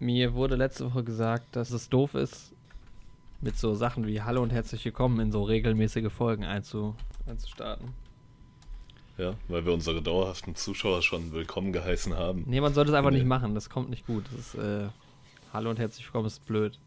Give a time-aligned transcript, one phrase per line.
[0.00, 2.52] mir wurde letzte Woche gesagt, dass es doof ist,
[3.40, 6.94] mit so Sachen wie Hallo und herzlich willkommen in so regelmäßige Folgen einzu
[7.26, 7.88] einzustarten.
[9.18, 12.44] Ja, weil wir unsere dauerhaften Zuschauer schon willkommen geheißen haben.
[12.46, 13.18] Nee, man sollte es einfach Nee.
[13.18, 14.24] nicht machen, das kommt nicht gut.
[14.32, 14.88] Das ist, äh,
[15.52, 16.78] Hallo und herzlich willkommen ist blöd.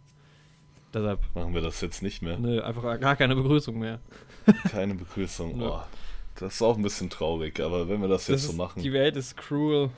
[0.93, 2.37] Deshalb, Machen wir das jetzt nicht mehr.
[2.39, 3.99] nö, einfach gar keine Begrüßung mehr.
[4.69, 5.61] Keine Begrüßung.
[5.61, 5.79] Oh,
[6.35, 8.81] das ist auch ein bisschen traurig, aber wenn wir das jetzt Das so ist, machen.
[8.83, 9.89] Die Welt ist cruel.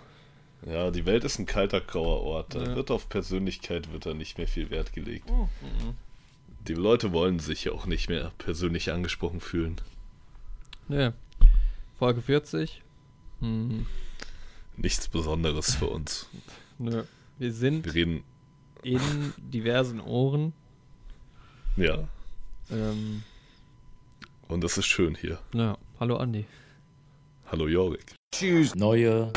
[0.65, 2.55] Ja, die Welt ist ein kalter, grauer Ort.
[2.55, 2.75] Da Ja.
[2.75, 5.29] wird auf Persönlichkeit wird da nicht mehr viel Wert gelegt.
[5.29, 5.95] Mhm.
[6.67, 9.79] Die Leute wollen sich auch nicht mehr persönlich angesprochen fühlen.
[10.87, 11.11] Nö.
[11.99, 12.81] Folge 40.
[13.39, 13.85] Hm,
[14.77, 16.27] Nichts Besonderes für uns.
[16.79, 17.03] nö.
[17.37, 18.23] Wir sind Wir reden,
[18.83, 20.53] in diversen Ohren.
[21.77, 22.07] ja,
[22.71, 23.21] Ähm,
[24.47, 25.39] und das ist schön hier.
[25.53, 26.45] ja, hallo Andi.
[27.51, 28.15] Hallo Jorik.
[28.41, 29.31] Neue Neue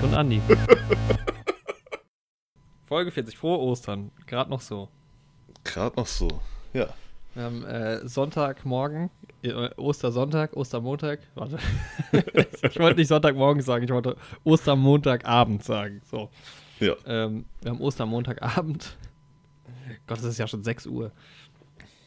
[0.00, 0.40] Jorik und Andi.
[2.86, 3.36] Folge 40.
[3.36, 4.10] Frohe Ostern.
[4.26, 4.88] Gerade noch so.
[5.64, 6.28] Gerade noch so.
[6.72, 6.88] Ja.
[7.34, 9.10] Wir haben äh, Sonntagmorgen,
[9.42, 11.20] äh, Ostersonntag, Ostermontag.
[11.34, 11.58] Warte.
[12.62, 16.02] ich wollte nicht Sonntagmorgen sagen, ich wollte Ostermontagabend sagen.
[16.10, 16.28] So.
[16.80, 16.94] Ja.
[17.06, 18.96] Ähm, wir haben Ostermontagabend.
[20.06, 21.12] Gott, es ist ja schon 6 Uhr.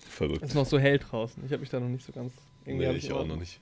[0.08, 0.44] Es Verrückt.
[0.44, 1.44] ist noch so hell draußen.
[1.46, 2.34] Ich habe mich da noch nicht so ganz.
[2.66, 3.60] irgendwie Nee, ich auch noch nicht.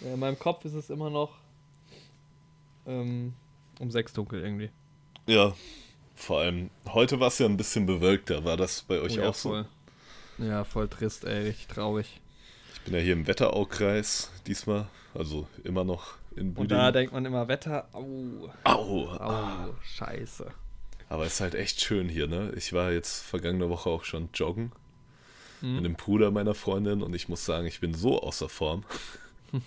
[0.00, 1.32] Ja, in meinem Kopf ist es immer noch
[2.86, 3.34] ähm,
[3.78, 4.70] um 6 dunkel irgendwie.
[5.26, 5.54] Ja.
[6.14, 8.44] Vor allem, heute war es ja ein bisschen bewölkter.
[8.44, 9.48] War das bei euch Oh ja, auch so?
[9.50, 9.66] voll.
[10.38, 12.20] Ja, voll trist, ey, richtig traurig.
[12.74, 16.68] Ich bin ja hier im Wetteraukreis diesmal, also immer noch in Und Büdingen.
[16.80, 19.08] da denkt man immer Wetter, au, Au!
[19.08, 20.50] au, scheiße.
[21.08, 22.52] Aber es ist halt echt schön hier, ne?
[22.56, 24.72] Ich war jetzt vergangene Woche auch schon joggen
[25.60, 25.76] Hm?
[25.76, 28.84] mit dem Bruder meiner Freundin und ich muss sagen, ich bin so außer Form.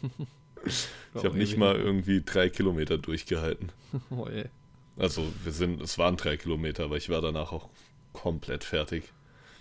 [0.66, 3.72] Ich habe nicht mal irgendwie drei Kilometer durchgehalten.
[4.10, 4.46] Oh, ey.
[4.98, 7.70] Also wir sind, es waren drei Kilometer, aber ich war danach auch
[8.12, 9.06] komplett fertig.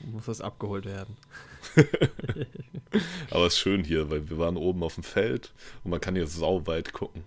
[0.01, 1.17] Muss das abgeholt werden.
[3.31, 6.15] Aber es ist schön hier, weil wir waren oben auf dem Feld und man kann
[6.15, 7.25] hier sauweit gucken.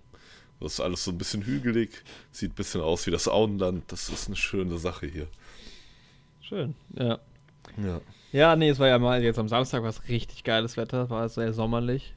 [0.60, 2.02] Das ist alles so ein bisschen hügelig,
[2.32, 3.84] sieht ein bisschen aus wie das Auenland.
[3.88, 5.28] Das ist eine schöne Sache hier.
[6.40, 7.18] Schön, ja.
[7.76, 8.00] Ja.
[8.32, 11.28] Ja, nee, es war ja mal jetzt am Samstag war es richtig geiles Wetter, war
[11.28, 12.14] sehr sommerlich.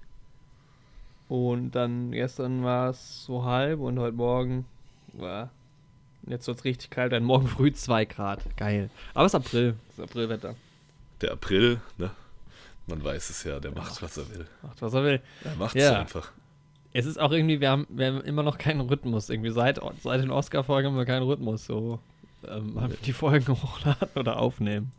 [1.32, 4.66] Und dann gestern war es so halb und heute Morgen
[5.14, 5.50] war
[6.28, 8.42] jetzt wird es richtig kalt, dann morgen früh 2 Grad.
[8.58, 8.90] Geil.
[9.14, 10.56] Aber es ist April, es ist Aprilwetter.
[11.22, 12.12] Der April, ne?
[12.86, 14.46] Man weiß es ja, der macht, was er will.
[14.62, 15.22] Macht was er will.
[15.46, 16.02] Er macht es Ja.
[16.02, 16.34] einfach.
[16.92, 19.30] Es ist auch irgendwie, wir haben, wir haben immer noch keinen Rhythmus.
[19.30, 21.66] Irgendwie seit, seit den Oscar-Folgen haben wir keinen Rhythmus.
[21.66, 22.00] So
[22.46, 24.92] ähm, die Folgen hochladen oder aufnehmen.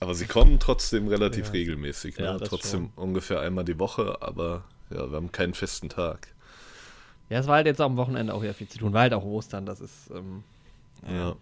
[0.00, 1.52] Aber sie kommen trotzdem relativ Ja.
[1.52, 2.18] regelmäßig.
[2.18, 2.24] Ne?
[2.24, 6.28] Ja, trotzdem ungefähr einmal die Woche, aber ja, wir haben keinen festen Tag.
[7.28, 8.92] Ja, es war halt jetzt am Wochenende auch ja viel zu tun.
[8.92, 10.10] War halt auch Ostern, das ist.
[10.14, 10.42] Ähm,
[11.08, 11.36] Ja.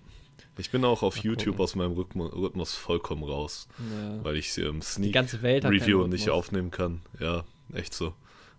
[0.56, 1.62] Ich bin auch auf Mal YouTube gucken.
[1.64, 4.24] aus meinem Rhythmu- Rhythmus vollkommen raus, ja.
[4.24, 7.00] weil ich ähm, Sneak Review nicht aufnehmen kann.
[7.18, 8.14] Ja, echt so.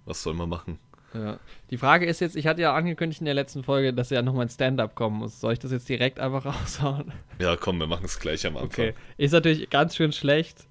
[0.05, 0.77] Was soll man machen?
[1.13, 1.39] Ja.
[1.71, 4.45] Die Frage ist jetzt, ich hatte ja angekündigt in der letzten Folge, dass ja nochmal
[4.47, 5.39] ein Stand-up kommen muss.
[5.39, 7.13] Soll ich das jetzt direkt einfach raushauen?
[7.39, 8.67] Ja, komm, wir machen es gleich am Anfang.
[8.89, 8.93] Okay.
[9.17, 10.65] Ist natürlich ganz schön schlecht.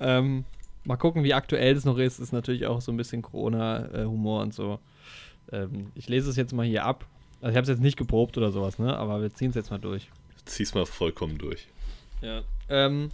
[0.00, 0.44] Ähm,
[0.84, 2.18] mal gucken, wie aktuell es noch ist.
[2.18, 4.78] Ist natürlich auch so ein bisschen Corona-Humor und so.
[5.52, 7.06] Ähm, ich lese es jetzt mal hier ab.
[7.40, 8.96] Also ich habe es jetzt nicht geprobt oder sowas, ne?
[8.96, 10.08] Aber wir ziehen es jetzt mal durch.
[10.44, 11.68] Zieh's mal vollkommen durch.
[12.20, 12.42] Ja.
[12.68, 13.10] Ähm,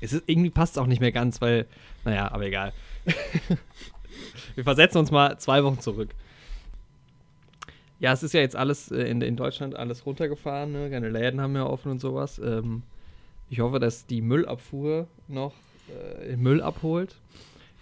[0.00, 1.66] es ist, irgendwie passt es auch nicht mehr ganz, weil,
[2.04, 2.72] naja, aber egal.
[4.54, 6.10] Wir versetzen uns mal zwei Wochen zurück.
[7.98, 10.90] Ja, es ist ja jetzt alles äh, in, in Deutschland alles runtergefahren, ne?
[10.90, 12.38] keine Läden haben mehr offen und sowas.
[12.38, 12.82] Ähm,
[13.50, 15.52] ich hoffe, dass die Müllabfuhr noch
[15.90, 17.16] äh, Müll abholt,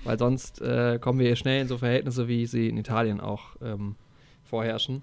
[0.05, 3.57] weil sonst äh, kommen wir hier schnell in so Verhältnisse, wie sie in Italien auch
[3.63, 3.95] ähm,
[4.45, 5.03] vorherrschen.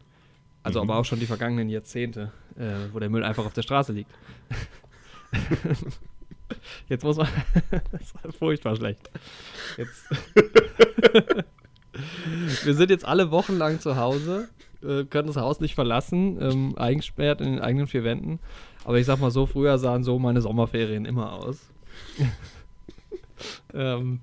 [0.63, 0.89] Also Mhm.
[0.89, 4.11] aber auch schon die vergangenen Jahrzehnte, äh, wo der Müll einfach auf der Straße liegt.
[6.89, 7.27] Jetzt muss man.
[7.91, 9.09] das ist furchtbar schlecht.
[9.77, 10.05] Jetzt.
[12.63, 14.49] Wir sind jetzt alle Wochen lang zu Hause,
[14.83, 18.39] äh, können das Haus nicht verlassen, ähm, eingesperrt in den eigenen vier Wänden.
[18.83, 21.69] Aber ich sag mal so, früher sahen so meine Sommerferien immer aus.
[23.73, 24.19] Ähm,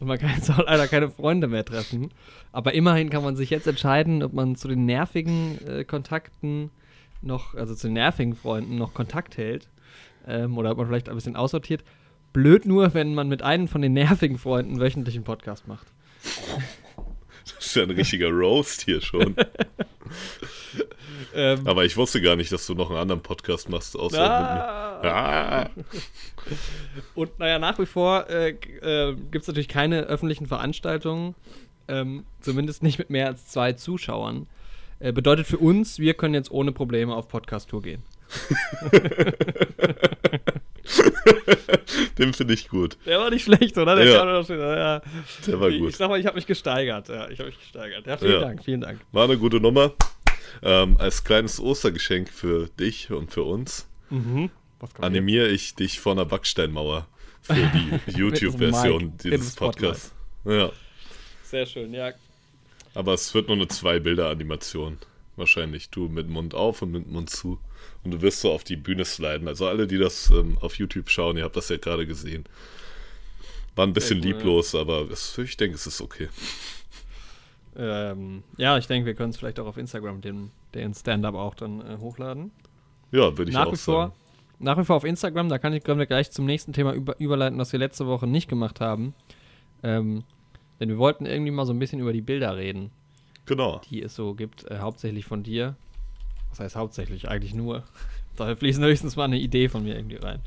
[0.00, 2.10] und man kann jetzt auch leider keine Freunde mehr treffen.
[2.50, 6.70] Aber immerhin kann man sich jetzt entscheiden, ob man zu den nervigen äh, Kontakten
[7.20, 9.68] noch, also zu den nervigen Freunden noch Kontakt hält.
[10.26, 11.84] Ähm, oder ob man vielleicht ein bisschen aussortiert.
[12.32, 15.86] Blöd nur, wenn man mit einem von den nervigen Freunden wöchentlich einen Podcast macht.
[17.44, 19.36] Das ist ja ein richtiger Roast hier schon.
[21.34, 24.94] Ähm, Aber ich wusste gar nicht, dass du noch einen anderen Podcast machst, außer Ah.
[24.94, 25.14] mit mir.
[25.14, 25.70] Ah.
[27.14, 31.34] Und naja, nach wie vor äh, äh, gibt es natürlich keine öffentlichen Veranstaltungen,
[31.88, 34.46] ähm, zumindest nicht mit mehr als zwei Zuschauern.
[35.00, 38.02] Äh, bedeutet für uns, wir können jetzt ohne Probleme auf Podcast-Tour gehen.
[42.18, 42.96] Den finde ich gut.
[43.06, 43.96] Der war nicht schlecht, oder?
[43.96, 44.44] Der Ja.
[44.44, 45.02] schon, ja.
[45.46, 45.90] Der war Ich, gut.
[45.90, 47.08] ich sag mal, ich habe mich gesteigert.
[47.08, 48.06] Ja, ich habe mich gesteigert.
[48.06, 48.40] Ja, vielen.
[48.40, 49.00] Dank, vielen Dank.
[49.12, 49.92] War eine gute Nummer.
[50.62, 54.50] Ähm, als kleines Ostergeschenk für dich und für uns Mhm.
[55.00, 57.06] Animiere ich dich vor einer Backsteinmauer
[57.40, 59.54] für die YouTube-Version dieses.
[59.54, 60.12] Podcasts.
[60.44, 60.70] Ja.
[61.44, 62.12] Sehr schön, ja.
[62.94, 64.98] Aber es wird nur eine Zwei-Bilder-Animation.
[65.36, 65.88] Wahrscheinlich.
[65.88, 67.58] Du mit Mund auf und mit Mund zu.
[68.04, 69.48] Und du wirst so auf die Bühne sliden.
[69.48, 72.44] Also alle, die das ähm, auf YouTube schauen, ihr habt das ja gerade gesehen.
[73.76, 74.36] War ein bisschen cool, ja.
[74.36, 76.28] lieblos, aber es, ich denke, es ist okay.
[77.76, 81.54] Ähm, ja, ich denke, wir können es vielleicht auch auf Instagram den, den Stand-up auch
[81.54, 82.50] dann äh, hochladen.
[83.10, 84.14] Ja, würde ich nach auch wie vor, sagen.
[84.58, 87.18] nach wie vor auf Instagram, da kann ich, können wir gleich zum nächsten Thema über,
[87.18, 89.14] überleiten, was wir letzte Woche nicht gemacht haben.
[89.82, 90.24] Ähm,
[90.80, 92.90] denn wir wollten irgendwie mal so ein bisschen über die Bilder reden,
[93.46, 93.80] Genau.
[93.90, 95.76] die es so gibt, äh, hauptsächlich von dir.
[96.50, 97.28] Was heißt hauptsächlich?
[97.28, 97.84] Eigentlich nur.
[98.34, 100.40] Da fließen höchstens mal eine Idee von mir irgendwie rein.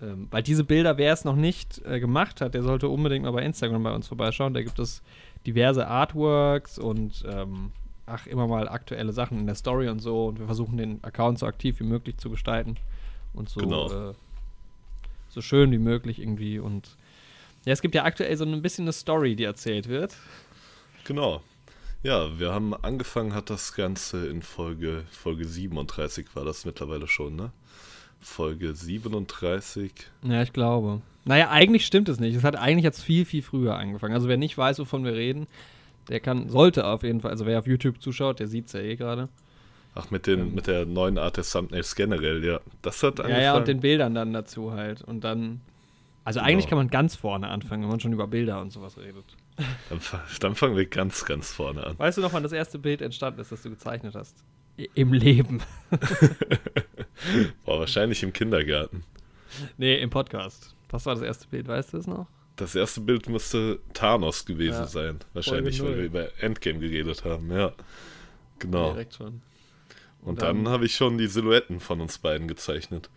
[0.00, 3.32] Ähm, weil diese Bilder, wer es noch nicht äh, gemacht hat, der sollte unbedingt mal
[3.32, 4.54] bei Instagram bei uns vorbeischauen.
[4.54, 5.02] Da gibt es
[5.46, 7.72] diverse Artworks und ähm,
[8.06, 10.26] ach, immer mal aktuelle Sachen in der Story und so.
[10.26, 12.76] Und wir versuchen den Account so aktiv wie möglich zu gestalten
[13.32, 14.10] und so, Genau.
[14.10, 14.14] äh,
[15.28, 16.58] so schön wie möglich irgendwie.
[16.58, 16.96] Und
[17.64, 20.16] ja, es gibt ja aktuell so ein bisschen eine Story, die erzählt wird.
[21.04, 21.42] Genau.
[22.02, 27.36] Ja, wir haben angefangen, hat das Ganze in Folge, Folge 37 war das mittlerweile schon,
[27.36, 27.52] ne?
[28.20, 29.92] Folge 37.
[30.22, 31.00] Ja, ich glaube.
[31.24, 32.34] Naja, eigentlich stimmt es nicht.
[32.34, 34.14] Es hat eigentlich jetzt viel, viel früher angefangen.
[34.14, 35.46] Also wer nicht weiß, wovon wir reden,
[36.08, 38.80] der kann, sollte auf jeden Fall, also wer auf YouTube zuschaut, der sieht es ja
[38.80, 39.28] eh gerade.
[39.94, 42.60] Ach, mit, den, mit der neuen Art des Thumbnails generell, ja.
[42.80, 43.44] Das hat Ja, angefangen.
[43.44, 45.02] ja, und den Bildern dann dazu halt.
[45.02, 45.60] Und dann,
[46.24, 46.68] also eigentlich Genau.
[46.70, 49.24] kann man ganz vorne anfangen, wenn man schon über Bilder und sowas redet.
[49.90, 50.00] dann,
[50.40, 51.98] dann fangen wir ganz, ganz vorne an.
[51.98, 54.36] Weißt du noch, wann das erste Bild entstanden ist, das du gezeichnet hast?
[54.94, 55.60] Im Leben.
[57.66, 59.02] War wahrscheinlich im Kindergarten.
[59.76, 60.74] nee, im Podcast.
[60.90, 62.26] Das war das erste Bild, weißt du es noch?
[62.56, 64.86] Das erste Bild müsste Thanos gewesen Ja.
[64.86, 65.18] sein.
[65.32, 67.72] Wahrscheinlich, Folge weil wir über Endgame geredet haben, ja.
[68.58, 68.90] Genau.
[68.92, 69.40] Direkt schon.
[70.22, 73.08] Und dann- dann habe ich schon die Silhouetten von uns beiden gezeichnet.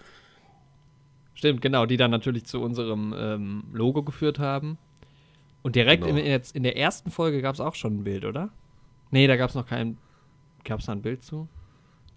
[1.34, 4.78] Stimmt, genau, die dann natürlich zu unserem ähm, Logo geführt haben.
[5.62, 6.18] Und direkt Genau.
[6.18, 8.50] in, jetzt in der ersten Folge gab es auch schon ein Bild, oder?
[9.12, 9.98] Nee, da gab es noch kein.
[10.64, 11.50] Gab es da ein Bild zu?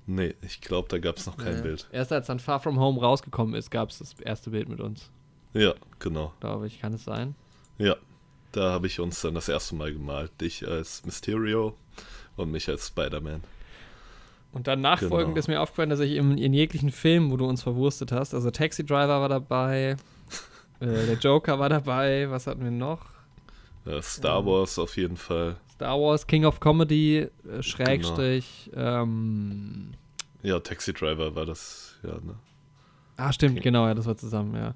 [0.06, 1.62] Nee, ich glaube, da gab es noch kein Nee.
[1.62, 1.88] Bild.
[1.90, 5.10] Erst als dann Far From Home rausgekommen ist, gab es das erste Bild mit uns.
[5.56, 6.32] Ja, genau.
[6.40, 7.34] Glaube ich, kann es sein?
[7.78, 7.96] Ja,
[8.52, 10.32] da habe ich uns dann das erste Mal gemalt.
[10.40, 11.74] Dich als Mysterio
[12.36, 13.42] und mich als Spider-Man.
[14.52, 15.38] Und dann nachfolgend Genau.
[15.38, 18.50] ist mir aufgefallen, dass ich in, in jeglichen Filmen, wo du uns verwurstet hast, also
[18.50, 19.96] Taxi Driver war dabei,
[20.80, 23.04] äh, der Joker war dabei, was hatten wir noch?
[23.84, 25.56] Äh, Star Wars auf jeden Fall.
[25.74, 27.56] Star Wars, King of Comedy, Genau.
[27.58, 29.92] äh, Schrägstrich, ähm,
[30.42, 32.36] Ja, Taxi Driver war das, ja, ne?
[33.18, 33.62] Ah, stimmt, Okay.
[33.64, 34.74] genau, ja, das war zusammen, ja.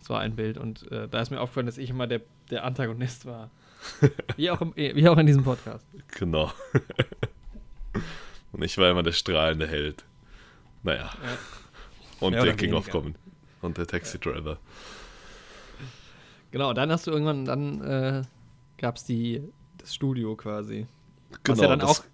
[0.00, 2.64] Das war ein Bild und äh, da ist mir aufgefallen, dass ich immer der, der
[2.64, 3.50] Antagonist war.
[4.36, 5.86] wie, auch im, eh, wie auch in diesem Podcast.
[6.18, 6.50] Genau.
[8.52, 10.04] und ich war immer der strahlende Held.
[10.82, 11.02] Naja.
[11.02, 11.10] Ja.
[12.20, 12.88] Und Mehr der King of.
[12.90, 13.14] Common.
[13.62, 14.58] Und der Taxi Driver.
[16.50, 18.22] Genau, dann hast du irgendwann, dann äh,
[18.78, 19.42] gab es die
[19.78, 20.86] das Studio quasi.
[21.44, 21.58] Genau.
[21.58, 22.04] was ja dann das, auch,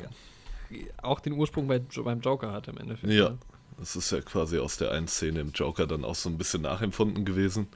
[1.02, 3.12] auch den Ursprung bei, beim Joker hatte im Endeffekt.
[3.12, 3.30] Ja.
[3.30, 3.38] ne?
[3.78, 6.62] das ist ja quasi aus der einen Szene im Joker dann auch so ein bisschen
[6.62, 7.68] nachempfunden gewesen.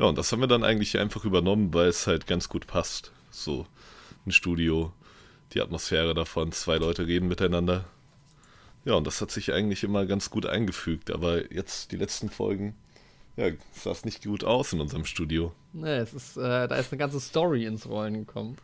[0.00, 3.12] Ja, und das haben wir dann eigentlich einfach übernommen, weil es halt ganz gut passt.
[3.30, 3.66] So
[4.26, 4.94] ein Studio,
[5.52, 7.84] die Atmosphäre davon, zwei Leute reden miteinander.
[8.86, 11.10] Ja, und das hat sich eigentlich immer ganz gut eingefügt.
[11.10, 12.74] Aber jetzt die letzten Folgen,
[13.36, 15.52] ja, sah es nicht gut aus in unserem Studio.
[15.74, 18.56] Nee, es ist, äh, da ist eine ganze Story ins Rollen gekommen.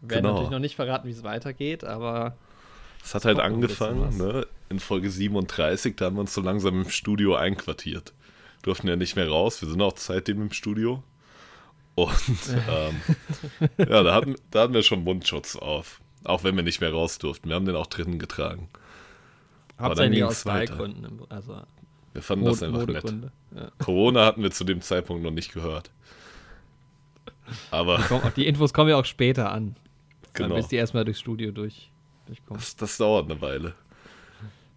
[0.00, 0.32] Wir werden Genau.
[0.34, 2.34] natürlich noch nicht verraten, wie es weitergeht, aber
[3.04, 4.46] Es hat halt angefangen, ne?
[4.70, 8.14] In Folge 37, da haben wir uns so langsam im Studio einquartiert.
[8.62, 11.02] Durften ja nicht mehr raus, wir sind auch seitdem im Studio.
[11.94, 12.10] Und
[12.68, 13.00] ähm,
[13.76, 16.00] ja, da hatten, da hatten wir schon Mundschutz auf.
[16.24, 17.48] Auch wenn wir nicht mehr raus durften.
[17.48, 18.68] Wir haben den auch drinnen getragen.
[19.76, 20.66] Aber dann hauptsächlich aus zwei.
[20.66, 21.20] Gründen.
[21.28, 21.62] Also
[22.12, 23.14] Wir fanden Mod das einfach nett.
[23.54, 23.70] Ja.
[23.78, 25.90] Corona hatten wir zu dem Zeitpunkt noch nicht gehört.
[27.70, 27.98] Aber
[28.36, 29.76] die Infos kommen ja auch später an.
[30.34, 31.90] Dann genau, bis die erstmal durchs Studio durch,
[32.48, 33.74] das, das dauert eine Weile.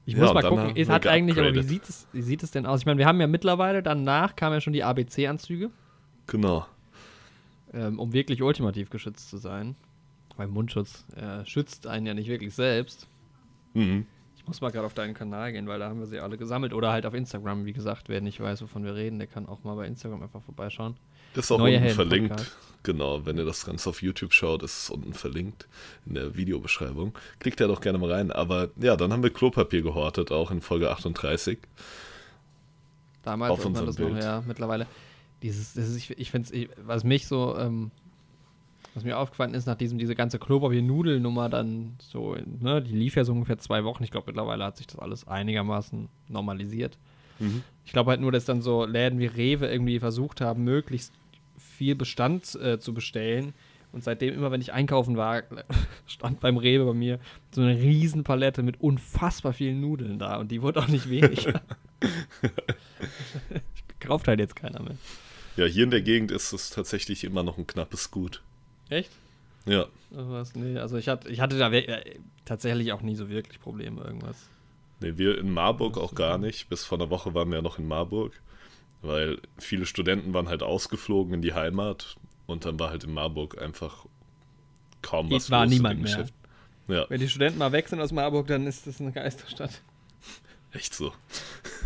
[0.06, 2.22] Ich Ja, muss und mal gucken, es wir hat eigentlich, aber wie sieht, es, wie
[2.22, 2.82] sieht es denn aus?
[2.82, 5.72] Ich meine, wir haben ja mittlerweile, danach kamen ja schon die ABC-Anzüge,
[6.28, 6.66] Genau.
[7.74, 9.76] ähm, um wirklich ultimativ geschützt zu sein.
[10.38, 13.08] Weil Mundschutz äh, schützt einen ja nicht wirklich selbst.
[13.74, 14.06] Mhm.
[14.38, 16.74] Ich Muss mal gerade auf deinen Kanal gehen, weil da haben wir sie alle gesammelt.
[16.74, 19.64] Oder halt auf Instagram, wie gesagt, wer nicht weiß, wovon wir reden, der kann auch
[19.64, 20.98] mal bei Instagram einfach vorbeischauen.
[21.36, 22.30] Ist auch Neue unten Helden verlinkt.
[22.30, 22.58] Podcast.
[22.84, 25.68] Genau, wenn ihr das Ganze auf YouTube schaut, ist es unten verlinkt
[26.06, 27.18] in der Videobeschreibung.
[27.40, 28.32] Klickt ja doch gerne mal rein.
[28.32, 31.58] Aber ja, dann haben wir Klopapier gehortet, auch in Folge 38.
[33.24, 34.24] Damals Auf unserem das noch, Bild.
[34.24, 34.86] ja, mittlerweile.
[35.42, 37.90] Dieses, ist, ich, ich finde es, was mich so, ähm,
[38.94, 43.24] was mir aufgefallen ist, nach diesem, diese ganze Klopapier-Nudelnummer dann so, ne, die lief ja
[43.24, 44.04] so ungefähr zwei Wochen.
[44.04, 47.00] Ich glaube, mittlerweile hat sich das alles einigermaßen normalisiert.
[47.40, 47.64] Mhm.
[47.84, 51.12] Ich glaube halt nur, dass dann so Läden wie Rewe irgendwie versucht haben, möglichst
[51.58, 53.54] viel Bestand äh, zu bestellen.
[53.92, 55.44] Und seitdem immer, wenn ich einkaufen war,
[56.08, 57.20] stand beim Rewe bei mir
[57.52, 60.38] so eine riesen Palette mit unfassbar vielen Nudeln da.
[60.38, 61.62] Und die wurde auch nicht weniger.
[64.00, 64.98] Kauft halt jetzt keiner mehr.
[65.58, 68.42] Ja, hier in der Gegend ist es tatsächlich immer noch ein knappes Gut.
[68.90, 69.12] Echt?
[69.66, 70.54] Ja, Was?
[70.56, 74.38] Nee, also ich hatte, ich hatte da äh, tatsächlich auch nie so wirklich Probleme irgendwas.
[75.00, 76.70] nee, wir in Marburg auch gar nicht.
[76.70, 78.34] Bis vor einer Woche waren wir ja noch in Marburg,
[79.08, 83.62] weil viele Studenten waren halt ausgeflogen in die Heimat und dann war halt in Marburg
[83.62, 84.06] einfach
[85.02, 86.28] kaum was war los in niemand mehr.
[86.88, 89.82] Ja, Wenn die Studenten mal weg sind aus Marburg, dann ist das eine Geisterstadt.
[90.72, 91.14] echt so.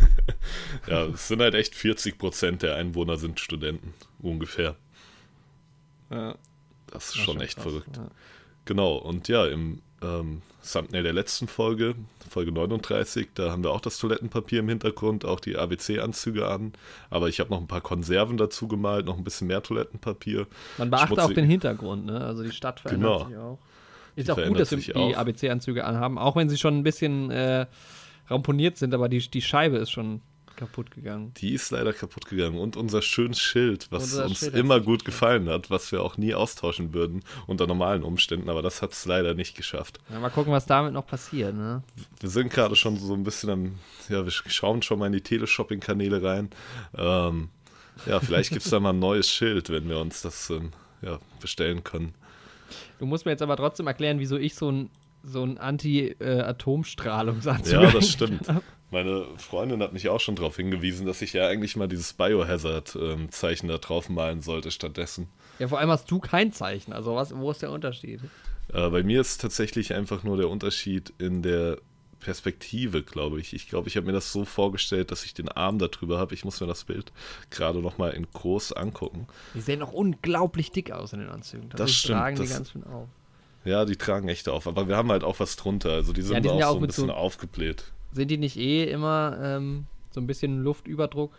[0.86, 4.76] ja, es sind halt echt 40 Prozent der Einwohner sind Studenten, ungefähr.
[6.10, 6.36] Ja,
[6.88, 7.96] Das ist war schon echt krass, verrückt.
[7.96, 8.10] Ja.
[8.66, 11.94] Genau, und ja, im ähm, Thumbnail der letzten Folge,
[12.28, 16.72] Folge 39, da haben wir auch das Toilettenpapier im Hintergrund, auch die ABC-Anzüge an.
[17.08, 20.46] Aber ich habe noch ein paar Konserven dazu gemalt, noch ein bisschen mehr Toilettenpapier.
[20.78, 22.20] Man beachte auch Schmutzig- den Hintergrund, ne?
[22.20, 23.28] Also die Stadt verändert Genau.
[23.28, 23.58] sich auch.
[24.16, 25.16] Ist Die auch gut, dass wir die auch.
[25.16, 27.66] ABC-Anzüge anhaben, auch wenn sie schon ein bisschen äh,
[28.28, 30.20] ramponiert sind, aber die, die Scheibe ist schon
[30.60, 31.32] kaputt gegangen.
[31.38, 32.58] Die ist leider kaputt gegangen.
[32.58, 36.18] Und unser schönes Schild, was Unser uns Schild immer gut gefallen hat, was wir auch
[36.18, 38.48] nie austauschen würden unter normalen Umständen.
[38.50, 39.98] Aber das hat es leider nicht geschafft.
[40.10, 41.82] Ja, mal gucken, was damit noch passiert, ne?
[42.20, 45.22] Wir sind gerade schon so ein bisschen am, ja, wir schauen schon mal in die
[45.22, 46.50] Teleshopping-Kanäle rein.
[46.96, 47.48] Ähm,
[48.06, 50.70] ja, vielleicht gibt es da mal ein neues Schild, wenn wir uns das ähm,
[51.02, 52.14] ja, bestellen können.
[52.98, 54.90] Du musst mir jetzt aber trotzdem erklären, wieso ich so ein,
[55.22, 58.42] so ein Anti-Atomstrahlungsanzug Ja, das stimmt.
[58.90, 63.68] Meine Freundin hat mich auch schon darauf hingewiesen, dass ich ja eigentlich mal dieses Biohazard-Zeichen
[63.68, 65.28] da drauf malen sollte stattdessen.
[65.60, 66.92] Ja, vor allem hast du kein Zeichen.
[66.92, 68.20] Also was, wo ist der Unterschied?
[68.72, 71.78] Äh, bei mir ist tatsächlich einfach nur der Unterschied in der
[72.18, 73.54] Perspektive, glaube ich.
[73.54, 76.34] Ich glaube, ich habe mir das so vorgestellt, dass ich den Arm darüber habe.
[76.34, 77.12] Ich muss mir das Bild
[77.50, 79.26] gerade nochmal in groß angucken.
[79.54, 81.70] Die sehen auch unglaublich dick aus in den Anzügen.
[81.76, 83.08] Das stimmt, tragen die das- ganz schön auf.
[83.64, 85.90] Ja, die tragen echt auf, aber wir haben halt auch was drunter.
[85.92, 87.84] Also die sind, Ja, die sind auch ja auch so ein bisschen so- aufgebläht.
[88.12, 91.32] Sind die nicht eh immer ähm, so ein bisschen Luftüberdruck?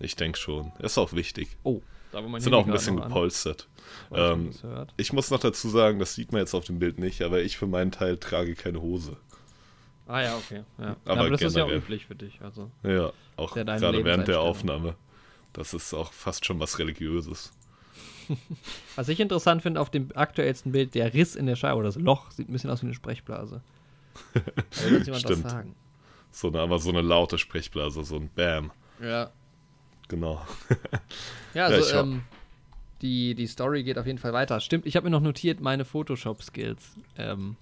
[0.00, 0.72] Ich denke schon.
[0.78, 1.56] Ist auch wichtig.
[1.62, 1.80] Oh,
[2.12, 3.68] da war mein Sind Handy auch ein bisschen gepolstert.
[4.10, 7.22] man Ähm, ich muss noch dazu sagen, das sieht man jetzt auf dem Bild nicht,
[7.22, 9.16] aber ich für meinen Teil trage keine Hose.
[10.06, 10.62] Ah ja, okay.
[10.78, 10.96] Ja.
[11.04, 11.84] aber aber das ist ja auch generell.
[11.84, 12.40] üblich für dich.
[12.40, 12.70] Also.
[12.82, 14.40] Ja, auch gerade während der.
[14.40, 14.94] Aufnahme.
[15.52, 17.52] Das ist auch fast schon was Religiöses.
[18.96, 21.96] Was ich interessant finde auf dem aktuellsten Bild, der Riss in der Scheibe oder das
[21.96, 23.60] Loch sieht ein bisschen aus wie eine Sprechblase.
[24.34, 25.44] Da jemand Stimmt.
[25.44, 25.74] was sagen.
[26.30, 28.70] So eine, aber so eine laute Sprechblase, so ein Bam.
[29.02, 29.30] Ja.
[30.08, 30.42] Genau.
[31.54, 32.22] Ja, Ja, also hau- ähm,
[33.02, 34.60] die, die Story geht auf jeden Fall weiter.
[34.60, 36.96] Stimmt, ich habe mir noch notiert meine Photoshop-Skills.
[37.16, 37.56] Ähm,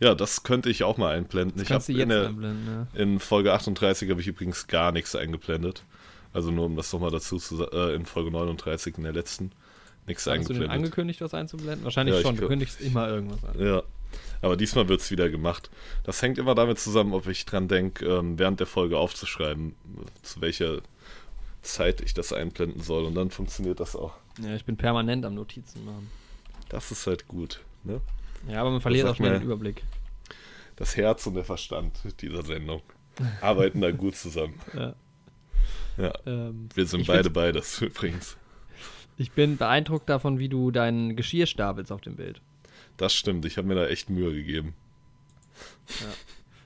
[0.00, 1.58] Ja, das könnte ich auch mal einblenden.
[1.58, 2.86] das Ich habe in, jetzt der- einblenden.
[2.94, 3.00] Ja.
[3.00, 5.84] in Folge 38 habe ich übrigens gar nichts eingeblendet.
[6.34, 9.52] Also nur um das nochmal dazu zu äh, in Folge 39 in der letzten
[10.06, 10.70] nichts Hast du denn eingeblendet.
[10.70, 11.84] angekündigt, was einzublenden?
[11.84, 12.36] Wahrscheinlich Ja, schon.
[12.36, 13.58] Du kündigst immer irgendwas an.
[13.58, 13.82] Ja,
[14.42, 15.70] aber diesmal wird es wieder gemacht.
[16.02, 19.74] Das hängt immer damit zusammen, ob ich dran denke, ähm, während der Folge aufzuschreiben,
[20.22, 20.82] zu welcher
[21.62, 23.04] Zeit ich das einblenden soll.
[23.04, 24.12] Und dann funktioniert das auch.
[24.42, 26.10] Ja, ich bin permanent am Notizen machen.
[26.68, 27.60] Das ist halt gut.
[27.84, 28.00] Ne?
[28.48, 29.82] Ja, aber man verliert auch schnell den Überblick.
[30.76, 32.82] Das Herz und der Verstand dieser Sendung
[33.40, 34.60] arbeiten da gut zusammen.
[34.74, 34.94] Ja.
[35.96, 38.36] Ja, Ähm, wir sind beide beides übrigens.
[39.16, 42.40] Ich bin beeindruckt davon, wie du dein Geschirr stapelst auf dem Bild.
[42.96, 44.74] Das stimmt, ich habe mir da echt Mühe gegeben.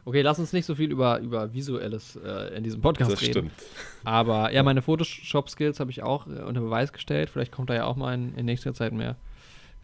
[0.05, 3.33] Okay, lass uns nicht so viel über, über Visuelles äh, in diesem Podcast Das reden.
[3.33, 3.53] stimmt.
[4.05, 7.29] Aber ja, meine Photoshop-Skills habe ich auch äh, unter Beweis gestellt.
[7.29, 9.17] Vielleicht kommt da ja auch mal in, in nächster Zeit mehr.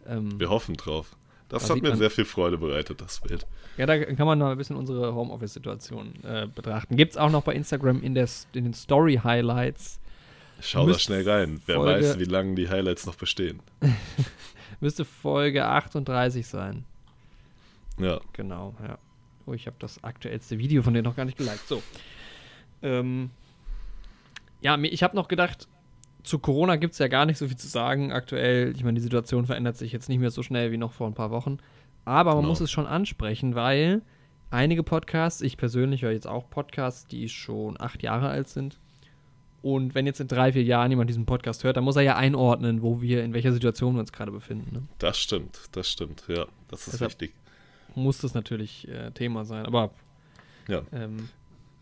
[0.07, 1.15] Ähm, Wir hoffen drauf.
[1.49, 3.45] Das Da hat mir sehr viel Freude bereitet, das Bild.
[3.77, 6.95] ja, da kann man noch ein bisschen unsere Homeoffice-Situation äh, betrachten.
[6.97, 9.99] Gibt es auch noch bei Instagram in, der, in den Story-Highlights.
[10.61, 11.61] Schau da schnell rein.
[11.65, 13.59] Wer Folge- weiß, wie lange die Highlights noch bestehen.
[14.79, 16.85] Müsste Folge 38 sein.
[17.99, 18.97] Ja, Genau, ja.
[19.45, 21.67] Oh, ich habe das aktuellste Video von denen noch gar nicht geliked.
[21.67, 21.83] So.
[22.81, 23.29] Ähm,
[24.61, 25.67] ja, ich habe noch gedacht,
[26.25, 28.73] zu Corona gibt es ja gar nicht so viel zu sagen aktuell.
[28.75, 31.13] Ich meine, die Situation verändert sich jetzt nicht mehr so schnell wie noch vor ein
[31.13, 31.57] paar Wochen.
[32.03, 32.49] Aber man Genau.
[32.49, 34.01] muss es schon ansprechen, weil
[34.51, 35.41] einige Podcasts.
[35.41, 38.77] Ich persönlich höre jetzt auch Podcasts, die schon acht Jahre alt sind.
[39.61, 42.15] Und wenn jetzt in drei, vier Jahren jemand diesen Podcast hört, dann muss er ja
[42.15, 44.71] einordnen, wo wir, in welcher Situation wir uns gerade befinden.
[44.75, 44.83] Ne?
[44.99, 47.33] Das stimmt, das stimmt, ja, das ist Deshalb wichtig.
[47.95, 49.89] Muss das natürlich äh, Thema sein, aber.
[50.67, 50.83] Ja.
[50.93, 51.29] Ähm,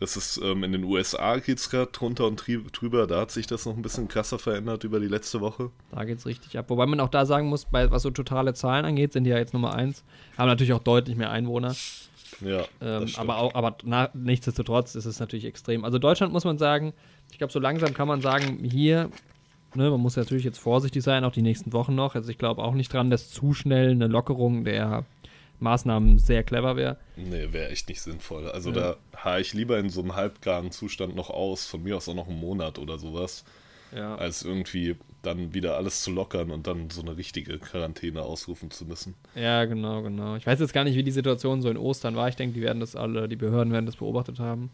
[0.00, 3.06] das ist ähm, in den USA geht es gerade drunter und drüber.
[3.06, 5.70] Da hat sich das noch ein bisschen krasser verändert über die letzte Woche.
[5.92, 6.66] Da geht es richtig ab.
[6.68, 9.38] Wobei man auch da sagen muss, bei, was so totale Zahlen angeht, sind die ja
[9.38, 10.04] jetzt Nummer eins.
[10.36, 11.74] Haben natürlich auch deutlich mehr Einwohner.
[12.40, 12.64] Ja.
[12.80, 15.84] Ähm, aber auch, aber na, nichtsdestotrotz ist es natürlich extrem.
[15.84, 16.92] Also Deutschland muss man sagen,
[17.30, 19.10] ich glaube, so langsam kann man sagen, hier,
[19.74, 22.14] ne, man muss natürlich jetzt vorsichtig sein, auch die nächsten Wochen noch.
[22.14, 25.04] Also ich glaube auch nicht dran, dass zu schnell eine Lockerung der
[25.64, 26.96] Maßnahmen sehr clever wäre.
[27.16, 28.48] Nee, wäre echt nicht sinnvoll.
[28.48, 28.76] Also ja.
[28.76, 32.14] da haare ich lieber in so einem halbgaren Zustand noch aus, von mir aus auch
[32.14, 33.44] noch einen Monat oder sowas,
[33.92, 34.14] ja.
[34.14, 38.84] als irgendwie dann wieder alles zu lockern und dann so eine richtige Quarantäne ausrufen zu
[38.84, 39.14] müssen.
[39.34, 40.36] Ja, genau, genau.
[40.36, 42.28] Ich weiß jetzt gar nicht, wie die Situation so in Ostern war.
[42.28, 44.70] Ich denke, die werden das alle, die Behörden werden das beobachtet haben.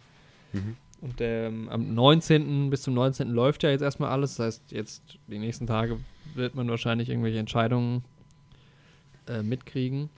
[0.52, 0.76] Mhm.
[1.00, 2.68] Und ähm, am 19.
[2.68, 3.30] bis zum 19.
[3.30, 4.37] läuft ja jetzt erstmal alles.
[4.37, 5.99] Das heißt, jetzt die nächsten Tage
[6.35, 8.04] wird man wahrscheinlich irgendwelche Entscheidungen
[9.26, 10.11] äh, mitkriegen.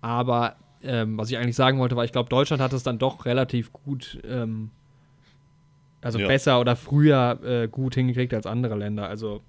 [0.00, 3.24] Aber ähm, was ich eigentlich sagen wollte, war, ich glaube, Deutschland hat es dann doch
[3.24, 4.70] relativ gut, ähm,
[6.00, 6.26] also ja.
[6.28, 9.08] besser oder früher äh, gut hingekriegt als andere Länder.
[9.08, 9.42] Also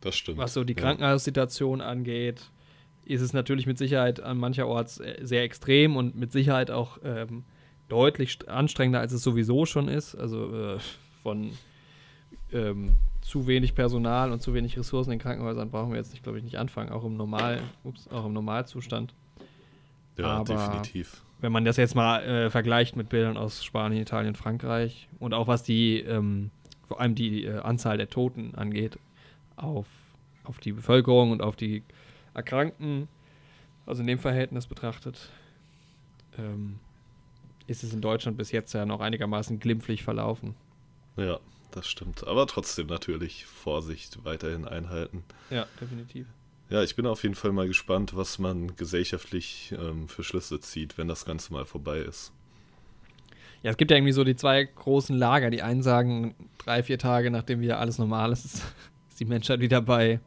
[0.00, 0.38] das stimmt.
[0.38, 1.86] Was so die Krankenhaussituation ja.
[1.86, 2.50] angeht,
[3.04, 7.44] ist es natürlich mit Sicherheit an mancherorts äh, sehr extrem und mit Sicherheit auch ähm,
[7.88, 10.14] deutlich anstrengender, als es sowieso schon ist.
[10.14, 10.78] Also äh,
[11.22, 11.52] von
[12.52, 16.38] ähm, zu wenig Personal und zu wenig Ressourcen in Krankenhäusern brauchen wir jetzt, nicht, glaube
[16.38, 19.14] ich, nicht anfangen, auch im Normal, ups, auch im Normalzustand.
[20.16, 21.22] Ja, Aber definitiv.
[21.40, 25.46] Wenn man das jetzt mal äh, vergleicht mit Bildern aus Spanien, Italien, Frankreich und auch
[25.46, 26.50] was die, ähm,
[26.88, 28.98] vor allem die äh, Anzahl der Toten angeht,
[29.56, 29.86] auf,
[30.44, 31.82] auf die Bevölkerung und auf die
[32.34, 33.08] Erkrankten,
[33.84, 35.30] also in dem Verhältnis betrachtet,
[36.38, 36.78] ähm,
[37.66, 40.54] ist es in Deutschland bis jetzt ja noch einigermaßen glimpflich verlaufen.
[41.16, 41.38] Ja,
[41.70, 42.26] das stimmt.
[42.26, 45.24] Aber trotzdem natürlich Vorsicht weiterhin einhalten.
[45.50, 46.26] Ja, definitiv.
[46.68, 50.98] Ja, ich bin auf jeden Fall mal gespannt, was man gesellschaftlich ähm, für Schlüsse zieht,
[50.98, 52.32] wenn das Ganze mal vorbei ist.
[53.62, 55.50] Ja, es gibt ja irgendwie so die zwei großen Lager.
[55.50, 58.44] Die einen sagen, drei, vier Tage nachdem wieder alles normal ist,
[59.08, 60.18] ist die Menschheit wieder bei,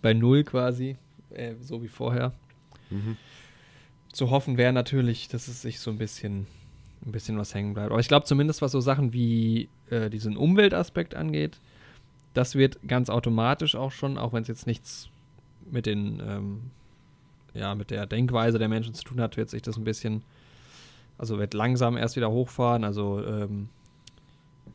[0.00, 0.96] bei Null quasi,
[1.30, 2.32] äh, so wie vorher.
[2.88, 3.18] Mhm.
[4.10, 6.46] Zu hoffen wäre natürlich, dass es sich so ein bisschen,
[7.04, 7.90] ein bisschen was hängen bleibt.
[7.90, 11.58] Aber ich glaube zumindest, was so Sachen wie äh, diesen Umweltaspekt angeht,
[12.32, 15.10] das wird ganz automatisch auch schon, auch wenn es jetzt nichts
[15.72, 16.60] mit den, ähm,
[17.54, 20.22] ja, mit der Denkweise der Menschen zu tun hat, wird sich das ein bisschen,
[21.18, 22.84] also wird langsam erst wieder hochfahren.
[22.84, 23.68] Also ähm,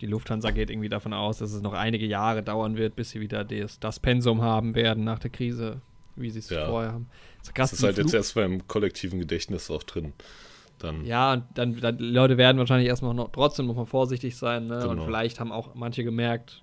[0.01, 3.19] die Lufthansa geht irgendwie davon aus, dass es noch einige Jahre dauern wird, bis sie
[3.21, 5.81] wieder das, das Pensum haben werden nach der Krise,
[6.15, 6.67] wie sie es ja.
[6.67, 7.07] vorher haben.
[7.39, 8.07] Das, das ist halt Flug.
[8.07, 10.13] jetzt erst beim kollektiven Gedächtnis auch drin.
[10.79, 11.05] Dann.
[11.05, 14.67] Ja, und dann, dann Leute werden wahrscheinlich erstmal noch trotzdem noch mal vorsichtig sein.
[14.67, 14.77] Ne?
[14.79, 14.89] Genau.
[14.91, 16.61] Und vielleicht haben auch manche gemerkt,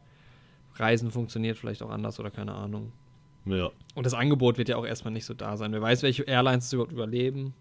[0.76, 2.92] Reisen funktioniert vielleicht auch anders oder keine Ahnung.
[3.46, 3.70] Ja.
[3.94, 5.72] Und das Angebot wird ja auch erstmal nicht so da sein.
[5.72, 7.54] Wer weiß, welche Airlines überhaupt überleben.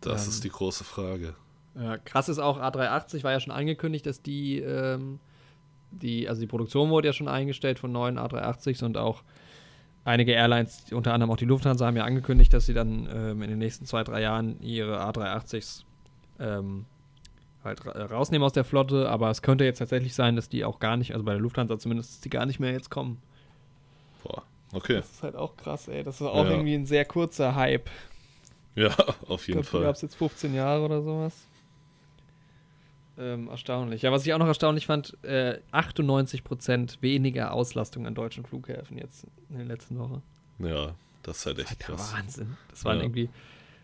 [0.00, 1.34] Das ähm, ist die große Frage.
[1.74, 5.18] Ja, krass ist auch, A380 war ja schon angekündigt, dass die, ähm,
[5.90, 9.22] die, also die Produktion wurde ja schon eingestellt von neuen A380s und auch
[10.04, 13.50] einige Airlines, unter anderem auch die Lufthansa, haben ja angekündigt, dass sie dann ähm, in
[13.50, 15.82] den nächsten zwei, drei Jahren ihre A380s
[16.38, 16.86] ähm,
[17.62, 20.78] halt ra rausnehmen aus der Flotte, aber es könnte jetzt tatsächlich sein, dass die auch
[20.78, 23.20] gar nicht, also bei der Lufthansa zumindest, dass die gar nicht mehr jetzt kommen.
[24.26, 24.96] Boah, okay.
[24.96, 26.02] Das ist halt auch krass, ey.
[26.02, 26.50] Das ist auch ja.
[26.50, 27.88] irgendwie ein sehr kurzer Hype.
[28.74, 28.88] Ja,
[29.28, 29.82] auf jeden ich glaub, Fall.
[29.82, 31.34] Gab es jetzt 15 Jahre oder sowas?
[33.18, 34.02] Ähm, erstaunlich.
[34.02, 39.26] Ja, was ich auch noch erstaunlich fand, äh, 98% weniger Auslastung an deutschen Flughäfen jetzt
[39.48, 40.20] in der letzten Woche.
[40.58, 42.12] Ja, das ist halt echt das krass.
[42.12, 42.56] Wahnsinn.
[42.68, 43.04] Das waren ja.
[43.04, 43.30] irgendwie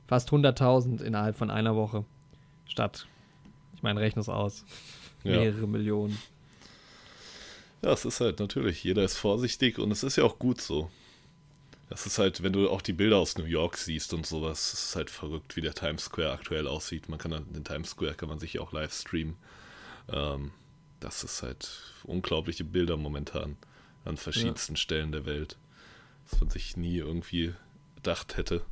[0.07, 2.05] fast 100.000 innerhalb von einer Woche.
[2.67, 3.07] Statt,
[3.75, 4.67] ich meine, rechne es aus,
[5.25, 5.39] ja.
[5.39, 6.19] mehrere Millionen.
[7.83, 10.89] Ja, es ist halt natürlich, jeder ist vorsichtig und es ist ja auch gut so.
[11.89, 14.85] Das ist halt, wenn du auch die Bilder aus New York siehst und sowas, es
[14.85, 17.09] ist halt verrückt, wie der Times Square aktuell aussieht.
[17.09, 19.37] Man kann den Times Square kann man sich auch live streamen.
[20.11, 20.53] Ähm,
[21.01, 21.69] das ist halt
[22.05, 23.57] unglaubliche Bilder momentan
[24.05, 24.79] an verschiedensten ja.
[24.79, 25.59] Stellen der Welt.
[26.31, 27.53] Was man sich nie irgendwie
[27.97, 28.63] gedacht hätte.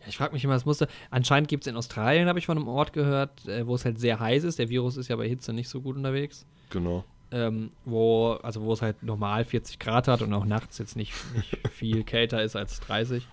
[0.00, 0.88] Ja, ich frage mich immer, was musste.
[1.10, 4.00] Anscheinend gibt es in Australien, habe ich von einem Ort gehört, äh, wo es halt
[4.00, 4.58] sehr heiß ist.
[4.58, 6.44] Der Virus ist ja bei Hitze nicht so gut unterwegs.
[6.70, 10.96] Genau ähm, wo, also wo es halt normal 40 Grad hat und auch nachts jetzt
[10.96, 13.26] nicht, nicht viel kälter ist als 30.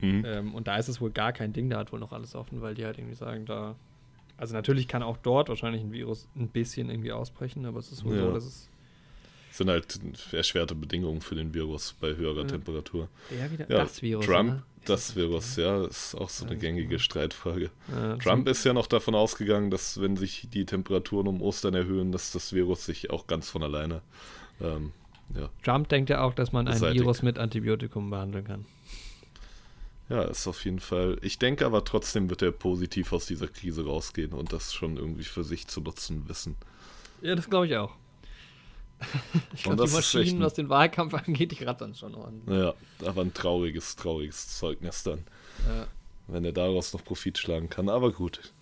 [0.00, 0.24] Mhm.
[0.26, 2.60] Ähm, und da ist es wohl gar kein Ding, da hat wohl noch alles offen,
[2.60, 3.74] weil die halt irgendwie sagen, da.
[4.36, 8.04] Also natürlich kann auch dort wahrscheinlich ein Virus ein bisschen irgendwie ausbrechen, aber es ist
[8.04, 8.22] wohl ja.
[8.22, 8.68] so, dass es
[9.52, 9.98] sind halt
[10.32, 12.46] erschwerte Bedingungen für den Virus bei höherer Ja.
[12.48, 13.08] Temperatur.
[13.30, 14.24] Der wieder, Ja, das Virus.
[14.26, 14.62] Trump, oder?
[14.86, 16.60] das Virus, ja, ist auch so eine Ja.
[16.60, 17.70] gängige Streitfrage.
[17.94, 22.12] Äh, Trump ist ja noch davon ausgegangen, dass wenn sich die Temperaturen um Ostern erhöhen,
[22.12, 24.00] dass das Virus sich auch ganz von alleine
[24.60, 24.92] ähm,
[25.34, 27.00] ja, Trump denkt ja auch, dass man ein Beseitigt.
[27.02, 28.66] Virus mit Antibiotikum behandeln kann.
[30.08, 31.16] Ja, ist auf jeden Fall.
[31.22, 35.24] Ich denke aber trotzdem wird er positiv aus dieser Krise rausgehen und das schon irgendwie
[35.24, 36.56] für sich zu nutzen wissen.
[37.22, 37.94] Ja, das glaube ich auch.
[39.54, 42.42] ich glaube, die Maschinen, ein- was den Wahlkampf angeht, die rattern schon an.
[42.48, 42.74] Ja,
[43.06, 45.24] aber ein trauriges, trauriges Zeugnis dann,
[45.68, 45.86] Ja.
[46.28, 47.88] wenn er daraus noch Profit schlagen kann.
[47.88, 48.52] Aber gut.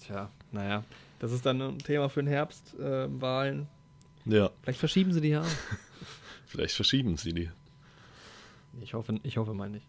[0.00, 0.84] Tja, naja.
[1.20, 3.66] Das ist dann ein Thema für den Herbst, äh, Wahlen.
[4.26, 5.46] Ja, Vielleicht verschieben sie die ja auch.
[6.46, 7.50] vielleicht verschieben sie die.
[8.82, 9.86] Ich hoffe, ich hoffe mal nicht.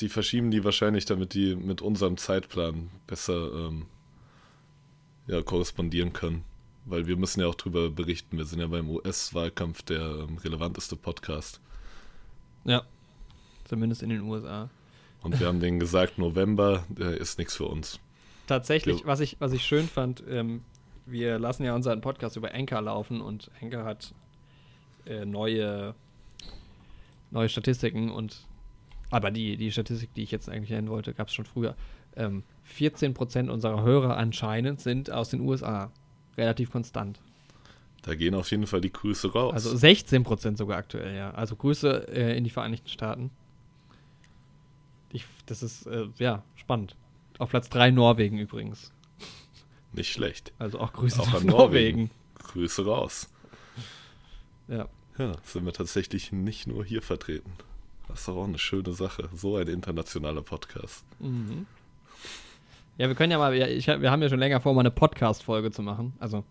[0.00, 3.86] Die verschieben die wahrscheinlich, damit die mit unserem Zeitplan besser ähm,
[5.26, 6.44] ja, korrespondieren können.
[6.90, 8.36] Weil wir müssen ja auch drüber berichten.
[8.36, 11.60] Wir sind ja beim US-Wahlkampf der ähm, relevanteste Podcast.
[12.64, 12.82] Ja.
[13.64, 14.68] Zumindest in den USA.
[15.22, 18.00] Und wir haben denen gesagt, November äh, ist nichts für uns.
[18.46, 19.06] Tatsächlich, Jo.
[19.06, 20.62] was ich, was ich schön fand, ähm,
[21.06, 24.12] wir lassen ja unseren Podcast über Anchor laufen und Anchor hat
[25.06, 25.94] äh, neue,
[27.30, 28.46] neue Statistiken und
[29.10, 31.76] aber die, die Statistik, die ich jetzt eigentlich nennen wollte, gab es schon früher.
[32.16, 32.42] Ähm,
[32.76, 35.90] 14% unserer Hörer anscheinend sind aus den USA.
[36.40, 37.20] Relativ konstant.
[38.02, 39.52] Da gehen auf jeden Fall die Grüße raus.
[39.52, 41.32] Also 16% sogar aktuell, ja.
[41.32, 43.30] Also Grüße äh, in die Vereinigten Staaten.
[45.12, 46.96] Ich, das ist, äh, ja, spannend.
[47.38, 48.92] Auf Platz 3 Norwegen übrigens.
[49.92, 50.52] Nicht schlecht.
[50.58, 52.10] Also auch Grüße Auch an Norwegen.
[52.38, 53.28] Grüße raus.
[54.68, 54.88] Ja.
[55.18, 57.52] Ja, sind wir tatsächlich nicht nur hier vertreten.
[58.08, 59.28] Das ist doch auch eine schöne Sache.
[59.34, 61.04] So ein internationaler Podcast.
[61.18, 61.66] Mhm.
[62.98, 65.70] Ja, wir können ja mal, ich, wir haben ja schon länger vor, mal eine Podcast-Folge
[65.70, 66.12] zu machen.
[66.18, 66.44] Also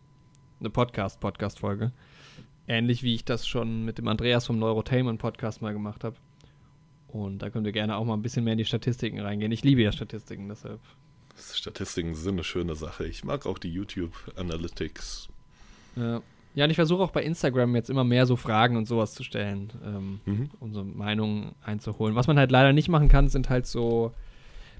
[0.59, 1.91] eine Podcast-Podcast-Folge.
[2.67, 6.15] Ähnlich wie ich das schon mit dem Andreas vom Neurotainment-Podcast mal gemacht habe.
[7.07, 9.51] Und da können wir gerne auch mal ein bisschen mehr in die Statistiken reingehen.
[9.51, 10.79] Ich liebe ja Statistiken, deshalb.
[11.53, 13.05] Statistiken sind eine schöne Sache.
[13.05, 15.29] Ich mag auch die YouTube Analytics.
[15.95, 16.21] Ja,
[16.53, 19.23] ja und ich versuche auch bei Instagram jetzt immer mehr so Fragen und sowas zu
[19.23, 20.49] stellen, ähm, Mhm.
[20.59, 22.15] um so Meinungen einzuholen.
[22.15, 24.13] Was man halt leider nicht machen kann, sind halt so,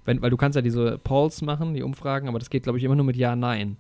[0.10, 2.84] wenn, weil du kannst ja diese Polls machen, die Umfragen, aber das geht, glaube ich,
[2.84, 3.78] immer nur mit Ja, Nein.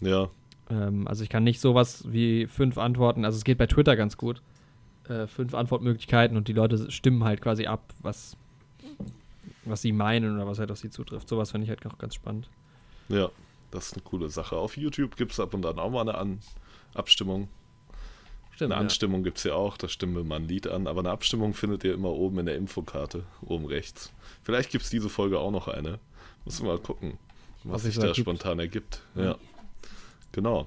[0.00, 0.30] Ja,
[0.70, 4.16] Ähm, also ich kann nicht sowas wie fünf Antworten, also es geht bei Twitter ganz
[4.16, 4.40] gut.
[5.08, 8.36] Äh, fünf Antwortmöglichkeiten und die Leute stimmen halt quasi ab, was,
[9.64, 11.28] was sie meinen oder was halt auf sie zutrifft.
[11.28, 12.48] Sowas finde ich halt auch ganz spannend.
[13.08, 13.28] ja,
[13.72, 14.56] das ist eine coole Sache.
[14.56, 16.38] Auf YouTube gibt es ab und an auch mal eine an
[16.94, 17.48] Abstimmung.
[18.60, 18.72] Stimmt.
[18.72, 18.84] Eine ja.
[18.84, 21.54] Anstimmung gibt es ja auch, da stimmen wir mal ein Lied an, aber eine Abstimmung
[21.54, 24.12] findet ihr immer oben in der Infokarte, oben rechts.
[24.42, 25.98] Vielleicht gibt es diese Folge auch noch eine.
[26.44, 27.16] Müssen wir mal gucken,
[27.64, 28.18] was, Was sich da ergibt.
[28.18, 29.00] spontan ergibt.
[29.14, 29.22] Ja.
[29.24, 29.36] Ja.
[30.32, 30.66] Genau.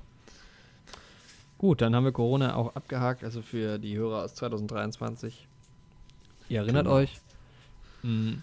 [1.60, 5.48] Gut, dann haben wir Corona auch abgehakt, also für die Hörer aus 2023.
[6.50, 6.96] Ihr erinnert Genau.
[6.96, 7.22] euch.
[8.02, 8.42] Mhm.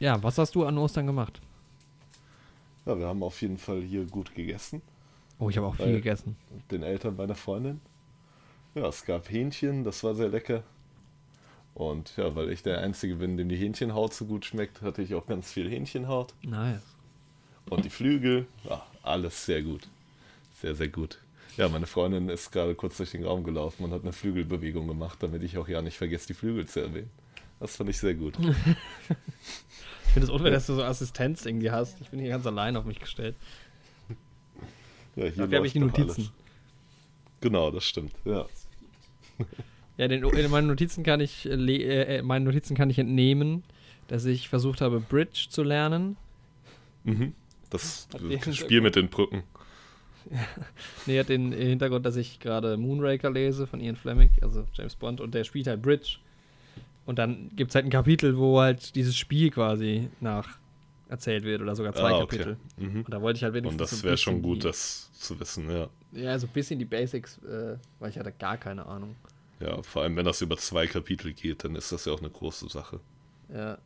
[0.00, 1.40] Ja, was hast du an Ostern gemacht?
[2.84, 4.82] Ja, wir haben auf jeden Fall hier gut gegessen.
[5.38, 6.36] Oh, ich habe auch viel gegessen.
[6.70, 7.80] den Eltern meiner Freundin.
[8.74, 10.62] Ja, es gab Hähnchen, das war sehr lecker.
[11.74, 15.14] Und ja, weil ich der Einzige bin, dem die Hähnchenhaut so gut schmeckt, hatte ich
[15.14, 16.32] auch ganz viel Hähnchenhaut.
[16.42, 16.80] Nice.
[17.68, 19.88] Und die Flügel, ja, alles sehr gut.
[20.60, 21.18] Sehr, sehr gut.
[21.56, 25.22] Ja, meine Freundin ist gerade kurz durch den Raum gelaufen und hat eine Flügelbewegung gemacht,
[25.22, 27.10] damit ich auch ja nicht vergesse, die Flügel zu erwähnen.
[27.60, 28.34] Das fand ich sehr gut.
[30.08, 32.00] Ich finde es unfair, dass du so Assistenz irgendwie hast.
[32.00, 33.36] Ich bin hier ganz allein auf mich gestellt.
[35.16, 36.22] Ja, hier Dafür habe ich die Notizen.
[36.22, 36.32] alles.
[37.40, 38.12] Genau, das stimmt.
[38.24, 38.46] Ja.
[39.98, 43.62] Ja, den, in meinen Notizen kann ich äh, äh, äh, meinen Notizen kann ich entnehmen,
[44.08, 46.16] dass ich versucht habe, Bridge zu lernen.
[47.04, 47.34] Mhm.
[47.70, 49.42] Das den Spiel mit den Brücken.
[51.06, 55.20] Nee, hat den Hintergrund, dass ich gerade Moonraker lese von Ian Fleming, also James Bond,
[55.20, 56.18] und der spielt halt Bridge.
[57.04, 60.58] Und dann gibt es halt ein Kapitel, wo halt dieses Spiel quasi nach
[61.08, 62.38] erzählt wird oder sogar zwei Ah, okay.
[62.38, 62.56] Kapitel.
[62.78, 63.02] Mhm.
[63.02, 65.38] Und da wollte ich halt wenigstens Und das so wäre schon gut, die, das zu
[65.38, 65.88] wissen, ja.
[66.12, 69.14] Ja, so ein bisschen die Basics, äh, weil ich hatte gar keine Ahnung.
[69.60, 72.30] Ja, vor allem wenn das über zwei Kapitel geht, dann ist das ja auch eine
[72.30, 73.00] große Sache.
[73.52, 73.78] Ja,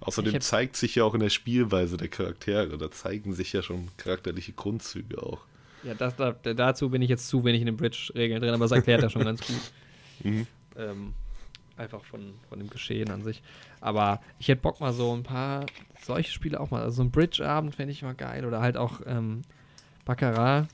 [0.00, 3.88] Außerdem zeigt sich ja auch in der Spielweise der Charaktere, da zeigen sich ja schon
[3.96, 5.40] charakterliche Grundzüge auch.
[5.82, 8.72] ja das, da, dazu bin ich jetzt zu wenig in den Bridge-Regeln drin, aber das
[8.72, 9.56] erklärt er schon ganz gut.
[10.24, 10.46] Mhm.
[10.78, 11.12] ähm,
[11.76, 13.42] einfach von, von dem Geschehen an sich.
[13.80, 15.66] Aber ich hätte Bock mal so ein paar
[16.04, 16.82] solche Spiele auch mal.
[16.82, 18.44] Also so ein Bridge-Abend fände ich mal geil.
[18.46, 19.42] Oder halt auch ähm,
[20.04, 20.68] Baccarat.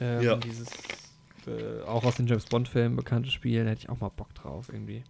[0.00, 0.36] Ähm, Ja.
[0.36, 0.68] Dieses
[1.46, 3.64] äh, auch aus den James Bond-Filmen bekannte Spiel.
[3.64, 5.02] Da hätte ich auch mal Bock drauf irgendwie.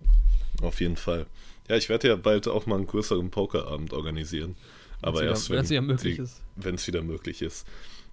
[0.62, 1.26] Auf jeden Fall.
[1.68, 4.56] Ja, ich werde ja bald auch mal einen größeren Pokerabend organisieren.
[5.02, 6.20] Aber Wenn's wieder- erst, wenn's wieder möglich.
[6.56, 7.66] Wenn es wieder möglich ist.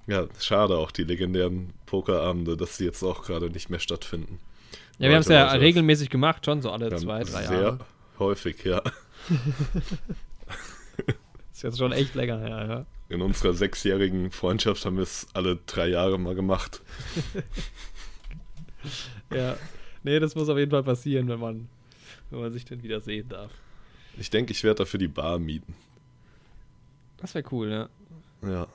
[0.07, 4.39] Ja, schade auch die legendären Pokerabende, dass die jetzt auch gerade nicht mehr stattfinden.
[4.97, 7.61] Ja, wir haben es ja Leute, regelmäßig gemacht, schon so alle wir zwei, drei sehr
[7.61, 7.79] Jahre.
[8.19, 8.81] häufig, ja.
[11.51, 12.85] Ist jetzt schon echt länger her, ja.
[13.07, 16.81] In unserer sechsjährigen Freundschaft haben wir es alle drei Jahre mal gemacht.
[19.31, 19.57] Ja.
[20.03, 21.67] Nee, das muss auf jeden Fall passieren, wenn man,
[22.29, 23.51] wenn man sich denn wieder sehen darf.
[24.17, 25.73] Ich denke, ich werde dafür die Bar mieten.
[27.17, 27.89] Das wäre cool, ja.
[28.47, 28.67] Ja,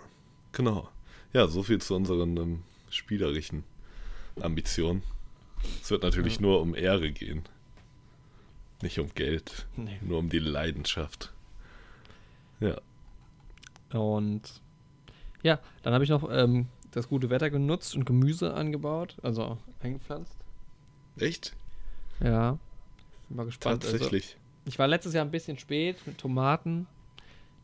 [0.52, 0.88] genau.
[1.32, 3.62] Ja, so viel zu unseren ähm, spielerischen
[4.40, 5.02] Ambitionen.
[5.82, 6.42] Es wird natürlich Ja.
[6.42, 7.42] nur um Ehre gehen.
[8.82, 9.98] Nicht um Geld, Nee.
[10.00, 11.32] nur um die Leidenschaft.
[12.60, 12.78] Ja,
[13.98, 14.60] Und
[15.42, 20.36] ja, dann habe ich noch ähm, das gute Wetter genutzt und Gemüse angebaut, also eingepflanzt.
[21.18, 21.54] echt?
[22.22, 22.58] Ja.
[23.28, 23.84] Bin mal gespannt.
[23.84, 24.36] Also, Tatsächlich.
[24.66, 26.86] ich war letztes Jahr ein bisschen spät mit Tomaten.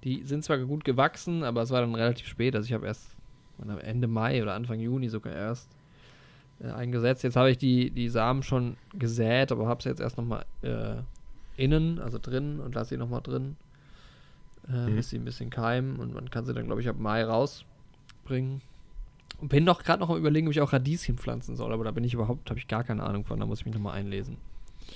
[0.05, 2.55] Die sind zwar gut gewachsen, aber es war dann relativ spät.
[2.55, 3.15] Also ich habe erst
[3.83, 5.69] Ende Mai oder Anfang Juni sogar erst
[6.61, 7.23] äh, eingesetzt.
[7.25, 10.97] Jetzt habe ich die, die Samen schon gesät, aber habe sie jetzt erst nochmal äh,
[11.57, 13.57] innen, also drin und lasse sie nochmal drin,
[14.69, 14.97] äh, Mhm.
[14.97, 18.61] bis sie ein bisschen keimen und man kann sie dann, glaube ich, ab Mai rausbringen.
[19.41, 21.91] Und bin noch gerade noch am überlegen, ob ich auch Radieschen pflanzen soll, aber da
[21.91, 24.39] bin ich überhaupt, habe ich gar keine Ahnung von, da muss ich mich nochmal einlesen.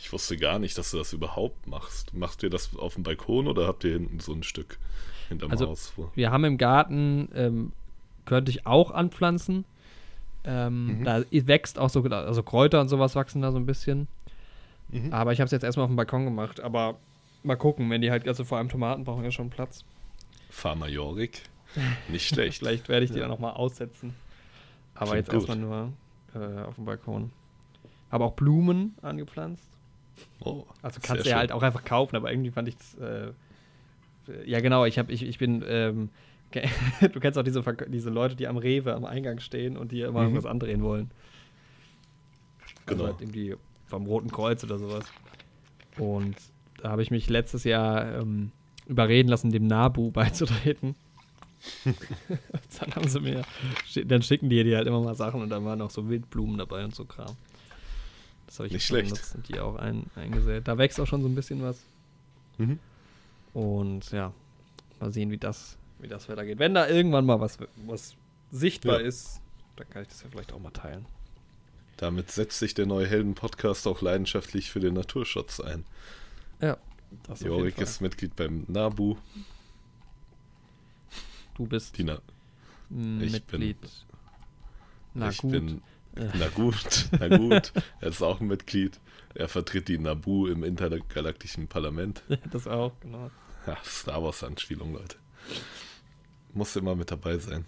[0.00, 2.14] Ich wusste gar nicht, dass du das überhaupt machst.
[2.14, 4.78] Machst ihr das auf dem Balkon oder habt ihr hinten so ein Stück
[5.28, 5.92] hinterm Also- Haus?
[6.14, 7.72] Wir haben im Garten, ähm,
[8.24, 9.64] könnte ich auch anpflanzen.
[10.44, 11.04] Ähm, Mhm.
[11.04, 14.08] Da wächst auch so, also Kräuter und sowas wachsen da so ein bisschen.
[14.88, 15.12] Mhm.
[15.12, 16.60] Aber ich habe es jetzt erstmal auf dem Balkon gemacht.
[16.60, 16.96] Aber
[17.42, 19.84] mal gucken, wenn die halt, also vor allem Tomaten brauchen ja schon Platz.
[20.50, 21.42] Pharma Jorik.
[22.08, 22.58] Nicht schlecht.
[22.58, 23.22] Vielleicht werde ich die Ja.
[23.22, 24.14] dann nochmal aussetzen.
[24.94, 25.92] Aber Klingt jetzt erstmal nur
[26.34, 27.30] äh, auf dem Balkon.
[28.10, 29.68] Habe auch Blumen angepflanzt.
[30.40, 31.38] Oh, Also kannst du ja schön.
[31.38, 32.94] halt auch einfach kaufen, aber irgendwie fand ich es.
[32.98, 33.32] Äh,
[34.44, 35.64] ja, genau, ich, hab, ich, ich bin.
[35.66, 36.10] Ähm,
[37.00, 40.20] du kennst auch diese, diese Leute, die am Rewe am Eingang stehen und die immer
[40.20, 40.26] Mhm.
[40.28, 41.10] irgendwas andrehen wollen.
[42.86, 43.04] Also Genau.
[43.06, 45.04] halt irgendwie vom Roten Kreuz oder sowas.
[45.98, 46.36] Und
[46.82, 48.50] da habe ich mich letztes Jahr ähm,
[48.86, 50.94] überreden lassen, dem Nabu beizutreten.
[52.80, 53.42] dann haben sie mir,
[54.06, 56.84] dann schicken die dir halt immer mal Sachen und dann waren auch so Wildblumen dabei
[56.84, 57.36] und so Kram.
[58.46, 59.10] Das habe ich Nicht schlecht.
[59.10, 60.66] benutzt und die auch ein, eingesät.
[60.66, 61.84] Da wächst auch schon so ein bisschen was.
[62.58, 62.78] Mhm.
[63.52, 64.32] Und ja,
[65.00, 66.58] mal sehen, wie das, wie das weitergeht.
[66.58, 68.14] Wenn da irgendwann mal was, was
[68.50, 69.06] sichtbar Ja.
[69.06, 69.40] ist,
[69.76, 71.06] dann kann ich das ja vielleicht auch mal teilen.
[71.96, 75.84] Damit setzt sich der neue Helden-Podcast auch leidenschaftlich für den Naturschutz ein.
[76.60, 76.78] Ja,
[77.24, 79.16] das Jorik ist Mitglied beim NABU.
[81.54, 82.20] Du bist Die Na
[82.88, 83.76] mm, ich Mitglied.
[85.14, 85.50] Na ich gut.
[85.50, 85.82] bin.
[86.14, 87.72] Na gut, na gut.
[88.00, 88.98] er ist auch ein Mitglied.
[89.34, 92.22] Er vertritt die Nabu im intergalaktischen Parlament.
[92.50, 93.30] das auch, genau.
[93.66, 95.16] Ja, Star Wars-Anspielung, Leute.
[96.54, 97.64] Muss immer mit dabei sein.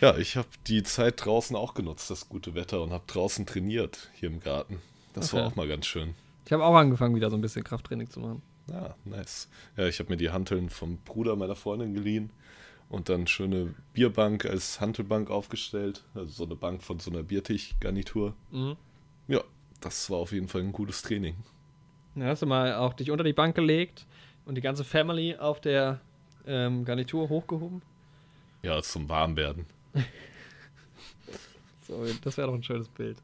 [0.00, 4.10] Ja, ich habe die Zeit draußen auch genutzt, das gute Wetter, und habe draußen trainiert
[4.14, 4.80] hier im Garten.
[5.12, 5.52] Das war Okay.
[5.52, 6.14] auch mal ganz schön.
[6.44, 8.42] Ich habe auch angefangen, wieder so ein bisschen Krafttraining zu machen.
[8.68, 9.48] Ja, nice.
[9.76, 12.30] Ja, ich habe mir die Hanteln vom Bruder meiner Freundin geliehen
[12.88, 16.02] und dann schöne Bierbank als Hantelbank aufgestellt.
[16.14, 18.34] Also so eine Bank von so einer Biertischgarnitur.
[18.50, 18.76] Mhm.
[19.28, 19.42] Ja,
[19.80, 21.36] das war auf jeden Fall ein gutes Training.
[22.14, 24.06] Dann hast du mal auch dich unter die Bank gelegt
[24.46, 26.00] und die ganze Family auf der
[26.46, 27.82] ähm, Garnitur hochgehoben.
[28.62, 29.66] Ja, zum Warmwerden.
[31.88, 33.18] So, das wäre doch ein schönes Bild.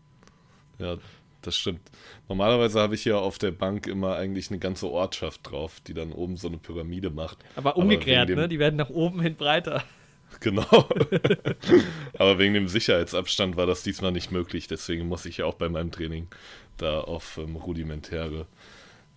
[0.79, 0.97] Ja,
[1.43, 1.81] das stimmt.
[2.29, 6.13] Normalerweise habe ich ja auf der Bank immer eigentlich eine ganze Ortschaft drauf, die dann
[6.13, 7.39] oben so eine Pyramide macht.
[7.57, 8.49] Aber umgekehrt, ne?
[8.49, 9.85] Die werden nach oben hin breiter.
[10.41, 10.63] Genau.
[12.19, 14.67] Aber wegen dem Sicherheitsabstand war das diesmal nicht möglich.
[14.69, 16.29] Deswegen muss ich ja auch bei meinem Training
[16.77, 18.47] da auf ähm, rudimentäre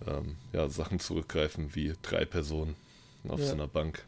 [0.07, 2.77] ähm, ja, Sachen zurückgreifen, wie drei Personen
[3.27, 3.45] auf Ja.
[3.47, 4.05] so einer Bank.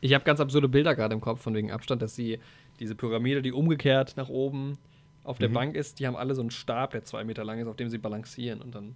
[0.00, 2.38] Ich habe ganz absurde Bilder gerade im Kopf von wegen Abstand, dass sie
[2.78, 4.78] diese Pyramide, die umgekehrt nach oben
[5.24, 5.54] auf der Mhm.
[5.54, 7.90] Bank ist, die haben alle so einen Stab, der zwei Meter lang ist, auf dem
[7.90, 8.94] sie balancieren und dann.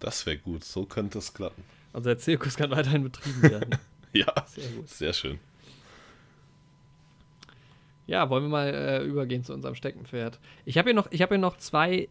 [0.00, 0.64] Das wäre gut.
[0.64, 1.62] So könnte es klappen.
[1.92, 3.78] Also der Zirkus kann weiterhin betrieben werden.
[4.12, 4.88] Ja, Sehr gut.
[4.88, 5.40] sehr schön.
[8.06, 10.38] Ja, wollen wir mal äh, übergehen zu unserem Steckenpferd.
[10.64, 12.08] Ich habe hier, noch- ich hab hier noch zwei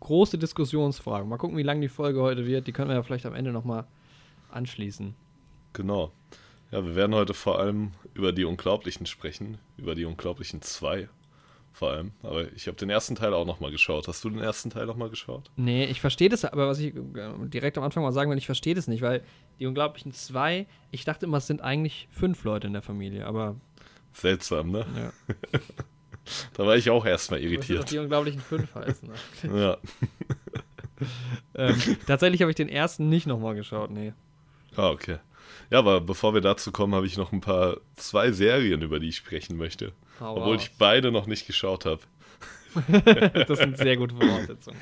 [0.00, 1.28] große Diskussionsfragen.
[1.28, 2.66] Mal gucken, wie lang die Folge heute wird.
[2.66, 3.84] Die können wir ja vielleicht am Ende nochmal
[4.54, 5.14] anschließen.
[5.72, 6.12] Genau.
[6.70, 9.58] Ja, wir werden heute vor allem über die Unglaublichen sprechen.
[9.76, 11.08] Über die Unglaublichen 2
[11.74, 12.12] vor allem.
[12.22, 14.06] Aber ich habe den ersten Teil auch nochmal geschaut.
[14.06, 15.50] Hast du den ersten Teil nochmal geschaut?
[15.56, 17.02] Nee, ich verstehe das, aber was ich äh,
[17.46, 19.22] direkt am Anfang mal sagen will, ich verstehe das nicht, weil
[19.58, 23.56] die Unglaublichen zwei, ich dachte immer, es sind eigentlich fünf Leute in der Familie, aber
[24.12, 24.86] Seltsam, ne?
[24.96, 25.60] ja.
[26.54, 27.90] Da war ich auch erstmal irritiert.
[27.90, 29.10] die Unglaublichen fünf heißen.
[29.42, 29.60] Ne?
[29.60, 29.76] Ja.
[31.54, 34.14] ähm, tatsächlich habe ich den ersten nicht nochmal geschaut, nee.
[34.76, 35.18] Ah, okay.
[35.70, 39.08] Ja, aber bevor wir dazu kommen, habe ich noch ein paar zwei Serien, über die
[39.08, 39.92] ich sprechen möchte.
[40.20, 40.64] Hau obwohl raus.
[40.64, 42.00] ich beide noch nicht geschaut habe.
[43.46, 44.78] das sind sehr gute Voraussetzungen.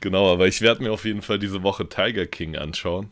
[0.00, 3.08] Genau, aber ich werde mir auf jeden Fall diese Woche Tiger King anschauen.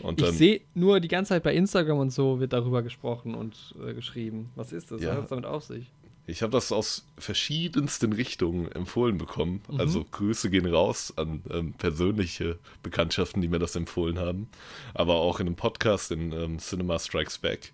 [0.00, 3.74] Und Ich sehe nur die ganze Zeit bei Instagram und so wird darüber gesprochen und
[3.86, 4.50] äh, geschrieben.
[4.56, 5.00] Was ist das?
[5.00, 5.10] Ja.
[5.10, 5.86] Was hat es damit auf sich?
[6.26, 9.62] Ich habe das aus verschiedensten Richtungen empfohlen bekommen.
[9.68, 9.80] Mhm.
[9.80, 14.48] Also Grüße gehen raus an ähm, persönliche Bekanntschaften, die mir das empfohlen haben.
[14.94, 17.72] Aber auch in einem Podcast in ähm, Cinema Strikes Back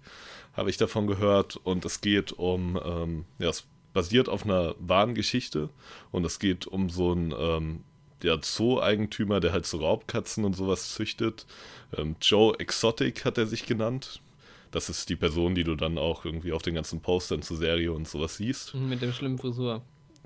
[0.54, 1.56] habe ich davon gehört.
[1.56, 5.68] Und es geht um, ähm, ja, es basiert auf einer wahren Geschichte.
[6.10, 7.84] Und es geht um so einen ähm,
[8.22, 11.46] ja, Zoo-Eigentümer, der halt so Raubkatzen und sowas züchtet.
[11.94, 14.22] Ähm, Joe Exotic hat er sich genannt.
[14.70, 17.92] Das ist die Person, die du dann auch irgendwie auf den ganzen Postern zur Serie
[17.92, 18.74] und sowas siehst.
[18.74, 19.82] Mhm, Mit dem schlimmen Frisur.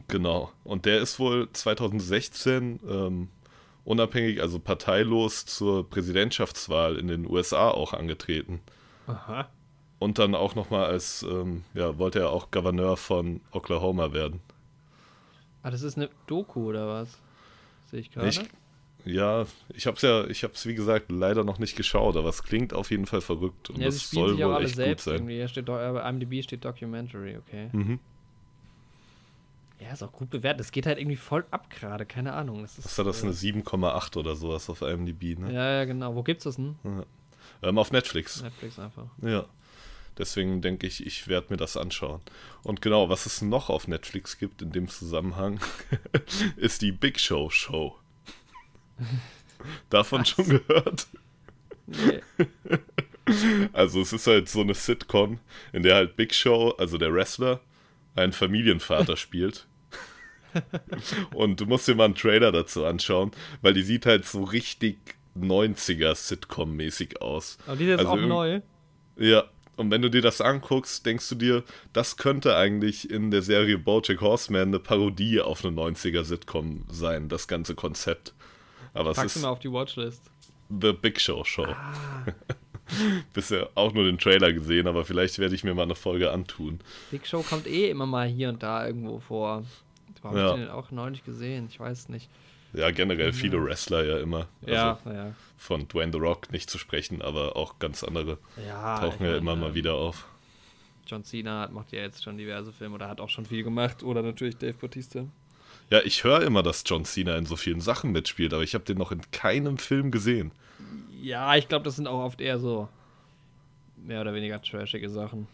[0.09, 0.51] Genau.
[0.65, 3.29] Und der ist wohl 2016 ähm,
[3.85, 8.61] unabhängig, also parteilos zur Präsidentschaftswahl in den USA auch angetreten.
[9.07, 9.49] Aha.
[9.99, 14.41] Und dann auch nochmal als, ähm, ja, wollte er auch Gouverneur von Oklahoma werden.
[15.63, 17.21] Ah, das ist eine Doku oder was?
[17.91, 18.29] Sehe ich gerade.
[18.29, 18.41] Ich,
[19.05, 22.73] ja, ich hab's ja, ich hab's wie gesagt leider noch nicht geschaut, aber es klingt
[22.75, 25.15] auf jeden Fall verrückt und Ja, das soll wohl echt gut selbst sein.
[25.15, 25.35] irgendwie.
[25.35, 27.69] Hier steht, do- äh, bei IMDb steht Documentary, okay.
[27.73, 27.99] Mhm.
[29.81, 30.61] Ja, ist auch gut bewertet.
[30.61, 32.63] Das geht halt irgendwie voll ab gerade, keine Ahnung.
[32.63, 35.53] Das ist, Was war das, äh, eine 7,8 oder sowas auf IMDb, ne?
[35.53, 36.15] Ja, ja, genau.
[36.15, 36.77] Wo gibt's das denn?
[37.63, 38.43] Ähm, auf Netflix.
[38.43, 39.07] Netflix einfach.
[39.23, 39.45] Ja.
[40.19, 42.21] Deswegen denke ich, ich werde mir das anschauen.
[42.63, 45.59] Und genau, was es noch auf Netflix gibt in dem Zusammenhang,
[46.57, 47.97] ist die Big Show Show.
[49.91, 51.07] Davon schon gehört?
[51.87, 52.21] Nee.
[53.73, 55.39] Also es ist halt so eine Sitcom,
[55.73, 57.61] in der halt Big Show, also der Wrestler,
[58.17, 59.67] einen Familienvater spielt.
[61.33, 63.31] Und du musst dir mal einen Trailer dazu anschauen,
[63.63, 64.99] weil die sieht halt so richtig
[65.39, 67.59] 90er Sitcom-mäßig aus.
[67.67, 68.61] Aber die ist jetzt Also auch neu.
[69.17, 69.45] Ja,
[69.77, 73.79] und wenn du dir das anguckst, denkst du dir, das könnte eigentlich in der Serie
[73.79, 78.35] Bojack Horseman eine Parodie auf eine 90er-Sitcom sein, das ganze Konzept.
[78.95, 80.23] Aber es Packst du ist mal auf die Watchlist.
[80.69, 81.67] The Big Show Show.
[83.33, 86.81] Bisher auch nur den Trailer gesehen, aber vielleicht werde ich mir mal eine Folge antun.
[87.11, 89.65] Big Show kommt eh immer mal hier und da irgendwo vor.
[90.23, 90.55] Habe Ja.
[90.55, 91.67] ich den auch neulich gesehen?
[91.71, 92.29] Ich weiß nicht.
[92.75, 94.47] Ja, generell viele Wrestler ja immer.
[94.67, 95.35] Ja, Also ja.
[95.59, 99.57] von Dwayne The Rock nicht zu sprechen, aber auch ganz andere Ja, tauchen ja immer
[99.57, 100.27] mal ähm, wieder auf.
[101.07, 104.03] John Cena hat, macht ja jetzt schon diverse Filme oder hat auch schon viel gemacht.
[104.03, 105.25] Oder natürlich Dave Bautista.
[105.93, 108.83] Ja, ich höre immer, dass John Cena in so vielen Sachen mitspielt, aber ich habe
[108.83, 110.51] den noch in keinem Film gesehen.
[111.21, 112.89] Ja, ich glaube, das sind auch oft eher so
[113.99, 115.49] mehr oder weniger trashige Sachen.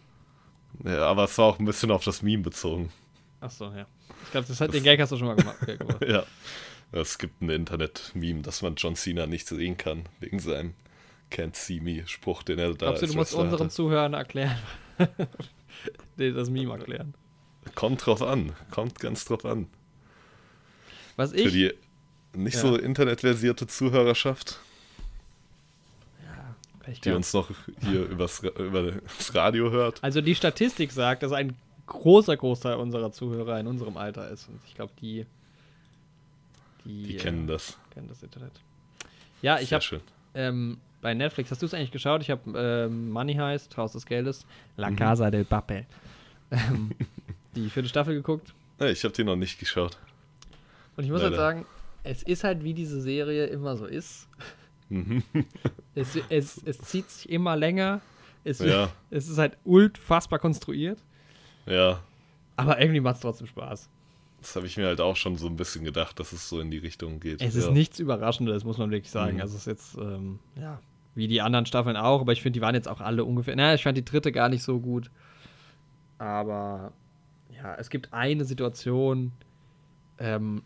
[0.85, 2.93] Ja, aber es war auch ein bisschen auf das Meme bezogen.
[3.41, 3.85] Achso, ja.
[4.27, 5.59] Ich glaube, das hat den Gag hast du schon mal gemacht.
[6.07, 6.23] Ja.
[6.93, 10.75] Es gibt ein Internet-Meme, dass man John Cena nicht sehen kann, wegen seinem
[11.33, 13.71] Can't See Me-Spruch, den er da Glaubst du, du musst unseren hatte.
[13.71, 14.57] Zuhörern erklären?
[16.17, 17.15] das Meme erklären.
[17.75, 19.67] Kommt drauf an, kommt ganz drauf an.
[21.19, 21.53] Was Für ich.
[21.53, 21.75] die
[22.35, 22.61] nicht Ja.
[22.61, 24.61] so internetversierte Zuhörerschaft,
[26.81, 27.51] Pech die uns noch
[27.81, 30.03] hier übers, über das Radio hört.
[30.03, 31.55] Also die Statistik sagt, dass ein
[31.87, 34.49] großer Großteil unserer Zuhörer in unserem Alter ist.
[34.49, 35.27] Und ich glaube, die,
[36.85, 37.77] die, Die äh, kennen das.
[37.91, 38.53] kennen das Internet.
[39.43, 40.01] Ja, ich habe
[40.35, 42.23] ähm, bei Netflix, hast du es eigentlich geschaut?
[42.23, 44.97] Ich habe ähm, Money Heist, Haus des Geldes, La Mhm.
[44.97, 45.85] Casa del Papel.
[46.51, 46.93] Ähm,
[47.55, 48.55] die vierte Staffel geguckt.
[48.81, 49.99] Ja, ich habe den noch nicht geschaut.
[50.99, 51.43] Und ich muss halt Leider.
[51.43, 51.67] sagen,
[52.03, 54.29] es ist halt, wie diese Serie immer so ist.
[54.89, 55.23] Mhm.
[55.95, 58.01] Es, es, es zieht sich immer länger.
[58.43, 58.91] Es, Ja.
[59.11, 60.99] es ist halt unfassbar konstruiert.
[61.67, 62.01] Ja,
[62.57, 63.89] Aber irgendwie macht es trotzdem Spaß.
[64.41, 66.71] das habe ich mir halt auch schon so ein bisschen gedacht, dass es so in
[66.71, 67.41] die Richtung geht.
[67.43, 67.61] Es ja.
[67.61, 69.37] ist nichts Überraschendes, muss man wirklich sagen.
[69.37, 69.43] Mhm.
[69.43, 70.81] Also es ist jetzt, ähm, ja,
[71.15, 73.55] wie die anderen Staffeln auch, aber ich finde, die waren jetzt auch alle ungefähr.
[73.55, 75.11] Naja, ich fand die dritte gar nicht so gut.
[76.19, 76.93] Aber
[77.55, 79.33] ja, es gibt eine Situation,
[80.19, 80.63] ähm,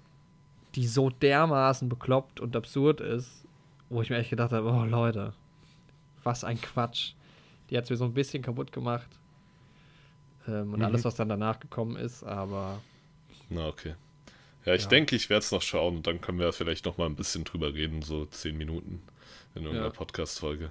[0.74, 3.44] die so dermaßen bekloppt und absurd ist,
[3.90, 5.32] wo ich mir echt gedacht habe, oh Leute,
[6.24, 7.12] was ein Quatsch.
[7.70, 9.08] Die hat es mir so ein bisschen kaputt gemacht.
[10.48, 10.84] Ähm, und Mhm.
[10.84, 12.80] alles, was dann danach gekommen ist, aber
[13.48, 13.94] Na, okay.
[14.64, 14.88] Ja, ich Ja.
[14.88, 17.44] denke, ich werde es noch schauen und dann können wir vielleicht noch mal ein bisschen
[17.44, 19.02] drüber reden, so zehn Minuten
[19.54, 19.92] in irgendeiner Ja.
[19.92, 20.70] Podcast-Folge,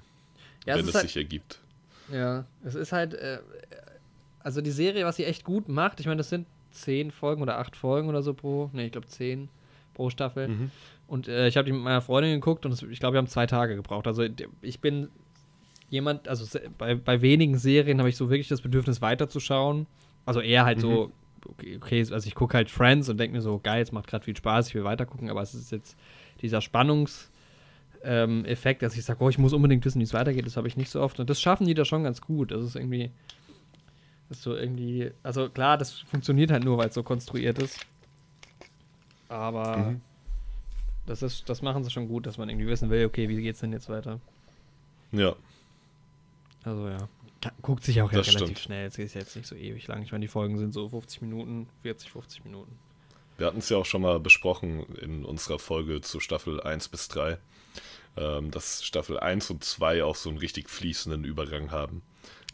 [0.66, 1.60] ja, wenn es es halt, sich ergibt.
[2.12, 3.40] Ja, es ist halt, äh,
[4.40, 7.60] also die Serie, was sie echt gut macht, ich meine, das sind zehn Folgen oder
[7.60, 9.48] acht Folgen oder so pro, ne, ich glaube zehn
[10.02, 10.48] pro Staffel.
[10.48, 10.72] Mhm.
[11.08, 13.28] Und äh, ich habe die mit meiner Freundin geguckt und es, ich glaube, wir haben
[13.28, 14.08] zwei Tage gebraucht.
[14.08, 14.26] Also
[14.62, 15.10] ich bin
[15.90, 19.86] jemand, also bei, bei wenigen Serien habe ich so wirklich das Bedürfnis weiterzuschauen.
[20.26, 21.12] Also eher halt so,
[21.46, 24.24] okay, okay, also ich gucke halt Friends und denke mir so, geil, es macht gerade
[24.24, 25.98] viel Spaß, ich will weitergucken, aber es ist jetzt
[26.42, 27.32] dieser Spannungsfaktor
[28.04, 30.46] ähm, Effekt, dass ich sage, oh, ich muss unbedingt wissen, wie es weitergeht.
[30.46, 31.20] Das habe ich nicht so oft.
[31.20, 32.52] Und das schaffen die da schon ganz gut.
[32.52, 33.12] Das ist irgendwie,
[34.30, 37.86] das ist so irgendwie, also klar, das funktioniert halt nur, weil es so konstruiert ist.
[39.32, 40.02] Aber mhm.
[41.06, 43.62] das ist, das machen sie schon gut, dass man irgendwie wissen will, okay, wie geht's
[43.62, 44.20] denn jetzt weiter?
[45.14, 45.36] Ja.
[46.64, 47.08] Also ja.
[47.62, 48.60] Guckt sich auch ja relativ stimmt.
[48.60, 48.88] schnell.
[48.88, 50.04] Es ist jetzt nicht so ewig lang.
[50.04, 52.78] Ich meine, die Folgen sind so 50 Minuten, 40, 50 Minuten.
[53.38, 57.08] Wir hatten es ja auch schon mal besprochen in unserer Folge zu Staffel 1 bis
[57.08, 57.40] 3,
[58.18, 62.04] ähm, dass Staffel 1 und 2 auch so einen richtig fließenden Übergang haben.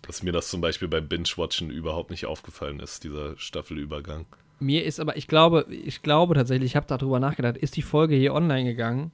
[0.04, 4.28] Dass mir das zum Beispiel beim Binge-Watchen überhaupt nicht aufgefallen ist, dieser Staffelübergang.
[4.60, 8.16] Mir ist aber, ich glaube, ich glaube tatsächlich, ich habe darüber nachgedacht, ist die Folge
[8.16, 9.12] hier online gegangen?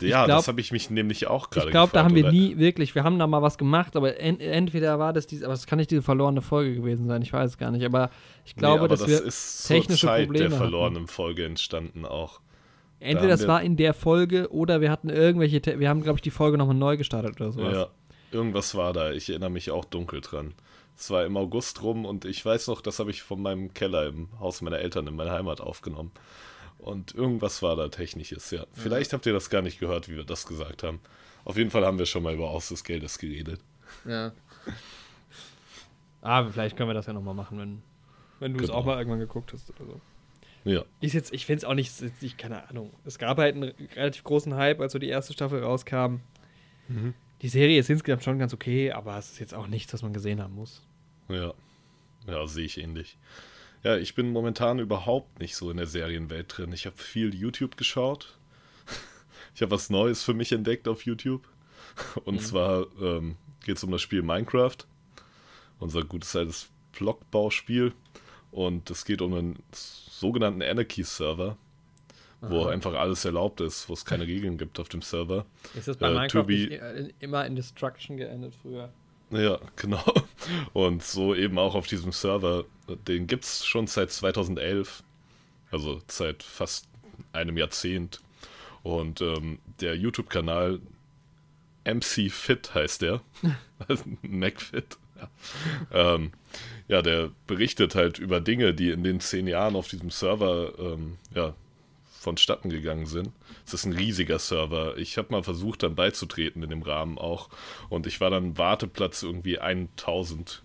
[0.00, 2.56] Ja, glaub, das habe ich mich nämlich auch gerade Ich glaube, da haben wir nie
[2.58, 5.66] wirklich, wir haben da mal was gemacht, aber en, entweder war das diese, aber es
[5.66, 8.10] kann nicht diese verlorene Folge gewesen sein, ich weiß es gar nicht, aber
[8.44, 11.08] ich glaube, nee, aber dass das wir ist technische zur Zeit Probleme der verlorenen hatten.
[11.08, 12.40] Folge entstanden auch.
[13.00, 16.22] Entweder da das war in der Folge oder wir hatten irgendwelche, wir haben, glaube ich,
[16.22, 17.74] die Folge nochmal neu gestartet oder sowas.
[17.74, 17.86] Ja,
[18.32, 20.54] irgendwas war da, ich erinnere mich auch dunkel dran.
[20.98, 24.06] Es war im August rum und ich weiß noch, das habe ich von meinem Keller
[24.06, 26.10] im Haus meiner Eltern in meiner Heimat aufgenommen.
[26.78, 28.66] Und irgendwas war da Technisches, ja.
[28.72, 31.00] Vielleicht habt ihr das gar nicht gehört, wie wir das gesagt haben.
[31.44, 33.60] Auf jeden Fall haben wir schon mal über Aus des Geldes geredet.
[34.04, 34.32] Ja.
[36.20, 37.82] Aber vielleicht können wir das ja nochmal machen, wenn,
[38.40, 38.80] wenn du es genau.
[38.80, 40.00] auch mal irgendwann geguckt hast oder so.
[40.64, 40.84] Ja.
[41.00, 42.92] Ist jetzt, ich finde es auch nicht, ich, keine Ahnung.
[43.04, 46.16] Es gab halt einen relativ großen Hype, als so die erste Staffel rauskam.
[46.88, 47.14] Mhm.
[47.42, 50.12] Die Serie ist insgesamt schon ganz okay, aber es ist jetzt auch nichts, was man
[50.12, 50.82] gesehen haben muss.
[51.28, 51.54] Ja.
[52.26, 53.16] Ja, sehe ich ähnlich.
[53.84, 56.72] Ja, ich bin momentan überhaupt nicht so in der Serienwelt drin.
[56.72, 58.36] Ich habe viel YouTube geschaut.
[59.54, 61.48] Ich habe was Neues für mich entdeckt auf YouTube.
[62.24, 62.40] Und mhm.
[62.40, 64.76] zwar ähm, geht es um das Spiel Minecraft.
[65.80, 67.92] Unser gutes altes Blockbauspiel.
[68.52, 71.56] Und es geht um einen sogenannten Anarchy-Server,
[72.40, 75.44] wo einfach alles erlaubt ist, wo es keine Regeln gibt auf dem Server.
[75.74, 78.90] Ist das bei äh, Minecraft be, immer in Destruction geendet früher?
[79.30, 80.04] Ja, genau.
[80.72, 82.64] Und so eben auch auf diesem Server.
[83.06, 85.02] Den gibt es schon seit 2011.
[85.70, 86.88] Also seit fast
[87.32, 88.20] einem Jahrzehnt.
[88.82, 90.80] Und ähm, der YouTube-Kanal
[91.84, 93.20] MC Fit heißt der.
[94.22, 94.96] MacFit.
[95.20, 96.14] Ja.
[96.14, 96.32] ähm,
[96.86, 101.18] ja, der berichtet halt über Dinge, die in den zehn Jahren auf diesem Server ähm,
[101.34, 101.54] ja,
[102.28, 103.32] vonstatten gegangen sind.
[103.66, 104.98] Es ist ein riesiger Server.
[104.98, 107.48] Ich habe mal versucht, dann beizutreten in dem Rahmen auch.
[107.88, 110.62] Und ich war dann Warteplatz irgendwie 1000.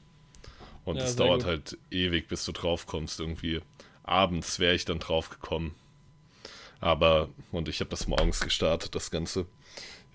[0.83, 1.47] Und es ja, dauert gut.
[1.47, 3.21] halt ewig, bis du drauf kommst.
[3.21, 3.61] Irgendwie
[4.03, 5.73] abends wäre ich dann drauf gekommen.
[6.81, 9.45] Aber, und ich habe das morgens gestartet, das Ganze.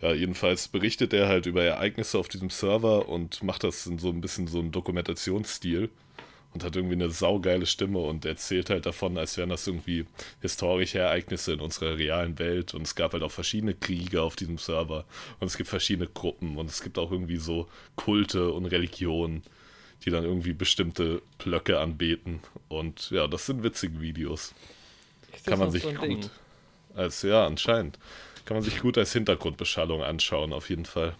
[0.02, 4.10] Ja, jedenfalls berichtet er halt über Ereignisse auf diesem Server und macht das in so
[4.10, 5.88] ein bisschen so einem Dokumentationsstil
[6.54, 10.06] und hat irgendwie eine saugeile Stimme und erzählt halt davon, als wären das irgendwie
[10.40, 14.58] historische Ereignisse in unserer realen Welt und es gab halt auch verschiedene Kriege auf diesem
[14.58, 15.04] Server
[15.40, 19.42] und es gibt verschiedene Gruppen und es gibt auch irgendwie so Kulte und Religionen,
[20.04, 24.54] die dann irgendwie bestimmte Blöcke anbeten und ja, das sind witzige Videos.
[25.44, 26.30] Kann man sich so gut Ding?
[26.94, 27.98] als ja anscheinend
[28.44, 31.14] kann man sich gut als Hintergrundbeschallung anschauen auf jeden Fall.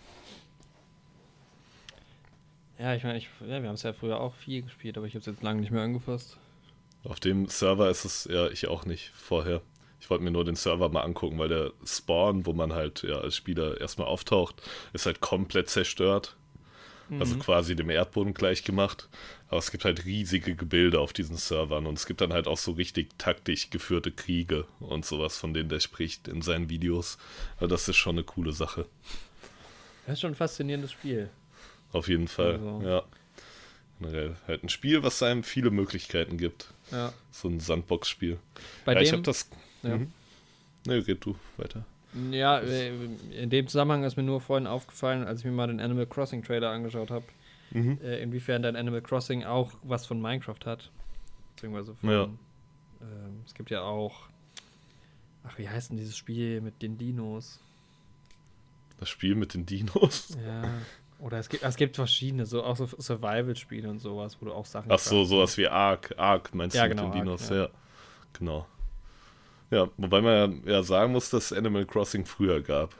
[2.78, 3.26] Ja, ich meine, ja,
[3.62, 5.72] wir haben es ja früher auch viel gespielt, aber ich habe es jetzt lange nicht
[5.72, 6.36] mehr angefasst.
[7.04, 9.62] Auf dem Server ist es ja ich auch nicht vorher.
[10.00, 13.18] Ich wollte mir nur den Server mal angucken, weil der Spawn, wo man halt ja
[13.18, 14.62] als Spieler erstmal auftaucht,
[14.92, 16.36] ist halt komplett zerstört.
[17.10, 17.20] Also mhm.
[17.20, 19.08] Also quasi dem Erdboden gleich gemacht.
[19.48, 22.58] Aber es gibt halt riesige Gebilde auf diesen Servern und es gibt dann halt auch
[22.58, 27.18] so richtig taktisch geführte Kriege und sowas, von denen der spricht in seinen Videos.
[27.56, 28.86] Also das ist schon eine coole Sache.
[30.06, 31.30] Das ist schon ein faszinierendes Spiel.
[31.92, 32.82] Auf jeden Fall, also.
[32.82, 33.02] ja.
[34.00, 36.72] Generell halt ein Spiel, was einem viele Möglichkeiten gibt.
[36.92, 37.12] Ja.
[37.32, 38.38] So ein Sandbox-Spiel.
[38.84, 39.50] Bei ja, dem, ich habe das.
[39.82, 39.96] Ja.
[39.96, 40.12] Mhm.
[40.86, 41.84] Ne, red du weiter.
[42.30, 42.92] Ja, äh,
[43.32, 46.42] in dem Zusammenhang ist mir nur vorhin aufgefallen, als ich mir mal den Animal Crossing
[46.42, 47.24] Trailer angeschaut habe,
[47.70, 47.98] mhm.
[48.02, 50.90] äh, inwiefern dein Animal Crossing auch was von Minecraft hat.
[51.54, 52.10] Beziehungsweise von.
[52.10, 52.24] Ja.
[52.24, 54.28] Ähm, es gibt ja auch.
[55.44, 57.60] Ach, wie heißt denn dieses Spiel mit den Dinos?
[58.98, 60.36] Das Spiel mit den Dinos?
[60.44, 60.62] Ja.
[61.18, 64.66] Oder es gibt, es gibt verschiedene, so auch so Survival-Spiele und sowas, wo du auch
[64.66, 64.90] Sachen.
[64.90, 66.14] Ach so, sowas wie Ark.
[66.16, 67.48] Ark meinst ja, du genau, mit den Dinos?
[67.48, 67.56] Ja.
[67.56, 67.68] ja.
[68.38, 68.66] genau.
[69.70, 72.94] Ja, wobei man ja sagen muss, dass Animal Crossing früher gab.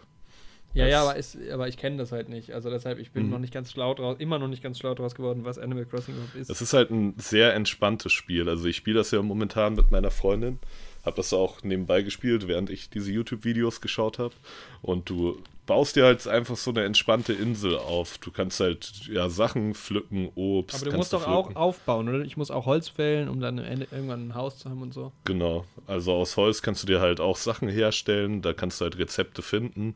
[0.75, 2.53] Ja, ja, aber, ist, aber ich kenne das halt nicht.
[2.53, 3.31] Also deshalb, ich bin mhm.
[3.31, 6.15] noch nicht ganz schlau draus, immer noch nicht ganz schlau draus geworden, was Animal Crossing
[6.15, 6.51] überhaupt ist.
[6.51, 8.49] Es ist halt ein sehr entspanntes Spiel.
[8.49, 10.59] Also ich spiele das ja momentan mit meiner Freundin.
[11.05, 14.35] Habe das auch nebenbei gespielt, während ich diese YouTube-Videos geschaut habe.
[14.83, 18.17] Und du baust dir halt einfach so eine entspannte Insel auf.
[18.19, 20.83] Du kannst halt ja Sachen pflücken, Obst.
[20.83, 21.57] Aber du musst doch pflücken.
[21.57, 22.23] auch aufbauen, oder?
[22.23, 25.13] Ich muss auch Holz fällen, um dann irgendwann ein Haus zu haben und so.
[25.25, 28.99] Genau, also aus Holz kannst du dir halt auch Sachen herstellen, da kannst du halt
[28.99, 29.95] Rezepte finden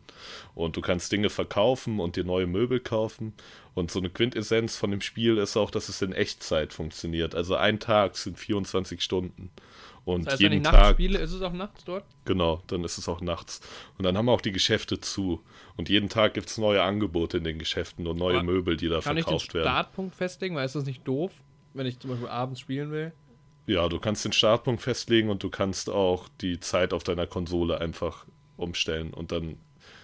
[0.55, 3.33] und du kannst Dinge verkaufen und dir neue Möbel kaufen.
[3.75, 7.35] Und so eine Quintessenz von dem Spiel ist auch, dass es in Echtzeit funktioniert.
[7.35, 9.51] Also ein Tag sind 24 Stunden.
[10.05, 12.05] Und Das heißt, wenn jeden ich nachts Tag, spiele, ist es auch nachts dort?
[12.25, 13.61] genau, dann ist es auch nachts.
[13.99, 15.41] Und dann haben auch die Geschäfte zu.
[15.77, 18.89] Und jeden Tag gibt es neue Angebote in den Geschäften und neue Aber Möbel, die
[18.89, 19.65] da Kann ich den verkauft werden.
[19.67, 20.57] Startpunkt festlegen?
[20.57, 21.31] Weil ist das nicht doof,
[21.75, 23.13] wenn ich zum Beispiel abends spielen will?
[23.69, 27.81] Ja, du kannst den Startpunkt festlegen und du kannst auch die Zeit auf deiner Konsole
[27.81, 28.27] einfach
[28.57, 29.57] umstellen und dann,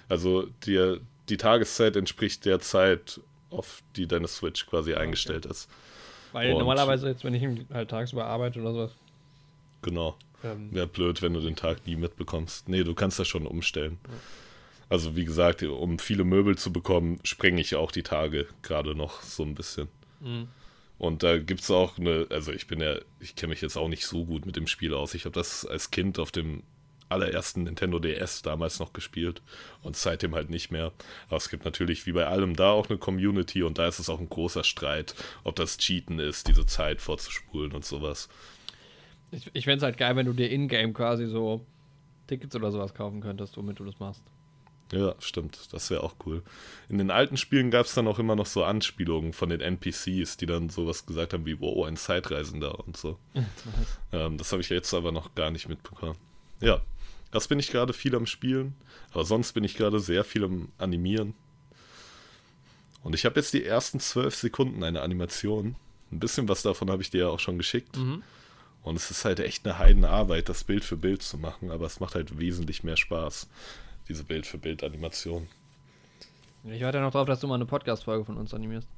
[0.08, 3.20] also dir die Tageszeit entspricht der Zeit,
[3.50, 5.68] auf die deine Switch quasi eingestellt ist.
[6.32, 7.42] Weil Und- normalerweise jetzt, wenn ich
[7.72, 8.92] halt tagsüber arbeite oder sowas,
[9.82, 10.16] Genau.
[10.44, 12.68] ähm, Wäre blöd, wenn du den Tag nie mitbekommst.
[12.68, 13.98] Nee, du kannst das schon umstellen.
[14.88, 19.22] Also wie gesagt, um viele Möbel zu bekommen, sprenge ich auch die Tage gerade noch
[19.22, 19.88] so ein bisschen.
[20.20, 20.48] Mhm.
[20.98, 23.88] Und da gibt es auch eine, also ich bin ja, ich kenne mich jetzt auch
[23.88, 25.14] nicht so gut mit dem Spiel aus.
[25.14, 26.62] Ich habe das als Kind auf dem
[27.08, 29.40] allerersten Nintendo DS damals noch gespielt
[29.82, 30.92] und seitdem halt nicht mehr.
[31.28, 34.08] Aber es gibt natürlich wie bei allem da auch eine Community und da ist es
[34.08, 35.14] auch ein großer Streit,
[35.44, 38.28] ob das Cheaten ist, diese Zeit vorzuspulen und sowas.
[39.30, 41.64] Ich, ich fände es halt geil, wenn du dir in-game quasi so
[42.26, 44.22] Tickets oder sowas kaufen könntest, womit du das machst.
[44.92, 45.72] Ja, stimmt.
[45.72, 46.42] Das wäre auch cool.
[46.88, 50.38] In den alten Spielen gab es dann auch immer noch so Anspielungen von den NPCs,
[50.38, 53.18] die dann sowas gesagt haben wie, wow, ein Zeitreisender und so.
[54.12, 56.16] ähm, das habe ich jetzt aber noch gar nicht mitbekommen.
[56.60, 56.80] Ja,
[57.30, 58.74] das bin ich gerade viel am Spielen,
[59.12, 61.34] aber sonst bin ich gerade sehr viel am Animieren.
[63.02, 65.76] Und ich habe jetzt die ersten zwölf Sekunden eine Animation.
[66.10, 67.96] Ein bisschen was davon habe ich dir ja auch schon geschickt.
[67.96, 68.22] Mhm.
[68.82, 72.00] Und es ist halt echt eine Heidenarbeit, das Bild für Bild zu machen, aber es
[72.00, 73.48] macht halt wesentlich mehr Spaß,
[74.08, 75.48] diese Bild für Bild Animation.
[76.64, 78.88] Ich warte noch drauf, dass du mal eine Podcast-Folge von uns animierst.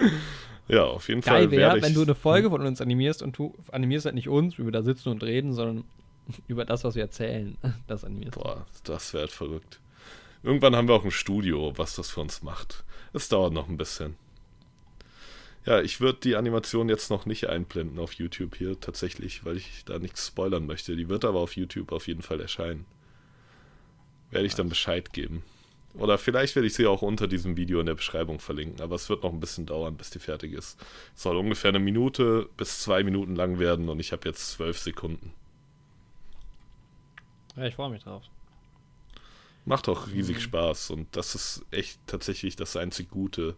[0.68, 3.54] Ja, auf jeden Fall Geil wäre, wenn du eine Folge von uns animierst und du
[3.72, 5.84] animierst halt nicht uns, wie wir da sitzen und reden, sondern
[6.46, 7.56] über das, was wir erzählen.
[7.86, 8.38] Das animierst.
[8.38, 9.80] Boah, das wäre halt verrückt.
[10.42, 12.84] Irgendwann haben wir auch ein Studio, was das für uns macht.
[13.12, 14.16] Es dauert noch ein bisschen.
[15.64, 19.84] Ja, ich würde die Animation jetzt noch nicht einblenden auf YouTube hier tatsächlich, weil ich
[19.84, 20.96] da nichts spoilern möchte.
[20.96, 22.86] Die wird aber auf YouTube auf jeden Fall erscheinen.
[24.30, 25.42] Werde ich dann Bescheid geben.
[25.94, 29.08] Oder vielleicht werde ich sie auch unter diesem Video in der Beschreibung verlinken, aber es
[29.08, 30.78] wird noch ein bisschen dauern, bis die fertig ist.
[31.16, 34.78] Es soll ungefähr eine Minute bis zwei Minuten lang werden und ich habe jetzt zwölf
[34.78, 35.32] Sekunden.
[37.56, 38.24] Ja, ich freue mich drauf.
[39.64, 40.40] Macht auch riesig Mhm.
[40.40, 43.56] Spaß und das ist echt tatsächlich das einzig Gute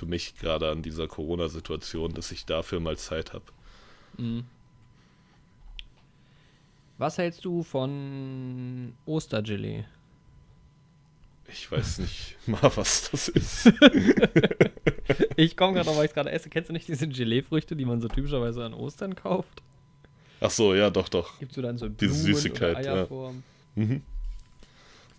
[0.00, 3.44] für mich gerade an dieser Corona-Situation, dass ich dafür mal Zeit habe.
[4.16, 4.44] Mhm.
[6.96, 9.84] Was hältst du von Ostergelee?
[11.48, 13.72] Ich weiß nicht mal, was das ist.
[15.36, 16.48] Ich komme gerade noch, weil ich gerade esse.
[16.48, 19.62] Kennst du nicht diese Gelee-Früchte, die man so typischerweise an Ostern kauft?
[20.40, 21.38] Ach so, ja, doch, doch.
[21.40, 23.08] Gibst du dann so in Diese Blumen Süßigkeit, ja.
[23.74, 24.02] Mhm.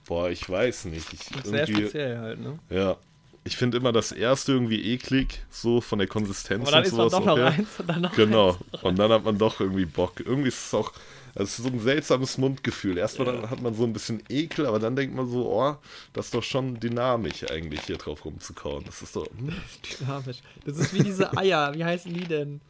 [0.06, 1.12] Boah, ich weiß nicht.
[1.12, 2.60] Ich, sehr speziell halt, ne?
[2.70, 2.98] ja.
[3.44, 6.92] Ich finde immer das erste irgendwie eklig, so von der Konsistenz Aber dann und ist
[6.94, 7.48] man sowas doch noch auch her.
[7.48, 8.50] eins und dann noch Genau.
[8.72, 8.84] eins.
[8.84, 10.20] Und dann hat man doch irgendwie Bock.
[10.20, 10.92] Irgendwie ist es auch,
[11.34, 13.00] es ist so ein seltsames Mundgefühl.
[13.00, 13.50] Erstmal Ja.
[13.50, 15.76] hat man so ein bisschen Ekel, aber dann denkt man so, oh,
[16.14, 18.84] das ist doch schon dynamisch eigentlich hier drauf rumzukauen.
[18.86, 19.52] Das ist doch, hm,
[20.00, 20.38] Dynamisch.
[20.66, 21.74] Das ist wie diese Eier.
[21.74, 22.62] Wie heißen die denn?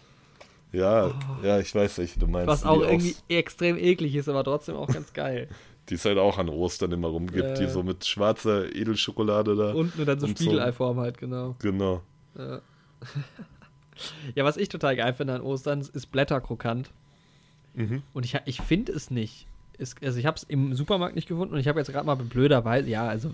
[0.72, 1.14] ja,
[1.44, 2.48] ja, ich weiß nicht, du meinst.
[2.48, 2.52] Oh.
[2.52, 5.50] Was auch irgendwie extrem eklig ist, aber trotzdem auch ganz geil.
[5.92, 7.70] Die es halt auch an Ostern immer rumgibt, die Ja.
[7.70, 9.74] so mit schwarzer Edelschokolade da.
[9.74, 11.56] Und nur dann so Spiegeleiform halt, genau.
[11.60, 12.02] Genau.
[12.38, 12.62] Ja.
[14.36, 16.92] ja, was ich total geil finde an Ostern, ist Blätterkrokant.
[17.74, 18.04] Mhm.
[18.14, 19.48] Und ich, ich finde es nicht.
[19.78, 22.16] Es, also ich habe es im Supermarkt nicht gefunden und ich habe jetzt gerade mal
[22.16, 23.32] blöderweise, ja, also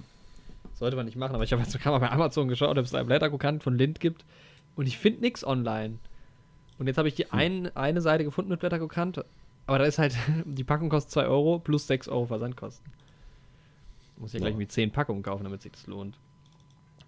[0.74, 2.92] sollte man nicht machen, aber ich habe jetzt gerade mal bei Amazon geschaut, ob es
[2.92, 4.26] da Blätterkrokant von Lind gibt
[4.76, 6.00] und ich finde nichts online.
[6.80, 9.24] Und jetzt habe ich die ein, eine Seite gefunden mit Blätterkrokant,
[9.68, 10.16] aber da ist halt,
[10.46, 12.92] die Packung kostet 2 Euro plus 6 Euro Versandkosten.
[14.18, 14.46] Muss ja Ja.
[14.46, 16.18] gleich irgendwie 10 Packungen kaufen, damit sich das lohnt.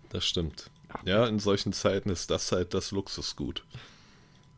[0.09, 0.69] Das stimmt.
[1.05, 3.63] Ja, in solchen Zeiten ist das halt das Luxusgut.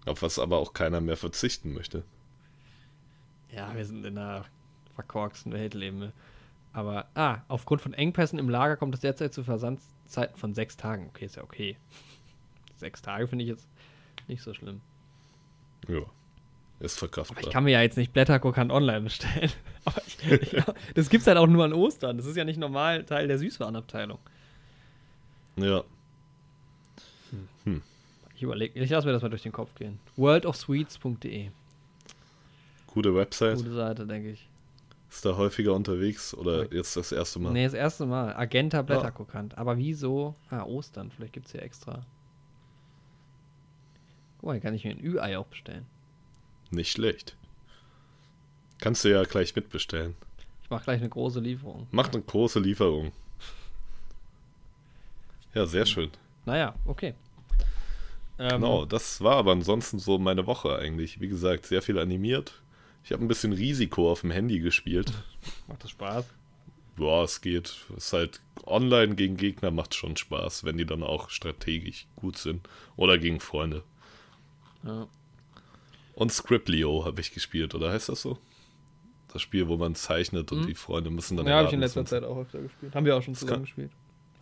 [0.06, 2.04] Auf was aber auch keiner mehr verzichten möchte.
[3.54, 4.46] Ja, wir sind in einer
[4.96, 6.14] verkorksten Welt, leben wir.
[6.74, 11.08] Aber, ah, aufgrund von Engpässen im Lager kommt es derzeit zu Versandzeiten von sechs Tagen.
[11.10, 11.78] Okay, ist ja okay.
[12.78, 13.68] Sechs Tage finde ich jetzt
[14.28, 14.82] nicht so schlimm.
[15.88, 16.00] Ja.
[16.82, 17.38] Ist verkraftbar.
[17.38, 19.52] Aber ich kann mir ja jetzt nicht Blätterkrokant online bestellen.
[19.86, 20.66] Aber ich, ja,
[20.96, 22.18] das gibt's halt auch nur an Ostern.
[22.18, 24.20] Das ist ja nicht normal Teil der Süßwarenabteilung.
[25.58, 25.84] ja.
[28.36, 30.00] Ich überlege, ich lasse mir das mal durch den Kopf gehen.
[30.16, 31.52] worldofsweets.de.
[32.88, 33.58] Gute Website.
[33.58, 34.50] Gute Seite, denke ich.
[35.12, 36.78] Ist da häufiger unterwegs oder Okay.
[36.78, 37.52] jetzt das erste Mal?
[37.54, 38.36] Nee, das erste Mal.
[38.36, 39.58] Agenta Blätterkrokant.
[39.60, 40.34] Aber wieso?
[40.50, 41.12] Ah, Ostern.
[41.12, 42.02] Vielleicht gibt es hier extra.
[44.40, 45.86] Guck mal, hier kann ich mir ein Ü-Ei auch bestellen.
[46.72, 47.36] Nicht schlecht.
[48.80, 50.16] Kannst du ja gleich mitbestellen.
[50.64, 51.88] Ich mache gleich eine große Lieferung.
[51.92, 53.12] Macht eine große Lieferung.
[55.54, 56.10] Ja, sehr schön.
[56.46, 57.14] Naja, okay.
[58.40, 61.20] Ähm, Genau, das war aber ansonsten so meine Woche eigentlich.
[61.20, 62.62] Wie gesagt, sehr viel animiert.
[63.04, 65.12] Ich habe ein bisschen Risiko auf dem Handy gespielt.
[65.68, 66.26] Macht das Spaß?
[66.96, 67.68] Boah, es geht.
[67.98, 72.38] Es ist halt online gegen Gegner macht schon Spaß, wenn die dann auch strategisch gut
[72.38, 72.68] sind.
[72.96, 73.84] Oder gegen Freunde.
[74.84, 75.08] Ja.
[76.22, 78.38] Und Scriblio habe ich gespielt, oder heißt das so?
[79.34, 80.68] Das Spiel, wo man zeichnet und Mhm.
[80.68, 82.94] die Freunde müssen dann Ja, habe ich in letzter Zeit auch öfter gespielt.
[82.94, 83.92] Haben wir auch schon zusammen kann- gespielt.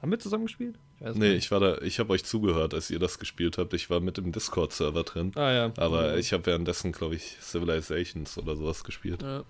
[0.02, 0.76] Haben wir zusammen gespielt?
[1.00, 1.46] Ich weiß Nee, nicht.
[1.46, 3.74] ich war da, ich habe euch zugehört, als ihr das gespielt habt.
[3.74, 5.32] Ich war mit im Discord-Server drin.
[5.36, 5.74] Ah ja.
[5.78, 9.22] Aber ich habe währenddessen, glaube ich, Civilizations oder sowas gespielt.
[9.22, 9.44] Ja,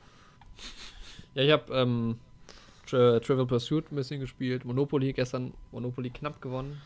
[1.34, 2.20] ja ich habe ähm,
[2.86, 4.66] Tri Trivial Pursuit ein bisschen gespielt.
[4.66, 6.80] Monopoly gestern Monopoly knapp gewonnen.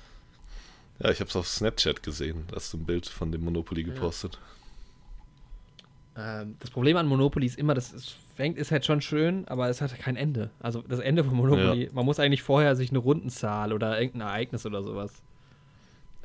[0.99, 2.45] Ja, ich habe es auf Snapchat gesehen.
[2.49, 4.39] Da hast du ein Bild von dem Monopoly gepostet.
[6.15, 9.69] Ähm, das Problem an Monopoly ist immer, das ist, fängt, ist halt schon schön, aber
[9.69, 10.49] es hat kein Ende.
[10.59, 14.65] Also das Ende von Monopoly, man muss eigentlich vorher sich eine Rundenzahl oder irgendein Ereignis
[14.65, 15.21] oder sowas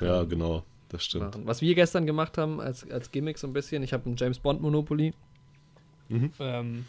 [0.00, 0.64] Ja, ähm, genau.
[0.90, 1.24] Das stimmt.
[1.26, 1.46] machen.
[1.46, 4.38] Was wir gestern gemacht haben als, als Gimmick so ein bisschen, ich habe ein James
[4.38, 5.12] Bond Monopoly.
[6.08, 6.32] Mhm.
[6.38, 6.86] Ähm,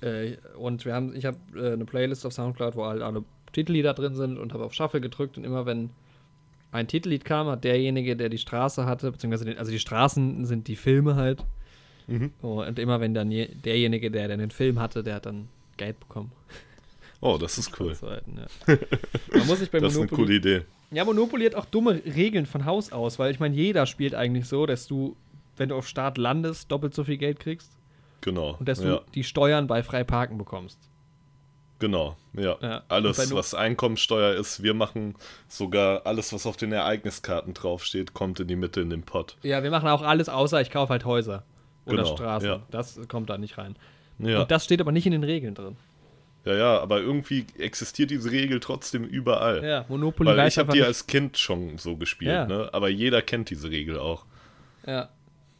[0.00, 3.94] äh, und wir haben, ich habe äh, eine Playlist auf Soundcloud, wo halt alle Titellieder
[3.94, 5.90] drin sind und habe auf Shuffle gedrückt und immer wenn
[6.76, 10.68] ein Titellied kam, hat derjenige, der die Straße hatte, beziehungsweise den, also die Straßen sind
[10.68, 11.44] die Filme halt.
[12.06, 12.30] Mhm.
[12.42, 15.48] Oh, und immer wenn dann je, derjenige, der, der den Film hatte, der hat dann
[15.76, 16.30] Geld bekommen.
[17.20, 17.94] Oh, das ist cool.
[17.94, 18.76] Zeiten, ja.
[19.38, 20.26] Man muss sich bei Das ist eine Monopoly.
[20.26, 20.64] coole Idee.
[20.92, 24.46] Ja, Monopoly hat auch dumme Regeln von Haus aus, weil ich meine, jeder spielt eigentlich
[24.46, 25.16] so, dass du,
[25.56, 27.72] wenn du auf Start landest, doppelt so viel Geld kriegst
[28.20, 28.56] Genau.
[28.58, 30.78] und dass ja, du die Steuern bei frei parken bekommst.
[31.78, 32.16] Genau.
[32.34, 32.56] Ja.
[32.60, 32.82] Ja.
[32.88, 35.14] Alles, was Einkommensteuer ist, wir machen
[35.48, 39.36] sogar alles, was auf den Ereigniskarten draufsteht, kommt in die Mitte in den Pott.
[39.42, 41.44] Ja, wir machen auch alles, außer ich kaufe halt Häuser
[41.86, 42.48] oder Genau, Straßen.
[42.48, 42.62] ja.
[42.70, 43.76] Das kommt da nicht rein.
[44.18, 44.42] Ja.
[44.42, 45.76] Und das steht aber nicht in den Regeln drin.
[46.44, 49.64] ja, ja, aber irgendwie existiert diese Regel trotzdem überall.
[49.64, 52.46] Ja, Monopoly Weil ich habe einfach die nicht- als Kind schon so gespielt, Ja.
[52.46, 52.70] ne?
[52.72, 54.24] aber jeder kennt diese Regel auch.
[54.86, 55.08] Ja.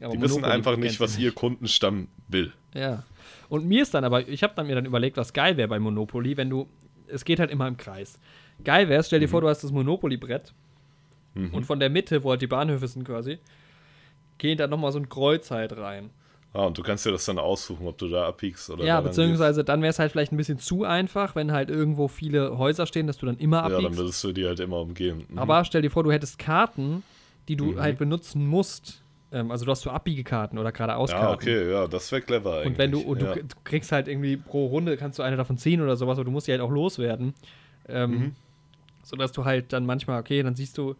[0.00, 2.52] Die wissen Monopoly einfach kennt nicht, was ihr Kundenstamm will.
[2.74, 3.02] Ja.
[3.48, 5.78] Und mir ist dann aber, ich habe dann mir dann überlegt, was geil wäre bei
[5.78, 6.66] Monopoly, wenn du,
[7.08, 8.18] es geht halt immer im Kreis.
[8.64, 10.52] Geil wäre, stell dir vor, du hast das Monopoly-Brett
[11.34, 11.52] Mhm.
[11.52, 13.38] und von der Mitte, wo halt die Bahnhöfe sind quasi,
[14.38, 16.08] geht da nochmal so ein Kreuz halt rein.
[16.54, 19.08] Ah, und du kannst dir das dann aussuchen, ob du da abbiegst oder ja, da
[19.08, 22.86] beziehungsweise dann wäre es halt vielleicht ein bisschen zu einfach, wenn halt irgendwo viele Häuser
[22.86, 23.70] stehen, dass du dann immer gehst.
[23.72, 23.98] Ja, dann abbiegst.
[24.00, 25.24] würdest du die halt immer umgehen.
[25.28, 25.38] Mhm.
[25.38, 27.02] aber stell dir vor, du hättest Karten,
[27.48, 27.80] die du Mhm.
[27.80, 29.02] halt benutzen musst.
[29.36, 31.26] Ähm, also du hast so Abbiegekarten oder geradeauskarten.
[31.28, 32.66] ja, okay, ja, das wäre clever eigentlich.
[32.66, 33.34] Und wenn du, und ja.
[33.34, 36.24] du, du kriegst halt irgendwie pro Runde, kannst du eine davon ziehen oder sowas, aber
[36.24, 37.34] du musst die halt auch loswerden.
[37.88, 38.34] Ähm, Mhm.
[39.04, 40.96] Sodass du halt dann manchmal, okay, dann siehst du,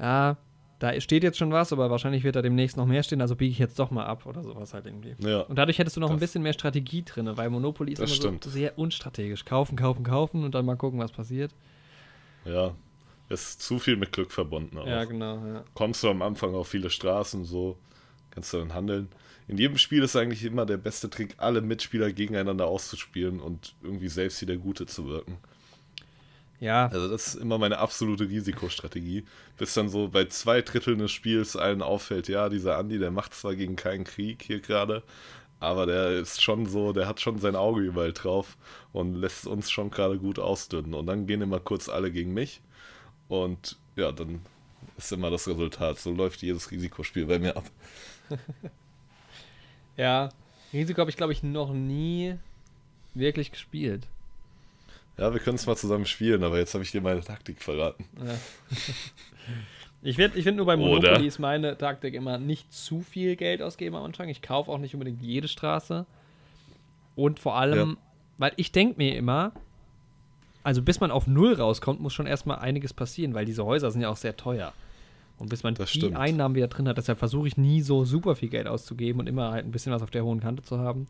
[0.00, 0.36] ja,
[0.80, 3.52] da steht jetzt schon was, aber wahrscheinlich wird da demnächst noch mehr stehen, also biege
[3.52, 5.14] ich jetzt doch mal ab oder sowas halt irgendwie.
[5.20, 8.00] ja, Und dadurch hättest du noch ein Das- bisschen mehr Strategie drin, weil Monopoly ist
[8.00, 9.44] immer so sehr unstrategisch.
[9.44, 11.54] Kaufen, kaufen, kaufen und dann mal gucken, was passiert.
[12.44, 12.72] ja.
[13.28, 14.86] Ist zu viel mit Glück verbunden auch.
[14.86, 15.64] Ja, genau, ja.
[15.74, 17.78] Kommst du am Anfang auf viele Straßen, so,
[18.30, 19.08] kannst du dann handeln.
[19.48, 24.08] In jedem Spiel ist eigentlich immer der beste Trick, alle Mitspieler gegeneinander auszuspielen und irgendwie
[24.08, 25.38] selbst wie der Gute zu wirken.
[26.60, 29.24] Ja, Also das ist immer meine absolute Risikostrategie.
[29.58, 33.34] Bis dann so bei zwei Dritteln des Spiels allen auffällt, ja, dieser Andi, der macht
[33.34, 35.02] zwar gegen keinen Krieg hier gerade,
[35.60, 38.56] aber der ist schon so, der hat schon sein Auge überall drauf
[38.92, 40.94] und lässt uns schon gerade gut ausdünnen.
[40.94, 42.62] Und dann gehen immer kurz alle gegen mich
[43.28, 44.40] und ja, dann
[44.96, 45.98] ist immer das Resultat.
[45.98, 47.64] So läuft jedes Risikospiel bei mir ab.
[49.96, 50.28] ja.
[50.72, 52.36] Risiko habe ich, glaube ich, noch nie
[53.14, 54.06] wirklich gespielt.
[55.16, 58.04] Ja, wir können es mal zusammen spielen, aber jetzt habe ich dir meine Taktik verraten.
[58.24, 58.34] Ja.
[60.06, 60.84] Ich finde ich find nur bei Oder?
[60.84, 64.28] Monopoly ist meine Taktik immer nicht zu viel Geld ausgeben am Anfang.
[64.28, 66.04] Ich kaufe auch nicht unbedingt jede Straße.
[67.16, 67.96] Und vor allem, Ja.
[68.36, 69.52] weil ich denke mir immer,
[70.64, 74.00] also bis man auf Null rauskommt, muss schon erstmal einiges passieren, weil diese Häuser sind
[74.00, 74.72] ja auch sehr teuer.
[75.38, 76.16] Und bis man Das die stimmt.
[76.16, 79.50] Einnahmen wieder drin hat, deshalb versuche ich nie so super viel Geld auszugeben und immer
[79.52, 81.06] halt ein bisschen was auf der hohen Kante zu haben.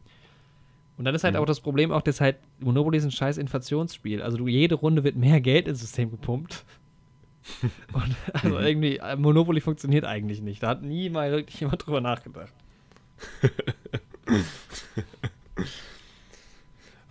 [0.97, 1.41] Und dann ist halt Mhm.
[1.41, 4.23] auch das Problem auch, dass halt Monopoly ist ein scheiß Inflationsspiel.
[4.23, 6.65] Also du, jede Runde wird mehr Geld ins System gepumpt.
[7.93, 8.65] Und also Mhm.
[8.65, 10.63] irgendwie, äh, Monopoly funktioniert eigentlich nicht.
[10.63, 12.53] Da hat nie mal wirklich jemand drüber nachgedacht.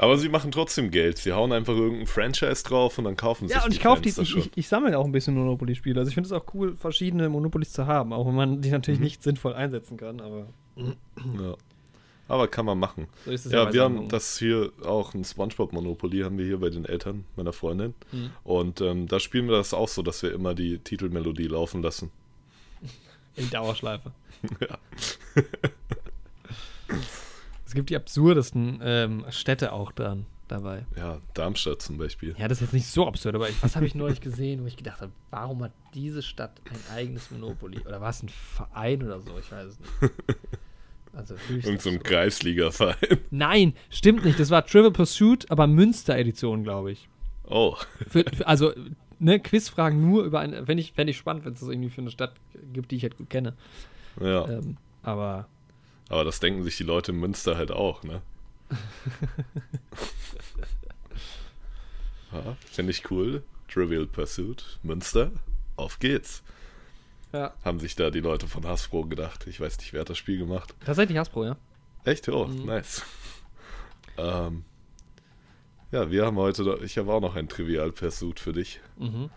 [0.04, 1.18] Aber sie machen trotzdem Geld.
[1.18, 4.10] Sie hauen einfach irgendein Franchise drauf und dann kaufen sie Ja, und ich kaufe die,
[4.10, 5.98] ich, ich, ich sammle auch ein bisschen Monopoly-Spiele.
[6.00, 9.00] Also ich finde es auch cool, verschiedene Monopolies zu haben, auch wenn man die natürlich
[9.00, 9.06] Mhm.
[9.06, 10.48] nicht sinnvoll einsetzen kann, aber.
[10.76, 11.56] Ja.
[12.28, 13.08] Aber kann man machen.
[13.26, 16.84] So Ja, bei wir haben das hier auch, ein Spongebob-Monopoly haben wir hier bei den
[16.86, 17.94] Eltern meiner Freundin.
[18.12, 18.32] Mhm.
[18.44, 22.12] Und ähm, da spielen wir das auch so, dass wir immer die Titelmelodie laufen lassen.
[23.36, 24.12] In Dauerschleife.
[24.60, 24.78] ja.
[27.74, 30.86] Es gibt die absurdesten ähm, Städte auch dran dabei.
[30.96, 32.36] ja, Darmstadt zum Beispiel.
[32.38, 34.78] Ja, das ist jetzt nicht so absurd, aber was habe ich neulich gesehen, wo ich
[34.78, 37.80] gedacht habe, warum hat diese Stadt ein eigenes Monopoly?
[37.80, 39.32] Oder war es ein Verein oder so?
[39.40, 40.14] Ich weiß es nicht.
[41.14, 42.04] Also Irgend so ein.
[42.04, 43.18] Kreisliga-Verein.
[43.32, 44.40] Nein, stimmt nicht.
[44.40, 47.10] Das war Trivial Pursuit, aber Münster-Edition, glaube ich.
[47.46, 47.76] Oh,
[48.08, 48.72] Für, für, also,
[49.18, 50.68] ne, Quizfragen nur über eine.
[50.68, 52.34] Wenn ich, fände ich spannend, wenn es das irgendwie für eine Stadt
[52.72, 53.56] gibt, die ich halt gut kenne.
[54.22, 54.48] ja.
[54.48, 55.48] Ähm, aber
[56.14, 58.22] Aber das denken sich die Leute in Münster halt auch, ne?
[62.32, 63.44] ja, Finde ich cool.
[63.68, 65.32] Trivial Pursuit, Münster,
[65.76, 66.44] auf geht's.
[67.32, 67.52] ja.
[67.66, 69.48] Haben sich da die Leute von Hasbro gedacht.
[69.48, 70.76] Ich weiß nicht, wer hat das Spiel gemacht.
[70.86, 71.58] Tatsächlich Hasbro, ja.
[72.06, 72.30] Echt?
[72.30, 72.66] Oh, Mhm.
[72.66, 73.02] nice.
[74.18, 74.66] Ähm,
[75.92, 78.80] ja, wir haben heute, noch- ich habe auch noch ein Trivial Pursuit für dich.
[78.98, 79.32] Mhm.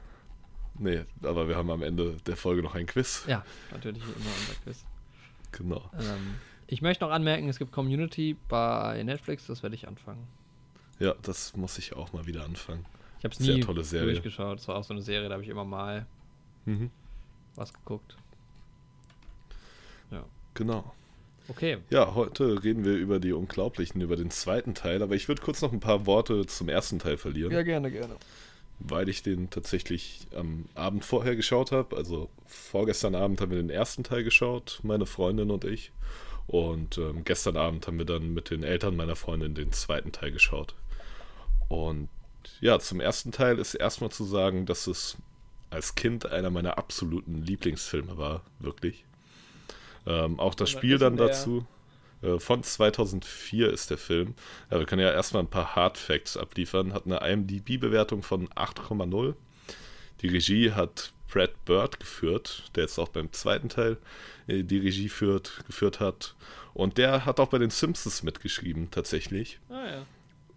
[0.79, 3.25] Nee, aber wir haben am Ende der Folge noch ein Quiz.
[3.27, 4.85] Ja, natürlich immer unser Quiz.
[5.53, 5.91] Genau.
[5.99, 6.35] Ähm,
[6.67, 10.27] ich möchte noch anmerken, es gibt Community bei Netflix, das werde ich anfangen.
[10.99, 12.85] Ja, das muss ich auch mal wieder anfangen.
[13.19, 14.13] Ich habe es nie tolle Serie.
[14.13, 14.59] durchgeschaut.
[14.61, 16.07] Es war auch so eine Serie, da habe ich immer mal
[16.65, 16.91] Mhm.
[17.55, 18.17] was geguckt.
[20.11, 20.25] Ja.
[20.55, 20.93] Genau.
[21.49, 21.79] Okay.
[21.91, 25.63] Ja, heute reden wir über die Unglaublichen, über den zweiten Teil, aber ich würde kurz
[25.63, 28.17] noch ein paar Worte zum ersten Teil verlieren, gerne, gerne.
[28.81, 31.97] weil ich den tatsächlich am Abend vorher geschaut habe.
[31.97, 35.93] Also vorgestern Abend haben wir den ersten Teil geschaut, meine Freundin und ich.
[36.47, 40.31] Und ähm, gestern Abend haben wir dann mit den Eltern meiner Freundin den zweiten Teil
[40.31, 40.75] geschaut.
[41.69, 42.09] Und
[42.61, 45.17] ja, zum ersten Teil ist erstmal zu sagen, dass es
[45.71, 49.05] als Kind einer meiner absoluten Lieblingsfilme war, wirklich.
[50.07, 51.67] Ähm, auch das Spiel dann dazu.
[52.23, 54.35] Äh, von 2004 ist der Film.
[54.71, 56.93] Ja, wir können ja erstmal ein paar Hard Facts abliefern.
[56.93, 59.35] Hat eine IMDb-Bewertung von 8,0.
[60.23, 63.99] Die Regie hat Brad Bird geführt, der jetzt auch beim zweiten Teil
[64.47, 66.35] äh, die Regie führt, geführt hat.
[66.73, 69.61] Und der hat auch bei den Simpsons mitgeschrieben, tatsächlich.
[69.69, 70.07] Ah ja.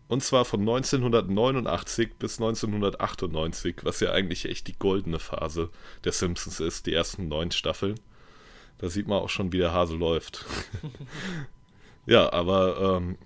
[0.07, 5.69] Und zwar von 1989 bis 1998, was ja eigentlich echt die goldene Phase
[6.05, 7.99] der Simpsons ist, die ersten neun Staffeln.
[8.77, 10.45] Da sieht man auch schon, wie der Hase läuft.
[12.05, 13.17] ja, aber ähm,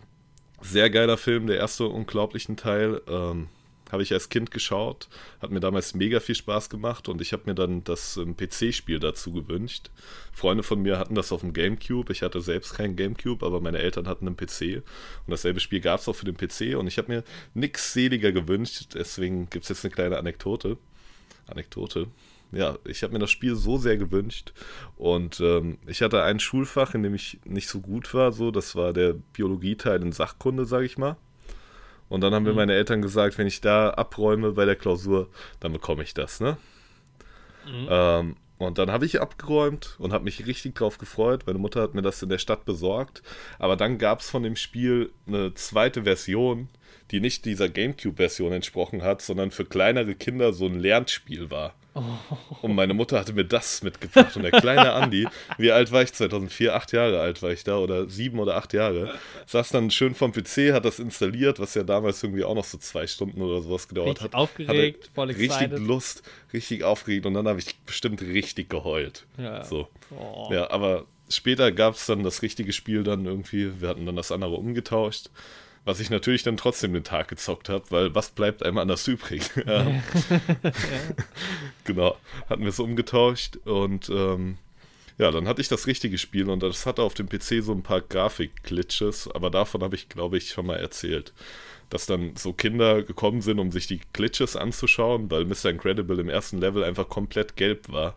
[0.61, 3.01] sehr geiler Film, der erste unglaublichen Teil.
[3.07, 3.47] Ähm,
[3.93, 5.07] habe ich als Kind geschaut,
[5.39, 8.99] hat mir damals mega viel Spaß gemacht und ich habe mir dann das ähm, PC-Spiel
[8.99, 9.91] dazu gewünscht.
[10.33, 13.77] Freunde von mir hatten das auf dem Gamecube, ich hatte selbst keinen Gamecube, aber meine
[13.77, 14.83] Eltern hatten einen PC
[15.25, 17.23] und dasselbe Spiel gab es auch für den PC und ich habe mir
[17.53, 20.77] nichts seliger gewünscht, deswegen gibt es jetzt eine kleine Anekdote.
[21.45, 22.07] Anekdote.
[22.51, 24.53] Ja, ich habe mir das Spiel so sehr gewünscht
[24.95, 28.75] und ähm, ich hatte ein Schulfach, in dem ich nicht so gut war, so das
[28.75, 31.15] war der Biologieteil in Sachkunde, sage ich mal.
[32.13, 32.57] Und dann haben mir Mhm.
[32.57, 36.57] meine Eltern gesagt, wenn ich da abräume bei der Klausur, dann bekomme ich das, ne?
[37.65, 37.87] Mhm.
[37.89, 41.41] Ähm, und dann habe ich abgeräumt und habe mich richtig drauf gefreut.
[41.47, 43.23] Meine Mutter hat mir das in der Stadt besorgt.
[43.57, 46.69] Aber dann gab es von dem Spiel eine zweite Version,
[47.09, 51.73] die nicht dieser GameCube-Version entsprochen hat, sondern für kleinere Kinder so ein Lernspiel war.
[52.61, 54.35] Und meine Mutter hatte mir das mitgebracht.
[54.35, 55.27] Und der kleine Andi,
[55.57, 56.73] wie alt war ich 2004?
[56.73, 59.13] Acht Jahre alt war ich da oder sieben oder acht Jahre.
[59.45, 62.77] Saß dann schön vom PC, hat das installiert, was ja damals irgendwie auch noch so
[62.77, 64.35] zwei Stunden oder sowas gedauert Richtig hat.
[64.35, 65.79] aufgeregt, voll Richtig excited.
[65.79, 69.25] Lust, richtig aufgeregt und dann habe ich bestimmt richtig geheult.
[69.37, 69.63] Ja.
[69.63, 69.87] So.
[70.17, 70.49] Oh.
[70.51, 73.81] Ja, aber später gab es dann das richtige Spiel dann irgendwie.
[73.81, 75.29] Wir hatten dann das andere umgetauscht.
[75.85, 79.49] Was ich natürlich dann trotzdem den Tag gezockt habe, weil was bleibt einem anders übrig?
[79.65, 79.85] Ja.
[81.83, 82.17] genau,
[82.49, 84.57] hatten wir es umgetauscht und ähm,
[85.17, 87.83] ja, dann hatte ich das richtige Spiel und das hatte auf dem PC so ein
[87.83, 91.33] paar Grafik-Glitches, aber davon habe ich, glaube ich, schon mal erzählt.
[91.89, 95.65] Dass dann so Kinder gekommen sind, um sich die Glitches anzuschauen, weil Mr.
[95.65, 98.15] Incredible im ersten Level einfach komplett gelb war.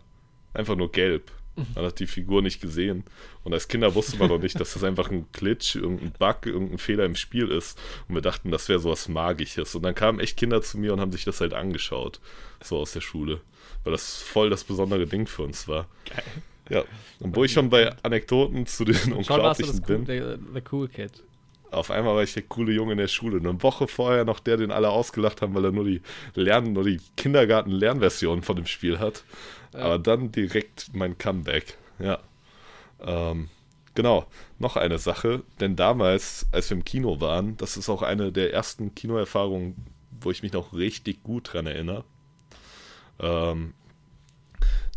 [0.53, 1.31] Einfach nur gelb.
[1.75, 3.03] Man hat die Figur nicht gesehen.
[3.43, 6.77] Und als Kinder wusste man noch nicht, dass das einfach ein Glitch, irgendein Bug, irgendein
[6.77, 7.79] Fehler im Spiel ist.
[8.07, 9.75] Und wir dachten, das wäre sowas Magisches.
[9.75, 12.19] Und dann kamen echt Kinder zu mir und haben sich das halt angeschaut.
[12.61, 13.41] So aus der Schule.
[13.83, 15.87] Weil das voll das besondere Ding für uns war.
[16.09, 16.23] Geil.
[16.69, 16.83] Ja.
[17.19, 21.23] Und wo ich schon bei Anekdoten zu den Unglaublichen cool, bin, der, der Cool Kid.
[21.71, 23.37] auf einmal war ich der coole Junge in der Schule.
[23.37, 26.01] Eine Woche vorher noch der, den alle ausgelacht haben, weil er nur die
[26.35, 29.23] Lern-, nur die Kindergarten-Lernversion von dem Spiel hat.
[29.77, 29.83] Ja.
[29.83, 31.77] Aber dann direkt mein Comeback.
[31.99, 32.19] Ja.
[33.01, 33.49] Ähm,
[33.95, 34.25] genau.
[34.59, 38.53] Noch eine Sache, denn damals, als wir im Kino waren, das ist auch eine der
[38.53, 39.75] ersten Kinoerfahrungen,
[40.19, 42.03] wo ich mich noch richtig gut dran erinnere.
[43.19, 43.73] Ähm,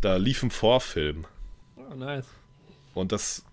[0.01, 1.25] da lief ein Vorfilm.
[1.75, 2.25] Oh, nice.
[2.95, 3.45] Und das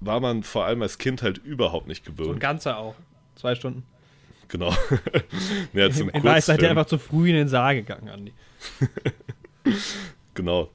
[0.00, 2.40] war man vor allem als Kind halt überhaupt nicht So ein gewöhnt.
[2.40, 2.94] ganzer auch.
[3.34, 3.84] Zwei Stunden.
[4.46, 4.72] genau.
[5.72, 8.32] ja, zum In Wahrheit seid ihr einfach zu früh in den Saal gegangen, Andi.
[10.38, 10.70] Genau.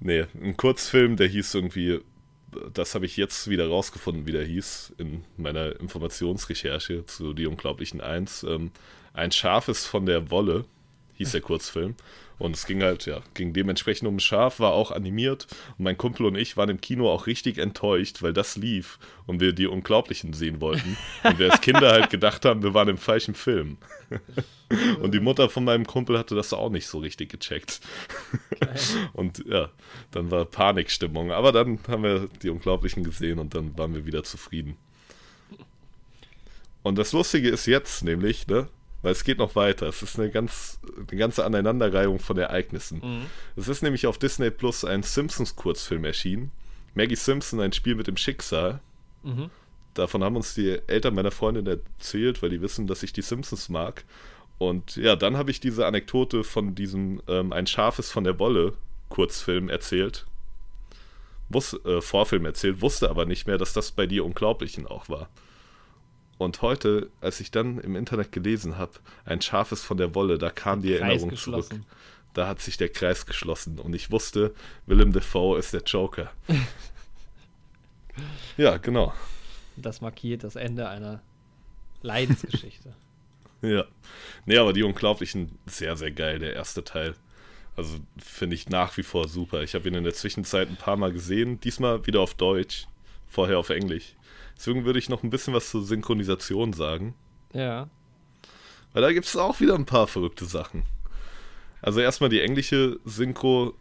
[0.00, 2.00] Nee, ein Kurzfilm, der hieß irgendwie,
[2.72, 8.00] das habe ich jetzt wieder rausgefunden, wie der hieß, in meiner Informationsrecherche zu Die Unglaublichen
[8.00, 8.42] Eins.
[8.42, 8.72] Ähm,
[9.12, 10.64] ein Schaf ist von der Wolle,
[11.14, 11.94] hieß der Kurzfilm.
[12.38, 15.46] Und es ging halt, ja, ging dementsprechend um ein Schaf, war auch animiert.
[15.78, 19.38] Und mein Kumpel und ich waren im Kino auch richtig enttäuscht, weil das lief und
[19.38, 20.96] wir die Unglaublichen sehen wollten.
[21.22, 23.78] Und wir als Kinder halt gedacht haben, wir waren im falschen Film.
[25.00, 27.80] Und die Mutter von meinem Kumpel hatte das auch nicht so richtig gecheckt.
[29.12, 29.70] Und ja,
[30.10, 31.32] dann war Panikstimmung.
[31.32, 34.76] Aber dann haben wir die Unglaublichen gesehen und dann waren wir wieder zufrieden.
[36.82, 38.68] Und das Lustige ist jetzt nämlich, ne,
[39.02, 39.86] weil es geht noch weiter.
[39.86, 43.00] Es ist eine ganz, eine ganze Aneinanderreihung von Ereignissen.
[43.02, 43.26] Mhm.
[43.56, 46.52] Es ist nämlich auf Disney Plus ein Simpsons-Kurzfilm erschienen.
[46.94, 48.80] Maggie Simpson, ein Spiel mit dem Schicksal.
[49.22, 49.50] Mhm.
[49.94, 53.68] Davon haben uns die Eltern meiner Freundin erzählt, weil die wissen, dass ich die Simpsons
[53.68, 54.04] mag.
[54.58, 58.38] Und ja, dann habe ich diese Anekdote von diesem ähm, Ein Schaf ist von der
[58.38, 58.74] Wolle
[59.08, 60.26] Kurzfilm erzählt.
[61.48, 65.28] Wus äh, Vorfilm erzählt, wusste aber nicht mehr, dass das bei dir Unglaublichen auch war.
[66.38, 68.92] Und heute, als ich dann im Internet gelesen habe,
[69.24, 71.70] ein Schaf ist von der Wolle, da kam die Kreis Erinnerung zurück.
[72.32, 74.54] Da hat sich der Kreis geschlossen und ich wusste,
[74.86, 76.32] Willem Dafoe ist der Joker.
[78.56, 79.12] ja, genau.
[79.76, 81.22] Das markiert das Ende einer
[82.02, 82.94] Leidensgeschichte.
[83.64, 83.84] Ja.
[84.46, 87.14] Nee, aber die Unglaublichen, sehr, sehr geil, der erste Teil.
[87.76, 89.62] Also finde ich nach wie vor super.
[89.62, 92.86] Ich habe ihn in der Zwischenzeit ein paar Mal gesehen, diesmal wieder auf Deutsch,
[93.26, 94.14] vorher auf Englisch.
[94.56, 97.14] Deswegen würde ich noch ein bisschen was zur Synchronisation sagen,
[97.52, 97.88] ja.
[98.92, 100.84] weil da gibt es auch wieder ein paar verrückte Sachen.
[101.82, 103.74] Also erstmal die englische Synchro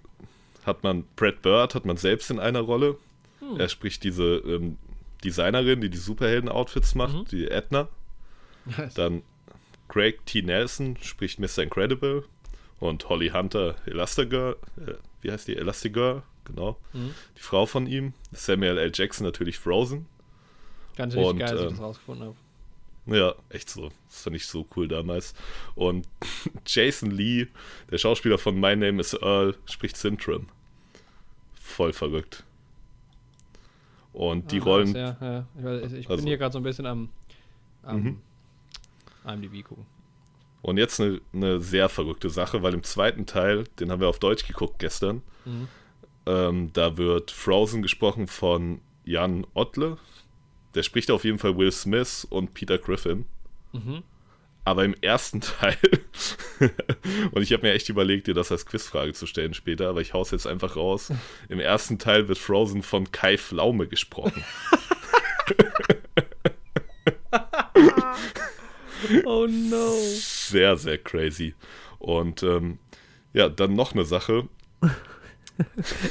[0.66, 2.98] hat man Brad Bird, hat man selbst in einer Rolle.
[3.40, 3.60] Hm.
[3.60, 4.78] Er spricht diese ähm,
[5.24, 7.26] Designerin, die die Superhelden-Outfits macht, Mhm.
[7.32, 7.88] die Edna.
[8.96, 9.22] Dann
[9.94, 10.42] Craig T.
[10.42, 11.60] Nelson spricht Mr.
[11.60, 12.24] Incredible
[12.80, 15.56] und Holly Hunter Elastigirl, äh, wie heißt die?
[15.56, 16.78] Elastigirl, genau.
[16.94, 17.14] Mhm.
[17.38, 18.14] Die Frau von ihm.
[18.32, 18.92] Samuel L.
[18.92, 20.08] Jackson natürlich Frozen.
[20.96, 22.36] Ganz richtig Und, geil, dass ich ähm, das rausgefunden habe.
[23.06, 23.92] Ja, echt so.
[24.08, 25.36] Das fand ich so cool damals.
[25.76, 26.08] Und
[26.66, 27.48] Jason Lee,
[27.92, 30.48] der Schauspieler von My Name is Earl, spricht Sintram.
[31.54, 32.44] Voll verrückt.
[34.14, 35.46] Und die Ah, Rollen, Ja, ja.
[35.58, 37.10] Ich, weiß, ich Also- bin hier gerade so ein bisschen am,
[37.84, 38.22] am Mhm.
[39.26, 39.86] IMDb gucken.
[40.62, 44.20] Und jetzt eine, eine sehr verrückte Sache, weil im zweiten Teil, den haben wir auf
[44.20, 45.68] Deutsch geguckt gestern, Mhm.
[46.26, 49.98] ähm, da wird Frozen gesprochen von Jan Ottle.
[50.74, 53.26] Der spricht auf jeden Fall Will Smith und Peter Griffin.
[53.74, 54.04] Mhm.
[54.66, 55.76] Aber im ersten Teil,
[57.32, 60.14] und ich habe mir echt überlegt, dir das als Quizfrage zu stellen später, aber ich
[60.14, 61.12] hau's jetzt einfach raus.
[61.50, 64.42] Im ersten Teil wird Frozen von Kai Pflaume gesprochen.
[69.26, 69.92] Oh no.
[70.16, 71.54] Sehr, sehr crazy.
[72.00, 72.80] Und ähm,
[73.34, 74.48] ja, dann noch eine Sache.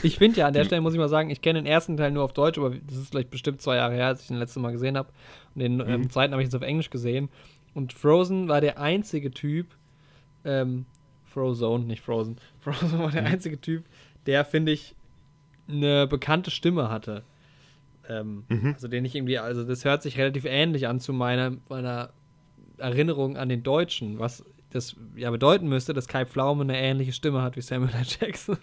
[0.05, 2.13] Ich finde ja, an der Stelle muss ich mal sagen, ich kenne den ersten Teil
[2.13, 4.61] nur auf Deutsch, aber das ist vielleicht bestimmt zwei Jahre her, als ich den letzten
[4.61, 5.09] Mal gesehen habe.
[5.55, 7.29] Und den ähm, zweiten habe ich jetzt auf Englisch gesehen.
[7.75, 9.67] Und Frozen war der einzige Typ,
[10.45, 10.87] ähm,
[11.25, 12.37] Frozone, nicht Frozen.
[12.61, 13.85] Frozen war der einzige Typ,
[14.27, 14.95] der, finde ich,
[15.69, 17.25] eine bekannte Stimme hatte.
[18.09, 22.11] Ähm, Also den ich irgendwie, also das hört sich relativ ähnlich an zu meiner, meiner
[22.79, 27.43] Erinnerung an den Deutschen, was das ja bedeuten müsste, dass Kai Pflaume eine ähnliche Stimme
[27.43, 28.07] hat wie Samuel L.
[28.21, 28.57] Jackson.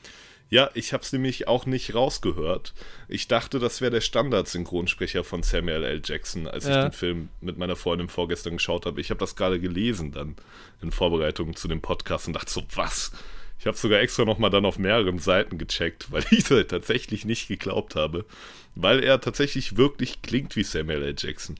[0.51, 2.73] Ja, ich habe es nämlich auch nicht rausgehört.
[3.07, 6.01] Ich dachte, das wäre der Standard-Synchronsprecher von Samuel L.
[6.03, 6.81] Jackson, als ich Ja.
[6.87, 8.99] den Film mit meiner Freundin vorgestern geschaut habe.
[8.99, 10.35] Ich habe das gerade gelesen dann
[10.81, 13.11] in Vorbereitung zu dem Podcast und dachte so, was?
[13.59, 17.47] Ich habe sogar extra nochmal dann auf mehreren Seiten gecheckt, weil ich es tatsächlich nicht
[17.47, 18.25] geglaubt habe.
[18.73, 21.15] Weil er tatsächlich wirklich klingt wie Samuel L.
[21.15, 21.57] Jackson.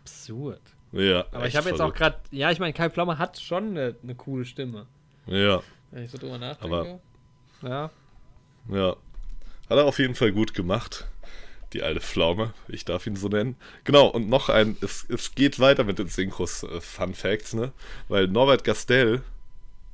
[0.00, 0.60] Absurd.
[0.92, 3.96] Ja, Aber ich habe jetzt auch gerade, ja, ich meine, Kai Pflaume hat schon eine,
[4.02, 4.86] eine coole Stimme,
[5.26, 6.76] Ja, wenn ich so drüber nachdenke.
[6.76, 7.00] Aber-
[7.68, 7.90] ja,
[8.68, 8.96] Ja.
[9.68, 11.06] Hat er auf jeden Fall gut gemacht.
[11.72, 13.56] Die alte Pflaume, ich darf ihn so nennen.
[13.82, 17.72] Genau, und noch ein, es, es geht weiter mit den Synchros äh, Fun Facts, ne?
[18.08, 19.22] Weil Norbert Gastel,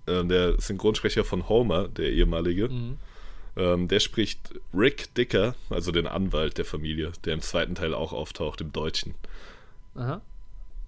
[0.06, 2.98] äh, der Synchronsprecher von Homer, der ehemalige, mhm.
[3.56, 4.38] ähm, der spricht
[4.74, 9.14] Rick Dicker, also den Anwalt der Familie, der im zweiten Teil auch auftaucht, im Deutschen.
[9.94, 10.20] aha.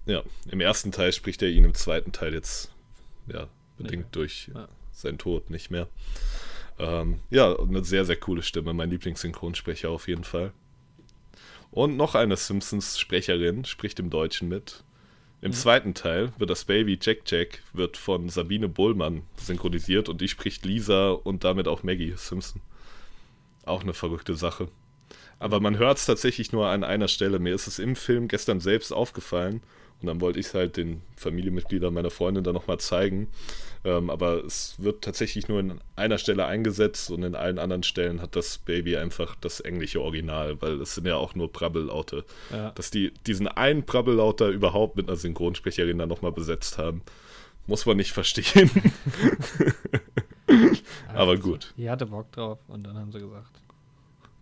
[0.05, 2.71] Ja, im ersten Teil spricht er ihn, im zweiten Teil jetzt,
[3.27, 3.47] ja,
[3.77, 4.11] bedingt mehr.
[4.11, 4.67] durch Ja.
[4.91, 5.87] seinen Tod nicht mehr.
[6.77, 10.51] Ähm, ja, eine sehr, sehr coole Stimme, mein Lieblingssynchronsprecher auf jeden Fall.
[11.71, 14.83] Und noch eine Simpsons-Sprecherin spricht im Deutschen mit.
[15.41, 20.27] Im zweiten Teil wird das Baby Jack Jack wird von Sabine Bohlmann synchronisiert und die
[20.27, 22.61] spricht Lisa und damit auch Maggie Simpson.
[23.65, 24.69] Auch eine verrückte Sache.
[25.37, 27.39] Aber man hört es tatsächlich nur an einer Stelle.
[27.39, 29.61] Mir ist es im Film gestern selbst aufgefallen.
[30.01, 33.27] Und dann wollte ich es halt den Familienmitgliedern meiner Freundin dann nochmal zeigen.
[33.83, 38.21] Ähm, aber es wird tatsächlich nur in einer Stelle eingesetzt und in allen anderen Stellen
[38.21, 42.25] hat das Baby einfach das englische Original, weil es sind ja auch nur Prabbellaute.
[42.51, 42.71] Ja.
[42.71, 47.03] Dass die diesen einen Prabbellaut überhaupt mit einer Synchronsprecherin dann nochmal besetzt haben,
[47.67, 48.69] muss man nicht verstehen.
[51.13, 51.73] aber gut.
[51.77, 53.61] Die hatte Bock drauf und dann haben sie gesagt.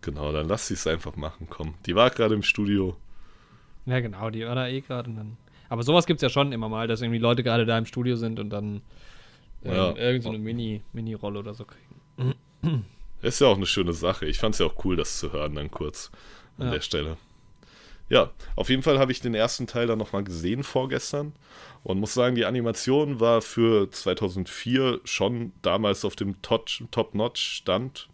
[0.01, 1.75] Genau, dann lass sie es einfach machen, komm.
[1.85, 2.97] Die war gerade im Studio.
[3.85, 5.37] Ja, genau, die war da eh gerade und dann.
[5.73, 8.15] Aber sowas gibt es ja schon immer mal, dass irgendwie Leute gerade da im Studio
[8.15, 8.83] sind und dann
[9.65, 9.95] ähm, ja.
[9.95, 12.35] irgend so eine Mini, Mini-Rolle oder so kriegen.
[13.23, 14.27] Ist ja auch eine schöne Sache.
[14.27, 16.11] Ich fand es ja auch cool, das zu hören, dann kurz
[16.59, 16.73] an ja.
[16.73, 17.17] der Stelle.
[18.07, 21.33] Ja, auf jeden Fall habe ich den ersten Teil dann nochmal gesehen vorgestern
[21.83, 28.09] und muss sagen, die Animation war für 2004 schon damals auf dem Top-Notch-Stand.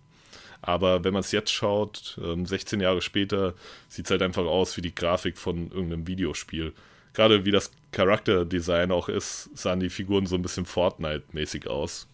[0.62, 3.54] Aber wenn man es jetzt schaut, 16 ähm, Jahre später,
[3.90, 6.74] sieht es halt einfach aus wie die Grafik von irgendeinem Videospiel.
[7.20, 12.08] Gerade wie das Charakterdesign auch ist, sahen die Figuren so ein bisschen Fortnite-mäßig aus.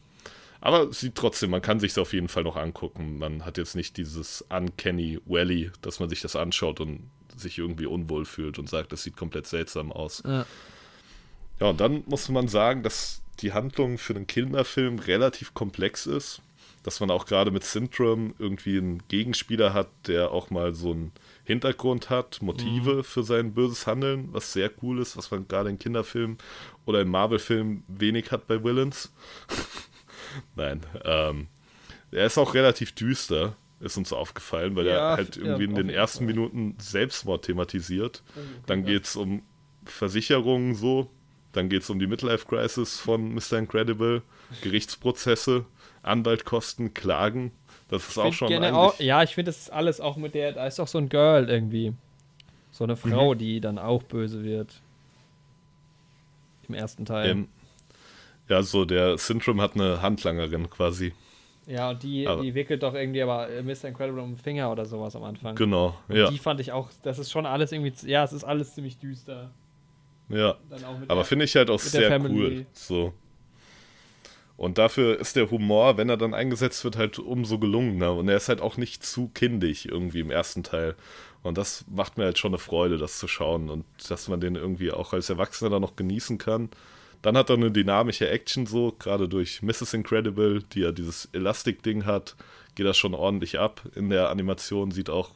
[0.62, 3.20] Aber sieht trotzdem, man kann sich es auf jeden Fall noch angucken.
[3.20, 7.86] Man hat jetzt nicht dieses Uncanny Valley, dass man sich das anschaut und sich irgendwie
[7.86, 10.24] unwohl fühlt und sagt, das sieht komplett seltsam aus.
[10.26, 10.48] Ja.
[11.60, 16.42] ja, und dann muss man sagen, dass die Handlung für einen Kinderfilm relativ komplex ist
[16.86, 21.12] dass man auch gerade mit Syndrome irgendwie einen Gegenspieler hat, der auch mal so einen
[21.46, 23.04] Hintergrund hat, Motive mhm.
[23.04, 26.38] für sein böses Handeln, was sehr cool ist, was man gerade in Kinderfilmen
[26.86, 29.14] oder in Marvel-Filmen wenig hat bei Villains.
[30.56, 31.48] Nein, ähm,
[32.12, 35.76] er ist auch relativ düster, ist uns aufgefallen, weil ja, er halt irgendwie ja, in
[35.76, 36.26] den ersten.
[36.26, 38.24] Minuten Selbstmord thematisiert.
[38.36, 39.44] Oh, dann geht es um
[39.86, 41.12] Versicherungen so,
[41.52, 43.60] dann geht es um die Midlife-Crisis von Mr.
[43.60, 44.24] Incredible,
[44.62, 45.66] Gerichtsprozesse
[46.06, 47.52] Anwaltkosten, Klagen.
[47.88, 50.66] Das ist auch schon auch, Ja, ich finde, das ist alles auch mit der, da
[50.66, 51.94] ist doch so ein Girl irgendwie.
[52.72, 53.38] So eine Frau, mhm.
[53.38, 54.82] die dann auch böse wird.
[56.68, 57.30] Im ersten Teil.
[57.30, 57.48] Ähm,
[58.50, 61.14] ja, so der Syndrome hat eine Handlangerin quasi.
[61.68, 63.86] Ja, und die, die wickelt doch irgendwie aber Mr.
[63.86, 65.56] Incredible um den Finger oder sowas am Anfang.
[65.56, 66.30] Genau, ja.
[66.30, 69.50] Die fand ich auch, das ist schon alles irgendwie, ja, es ist alles ziemlich düster.
[70.30, 70.56] Ja,
[71.08, 72.66] aber finde ich halt auch sehr cool.
[72.74, 73.14] So.
[74.58, 78.14] Und dafür ist der Humor, wenn er dann eingesetzt wird, halt umso gelungener.
[78.14, 80.96] Und er ist halt auch nicht zu kindig irgendwie im ersten Teil.
[81.44, 83.70] Und das macht mir halt schon eine Freude, das zu schauen.
[83.70, 86.70] Und dass man den irgendwie auch als Erwachsener dann noch genießen kann.
[87.22, 89.94] Dann hat er eine dynamische Action so, gerade durch Mrs.
[89.94, 92.36] Incredible, die ja dieses Elastik-Ding hat,
[92.76, 93.82] geht das schon ordentlich ab.
[93.96, 95.32] In der Animation sieht auch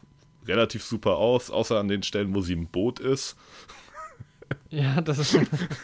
[0.47, 3.36] relativ super aus, außer an den Stellen, wo sie im Boot ist.
[4.72, 5.36] Ja, das ist.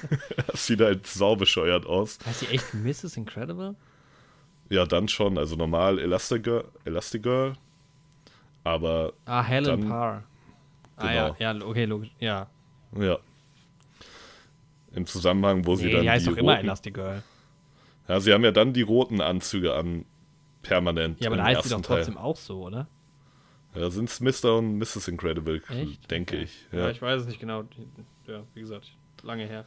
[0.48, 2.20] das sieht halt saubescheuert aus.
[2.24, 3.18] Heißt die echt Mrs.
[3.18, 3.76] Incredible?
[4.70, 5.40] Ja, dann schon.
[5.40, 6.66] Also normal Elastigirl.
[6.84, 7.56] Elastigirl
[8.66, 9.14] aber.
[9.26, 10.24] Ah, Helen dann, Parr.
[10.98, 11.10] Genau.
[11.10, 11.60] Ah, ja, genau.
[11.60, 12.12] ja, okay, logisch.
[12.20, 12.48] Ja.
[13.00, 13.20] Ja.
[14.94, 16.02] Im Zusammenhang, wo nee, sie dann.
[16.02, 17.24] Die heißt die doch immer Elastigirl.
[18.08, 20.06] Ja, sie haben ja dann die roten Anzüge an.
[20.62, 21.22] Permanent.
[21.22, 22.24] Ja, aber da heißt sie doch trotzdem Teil.
[22.24, 22.88] auch so, oder?
[23.76, 24.58] Ja, sind es Mr.
[24.58, 25.08] und Mrs.
[25.10, 26.10] Incredible, Echt?
[26.10, 26.66] denke ich.
[26.72, 26.80] Ja.
[26.80, 26.90] ja.
[26.90, 27.66] ich weiß es nicht genau.
[28.28, 28.92] Ja, wie gesagt,
[29.24, 29.66] lange her.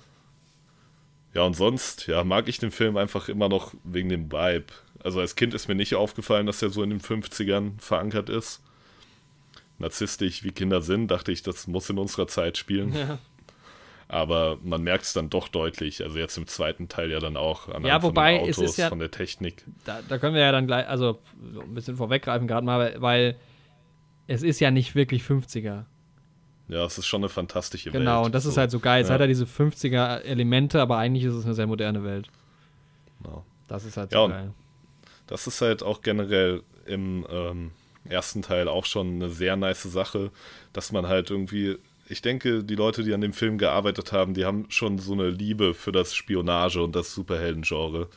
[1.34, 4.66] Ja, und sonst, ja, mag ich den Film einfach immer noch wegen dem Vibe.
[5.04, 8.62] Also als Kind ist mir nicht aufgefallen, dass er so in den 50ern verankert ist.
[9.78, 12.94] Narzisstisch wie Kinder sind, dachte ich, das muss in unserer Zeit spielen.
[12.94, 13.18] Ja.
[14.08, 16.02] Aber man merkt es dann doch deutlich.
[16.02, 18.88] Also jetzt im zweiten Teil ja dann auch an ja, wobei, Autos, es ist ja,
[18.88, 19.64] von der Technik.
[19.84, 23.36] Da, da, können wir ja dann gleich, also ein bisschen vorweggreifen gerade mal, weil
[24.26, 25.84] es ist ja nicht wirklich 50er.
[26.68, 28.06] Ja, es ist schon eine fantastische genau, Welt.
[28.06, 28.50] Genau, und das so.
[28.50, 29.02] ist halt so geil.
[29.02, 29.14] Es ja.
[29.14, 32.28] hat ja diese 50er-Elemente, aber eigentlich ist es eine sehr moderne Welt.
[33.22, 33.44] Genau.
[33.68, 34.52] Das ist halt so ja, geil.
[35.26, 37.70] Das ist halt auch generell im ähm,
[38.08, 40.30] ersten Teil auch schon eine sehr nice Sache,
[40.72, 44.44] dass man halt irgendwie, ich denke, die Leute, die an dem Film gearbeitet haben, die
[44.44, 48.08] haben schon so eine Liebe für das Spionage und das Superhelden-Genre,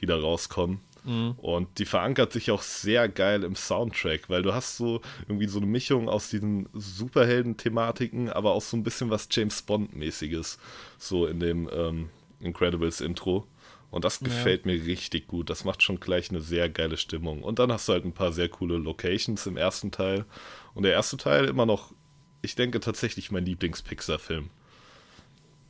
[0.00, 0.80] die da rauskommen.
[1.04, 1.32] Mhm.
[1.36, 5.58] Und die verankert sich auch sehr geil im Soundtrack, weil du hast so irgendwie so
[5.58, 10.58] eine Mischung aus diesen Superhelden-Thematiken, aber auch so ein bisschen was James Bond-mäßiges,
[10.98, 12.08] so in dem ähm,
[12.40, 13.46] Incredibles-Intro.
[13.90, 14.72] Und das gefällt ja.
[14.72, 15.50] mir richtig gut.
[15.50, 17.44] Das macht schon gleich eine sehr geile Stimmung.
[17.44, 20.24] Und dann hast du halt ein paar sehr coole Locations im ersten Teil.
[20.74, 21.92] Und der erste Teil immer noch,
[22.42, 24.50] ich denke tatsächlich mein Lieblings-Pixar-Film.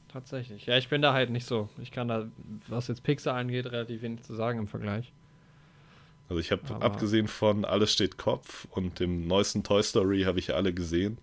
[0.08, 0.64] Tatsächlich.
[0.64, 1.68] Ja, ich bin da halt nicht so.
[1.82, 2.28] Ich kann da,
[2.68, 5.12] was jetzt Pixar angeht, relativ wenig zu sagen im Vergleich.
[6.28, 10.54] Also ich habe abgesehen von Alles steht Kopf und dem neuesten Toy Story habe ich
[10.54, 11.18] alle gesehen.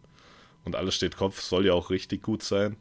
[0.63, 2.77] Und Alles steht Kopf soll ja auch richtig gut sein.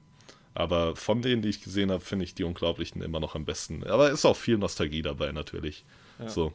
[0.53, 3.85] Aber von denen, die ich gesehen habe, finde ich die Unglaublichen immer noch am besten.
[3.87, 5.85] Aber ist auch viel Nostalgie dabei natürlich.
[6.18, 6.29] Ja.
[6.29, 6.53] So.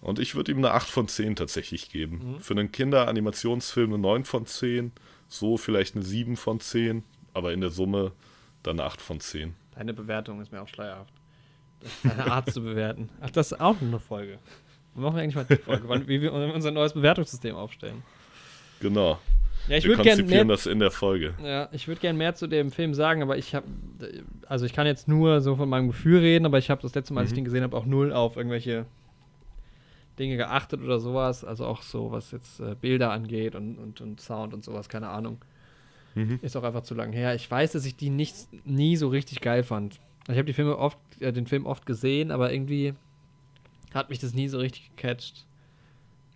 [0.00, 2.34] Und ich würde ihm eine 8 von 10 tatsächlich geben.
[2.34, 2.40] Mhm.
[2.40, 4.92] Für einen Kinder-Animationsfilm eine 9 von 10,
[5.28, 8.12] so vielleicht eine 7 von 10, aber in der Summe
[8.64, 9.54] dann eine 8 von 10.
[9.76, 11.14] Deine Bewertung ist mir auch schleierhaft.
[12.02, 13.08] Deine Art zu bewerten.
[13.20, 14.38] Ach, das ist auch eine Folge.
[14.94, 18.02] Wir machen eigentlich mal die Folge, wie wir unser neues Bewertungssystem aufstellen.
[18.80, 19.18] Genau.
[19.68, 21.34] Ja, ich würde gerne das in der Folge.
[21.42, 23.66] Ja, ich würde gerne mehr zu dem Film sagen, aber ich habe,
[24.48, 27.14] also ich kann jetzt nur so von meinem Gefühl reden, aber ich habe das letzte
[27.14, 27.36] Mal, als ich mhm.
[27.36, 28.86] den gesehen habe, auch null auf irgendwelche
[30.18, 31.44] Dinge geachtet oder sowas.
[31.44, 35.08] Also auch so, was jetzt äh, Bilder angeht und, und, und Sound und sowas, keine
[35.08, 35.38] Ahnung.
[36.14, 36.40] Mhm.
[36.42, 37.34] Ist auch einfach zu lang her.
[37.34, 40.00] Ich weiß, dass ich die nicht, nie so richtig geil fand.
[40.28, 42.94] Ich habe die Filme oft, äh, den Film oft gesehen, aber irgendwie
[43.92, 45.46] hat mich das nie so richtig gecatcht.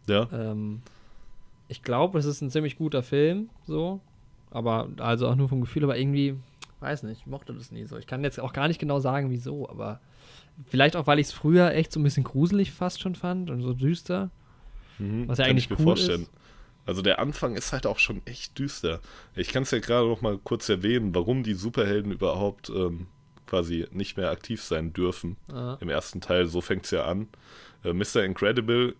[0.09, 0.28] Ja.
[0.32, 0.82] Ähm,
[1.68, 4.01] ich glaube, es ist ein ziemlich guter Film, so.
[4.51, 6.37] Aber, also auch nur vom Gefühl, aber irgendwie,
[6.80, 7.97] weiß nicht, ich mochte das nie so.
[7.97, 10.01] Ich kann jetzt auch gar nicht genau sagen, wieso, aber
[10.66, 13.62] vielleicht auch, weil ich es früher echt so ein bisschen gruselig fast schon fand und
[13.62, 14.30] so düster.
[14.99, 16.22] Mhm, was ja eigentlich ich mir cool vorstellen.
[16.22, 16.30] Ist.
[16.87, 19.01] Also der Anfang ist halt auch schon echt düster.
[19.34, 23.09] Ich kann es ja gerade noch mal kurz erwähnen, warum die Superhelden überhaupt ähm,
[23.47, 25.37] quasi nicht mehr aktiv sein dürfen.
[25.49, 25.79] Aha.
[25.81, 27.29] Im ersten Teil, so fängt es ja an.
[27.85, 28.25] Äh, Mr.
[28.25, 28.95] Incredible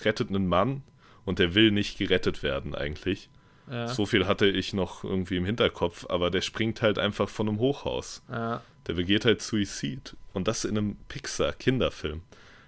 [0.00, 0.82] rettet einen Mann
[1.24, 3.28] und der will nicht gerettet werden eigentlich.
[3.70, 3.88] Ja.
[3.88, 7.58] So viel hatte ich noch irgendwie im Hinterkopf, aber der springt halt einfach von einem
[7.58, 8.22] Hochhaus.
[8.28, 8.62] Ja.
[8.86, 10.16] Der begeht halt Suizid.
[10.32, 12.22] Und das in einem Pixar-Kinderfilm.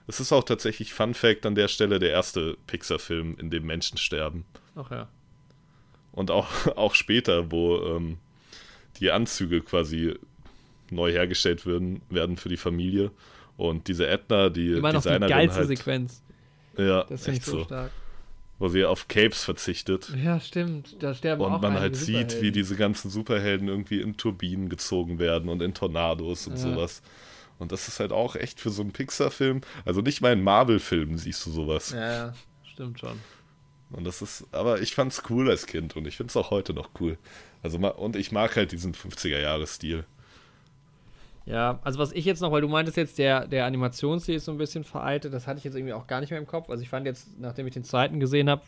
[0.07, 3.99] Es ist auch tatsächlich Fun Fact an der Stelle der erste Pixar-Film, in dem Menschen
[3.99, 4.45] sterben.
[4.75, 5.09] Ach ja.
[6.13, 8.19] Und auch, auch später, wo ähm,
[9.01, 10.15] die Anzüge quasi
[10.93, 13.11] neu hergestellt werden, werden für die Familie.
[13.57, 16.23] Und diese Edna, die Immer noch Designerin die geilste halt, Sequenz.
[16.77, 17.91] Ja, das finde ich so stark.
[18.59, 20.13] Wo sie auf Capes verzichtet.
[20.23, 21.03] Ja, stimmt.
[21.03, 25.19] Da sterben Und auch man halt sieht, wie diese ganzen Superhelden irgendwie in Turbinen gezogen
[25.19, 26.59] werden und in Tornados und ja.
[26.61, 27.03] sowas.
[27.59, 29.63] Und das ist halt auch echt für so einen Pixar-Film.
[29.85, 31.91] Also nicht mal in Marvel-Filmen siehst du sowas.
[31.91, 32.35] Ja,
[32.65, 33.21] stimmt schon.
[33.91, 36.91] Und das ist, aber ich fand's cool als Kind und ich find's auch heute noch
[37.01, 37.19] cool.
[37.63, 40.05] Also und ich mag halt diesen 50er-Jahre-Stil.
[41.45, 44.53] Ja, also was ich jetzt noch, weil du meintest jetzt, der, der Animationsstil ist so
[44.53, 46.71] ein bisschen veraltet, das hatte ich jetzt irgendwie auch gar nicht mehr im Kopf.
[46.71, 48.63] Also ich fand jetzt, nachdem ich den zweiten gesehen habe,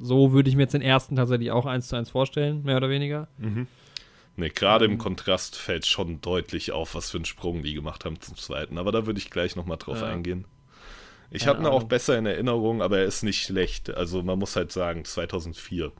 [0.00, 2.88] so würde ich mir jetzt den ersten tatsächlich auch eins zu eins vorstellen, mehr oder
[2.88, 3.28] weniger.
[3.38, 3.66] Mhm.
[4.36, 8.20] Ne, gerade im Kontrast fällt schon deutlich auf, was für einen Sprung die gemacht haben
[8.20, 8.78] zum zweiten.
[8.78, 10.06] Aber da würde ich gleich nochmal drauf ja.
[10.06, 10.44] eingehen.
[11.30, 13.90] Ich habe ihn auch besser in Erinnerung, aber er ist nicht schlecht.
[13.90, 15.92] Also man muss halt sagen, 2004.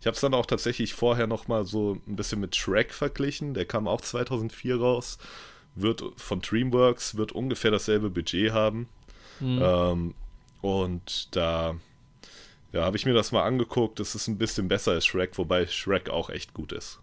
[0.00, 3.52] Ich habe es dann auch tatsächlich vorher nochmal so ein bisschen mit Shrek verglichen.
[3.52, 5.18] Der kam auch 2004 raus
[5.74, 8.88] wird von DreamWorks, wird ungefähr dasselbe Budget haben.
[9.40, 9.60] Mhm.
[9.62, 10.14] Ähm,
[10.60, 11.74] und da
[12.72, 14.00] ja, habe ich mir das mal angeguckt.
[14.00, 17.00] Das ist ein bisschen besser als Shrek, wobei Shrek auch echt gut ist.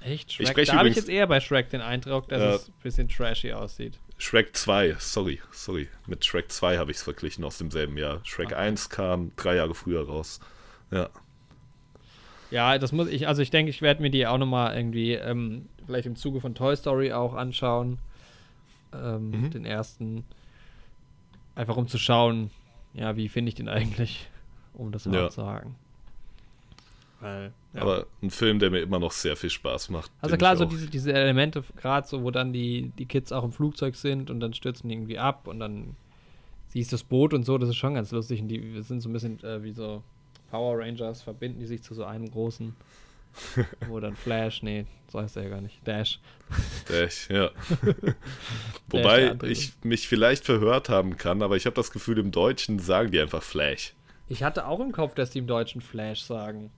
[0.00, 0.32] Echt?
[0.32, 0.56] Shrek?
[0.56, 3.08] Ich da habe ich jetzt eher bei Shrek den Eindruck, dass äh, es ein bisschen
[3.08, 3.98] trashy aussieht.
[4.18, 5.88] Shrek 2, sorry, sorry.
[6.06, 8.20] Mit Shrek 2 habe ich es verglichen aus demselben Jahr.
[8.24, 8.56] Shrek okay.
[8.56, 10.40] 1 kam drei Jahre früher raus.
[10.90, 11.10] Ja.
[12.50, 15.66] Ja, das muss ich, also ich denke, ich werde mir die auch nochmal irgendwie ähm,
[15.86, 17.98] vielleicht im Zuge von Toy Story auch anschauen.
[18.92, 19.50] Ähm, mhm.
[19.50, 20.24] Den ersten.
[21.54, 22.50] Einfach um zu schauen,
[22.94, 24.28] ja, wie finde ich den eigentlich,
[24.74, 25.28] um das mal ja.
[25.28, 25.76] zu sagen.
[27.20, 27.82] Weil, ja.
[27.82, 30.10] Aber ein Film, der mir immer noch sehr viel Spaß macht.
[30.20, 33.52] Also klar, so diese, diese Elemente, gerade so, wo dann die, die Kids auch im
[33.52, 35.96] Flugzeug sind und dann stürzen die irgendwie ab und dann
[36.68, 38.40] siehst du das Boot und so, das ist schon ganz lustig.
[38.40, 40.02] Und die sind so ein bisschen äh, wie so
[40.50, 42.74] Power Rangers, verbinden die sich zu so einem großen
[43.88, 45.86] wo dann Flash, nee, so heißt er ja gar nicht.
[45.86, 46.18] Dash.
[46.88, 47.50] Dash, ja.
[48.88, 52.78] Wobei Dash ich mich vielleicht verhört haben kann, aber ich habe das Gefühl, im Deutschen
[52.78, 53.94] sagen die einfach Flash.
[54.28, 56.70] Ich hatte auch im Kopf, dass die im Deutschen Flash sagen.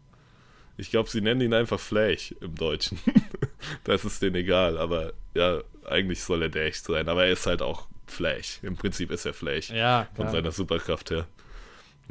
[0.78, 2.98] Ich glaube, sie nennen ihn einfach Flash im Deutschen.
[3.84, 7.62] das ist denen egal, aber ja, eigentlich soll er Dash sein, aber er ist halt
[7.62, 8.58] auch Flash.
[8.62, 9.70] Im Prinzip ist er Flash.
[9.70, 10.08] Ja, klar.
[10.14, 11.26] Von seiner Superkraft her.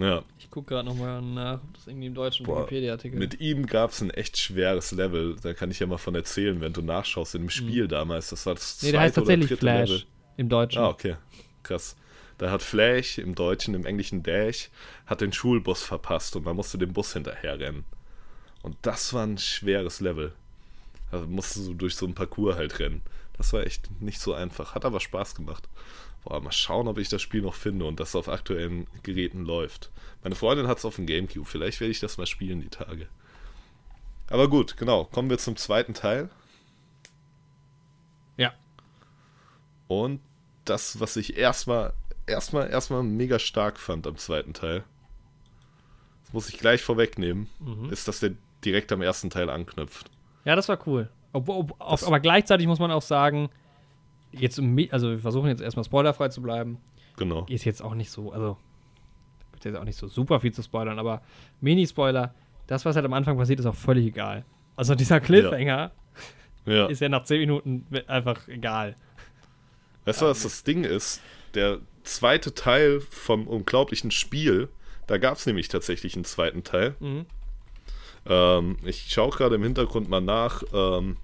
[0.02, 0.24] Ja.
[0.40, 4.02] Ich gucke gerade nochmal nach, ob das irgendwie im deutschen Wikipedia-Artikel Mit ihm gab es
[4.02, 5.36] ein echt schweres Level.
[5.42, 7.36] Da kann ich ja mal von erzählen, wenn du nachschaust.
[7.36, 7.90] In dem Spiel mhm.
[7.90, 10.04] damals, das war das Nee, der heißt tatsächlich Flash Level.
[10.38, 10.82] im Deutschen.
[10.82, 11.16] Ah, okay.
[11.64, 11.96] Krass.
[12.38, 14.70] Da hat Flash im Deutschen, im Englischen Dash,
[15.06, 17.86] hat den Schulbus verpasst und man musste dem Bus hinterher rennen.
[18.64, 20.34] Und das war ein schweres Level.
[21.12, 23.02] Da musste du durch so ein Parcours halt rennen.
[23.38, 24.76] Das war echt nicht so einfach.
[24.76, 25.68] Hat aber Spaß gemacht.
[26.24, 29.90] Boah, mal schauen, ob ich das Spiel noch finde und das auf aktuellen Geräten läuft.
[30.24, 31.48] Meine Freundin hat es auf dem Gamecube.
[31.48, 33.08] Vielleicht werde ich das mal spielen die Tage.
[34.30, 35.06] Aber gut, genau.
[35.06, 36.30] Kommen wir zum zweiten Teil.
[38.38, 38.54] Ja.
[39.88, 40.22] Und
[40.66, 41.94] das, was ich erstmal,
[42.28, 44.84] erstmal, erstmal mega stark fand am zweiten Teil,
[46.24, 47.92] das muss ich gleich vorwegnehmen, mhm.
[47.92, 48.34] ist, dass der
[48.64, 50.12] direkt am ersten Teil anknüpft.
[50.46, 51.10] Ja, das war cool.
[51.34, 53.50] Ob, ob, auf, aber gleichzeitig muss man auch sagen,
[54.32, 54.60] jetzt,
[54.92, 56.78] also wir versuchen jetzt erstmal spoilerfrei zu bleiben.
[57.18, 57.46] Genau.
[57.50, 58.58] Ist jetzt auch nicht so, also
[59.64, 61.22] jetzt auch nicht so super viel zu spoilern, aber
[61.60, 62.34] Mini-Spoiler,
[62.68, 64.46] das, was halt am Anfang passiert, ist auch völlig egal.
[64.76, 65.92] Also dieser Cliffhanger
[66.66, 66.74] Ja.
[66.74, 66.86] ja.
[66.88, 68.96] ist ja nach 10 Minuten einfach egal.
[70.06, 71.22] Weißt du, was das Ding ist?
[71.54, 74.70] Der zweite Teil vom unglaublichen Spiel,
[75.08, 76.96] da gab es nämlich tatsächlich einen zweiten Teil.
[77.00, 77.26] Mhm.
[78.26, 81.18] Ähm, ich schaue gerade im Hintergrund mal nach, ähm,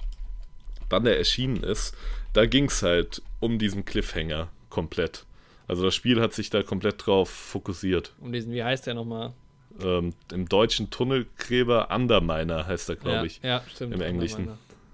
[0.90, 1.96] wann der erschienen ist.
[2.34, 5.26] Da ging es halt um diesen Cliffhanger komplett.
[5.68, 8.14] Also das Spiel hat sich da komplett drauf fokussiert.
[8.22, 9.34] Um diesen, wie heißt der nochmal?
[9.82, 13.40] Ähm, Im deutschen Tunnelgräber Underminer heißt er, glaube ja, ich.
[13.44, 13.94] Ja, stimmt.
[13.94, 14.50] Im Englischen.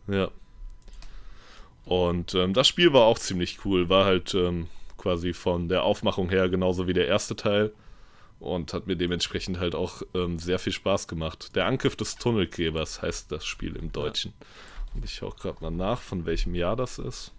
[0.08, 0.30] Ja.
[1.86, 3.90] Und ähm, das Spiel war auch ziemlich cool.
[3.90, 7.72] War halt ähm, quasi von der Aufmachung her genauso wie der erste Teil.
[8.40, 11.56] Und hat mir dementsprechend halt auch ähm, sehr viel Spaß gemacht.
[11.56, 14.34] Der Angriff des Tunnelgräbers heißt das Spiel im Deutschen.
[14.40, 17.34] Und ich schaue gerade mal nach, von welchem Jahr das ist.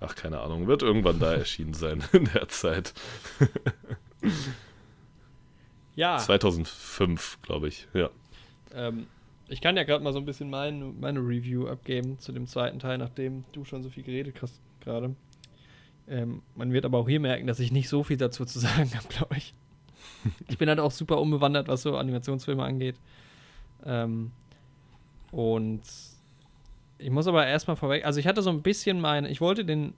[0.00, 0.66] Ach, keine Ahnung.
[0.66, 2.92] Wird irgendwann da erschienen sein in der Zeit.
[5.94, 7.86] Ja, 2005, glaube ich.
[7.92, 8.08] Ja.
[8.74, 9.06] ähm,
[9.48, 12.78] ich kann ja gerade mal so ein bisschen mein, meine Review abgeben zu dem zweiten
[12.78, 15.14] Teil, nachdem du schon so viel geredet hast gerade.
[16.08, 18.90] Ähm, man wird aber auch hier merken, dass ich nicht so viel dazu zu sagen
[18.94, 19.52] habe, glaube ich.
[20.48, 22.96] Ich bin halt auch super unbewandert, was so Animationsfilme angeht.
[23.84, 24.30] Ähm,
[25.30, 25.82] und
[27.02, 29.94] ich muss aber erstmal vorweg, also ich hatte so ein bisschen meine, ich wollte den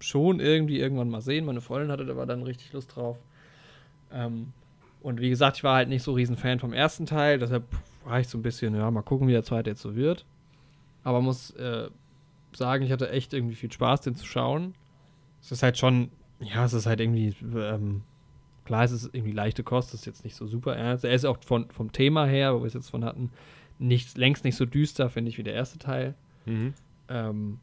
[0.00, 1.44] schon irgendwie irgendwann mal sehen.
[1.44, 3.18] Meine Freundin hatte da dann richtig Lust drauf.
[4.12, 4.52] Ähm,
[5.00, 7.64] und wie gesagt, ich war halt nicht so riesen Fan vom ersten Teil, deshalb
[8.04, 10.24] war ich so ein bisschen, ja, mal gucken, wie der zweite jetzt so wird.
[11.04, 11.88] Aber muss äh,
[12.52, 14.74] sagen, ich hatte echt irgendwie viel Spaß, den zu schauen.
[15.40, 16.10] Es ist halt schon,
[16.40, 18.02] ja, es ist halt irgendwie, ähm,
[18.64, 21.04] klar, es ist irgendwie leichte Kost, das ist jetzt nicht so super ernst.
[21.04, 23.30] Er ist auch von, vom Thema her, wo wir es jetzt von hatten,
[23.78, 26.14] nicht, längst nicht so düster, finde ich, wie der erste Teil.
[26.46, 26.74] Mhm.
[27.08, 27.58] Ähm,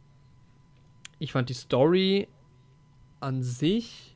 [1.20, 2.28] ich fand die Story
[3.20, 4.16] an sich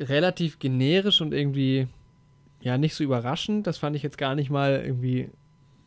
[0.00, 1.88] relativ generisch und irgendwie
[2.60, 3.66] ja nicht so überraschend.
[3.66, 5.30] Das fand ich jetzt gar nicht mal irgendwie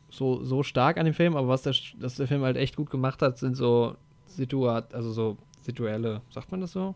[0.10, 2.90] so, so stark an dem Film, aber was der, was der Film halt echt gut
[2.90, 3.96] gemacht hat, sind so
[4.28, 6.96] Situat, also so situelle, sagt man das so?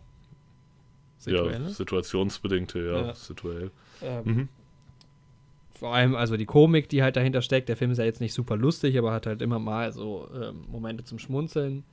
[1.26, 3.14] Ja, situationsbedingte, ja, Ja.
[3.16, 3.72] situell.
[4.02, 4.50] Ähm, Mhm.
[5.82, 7.68] Vor allem also die Komik, die halt dahinter steckt.
[7.68, 10.64] Der Film ist ja jetzt nicht super lustig, aber hat halt immer mal so ähm,
[10.70, 11.84] Momente zum Schmunzeln.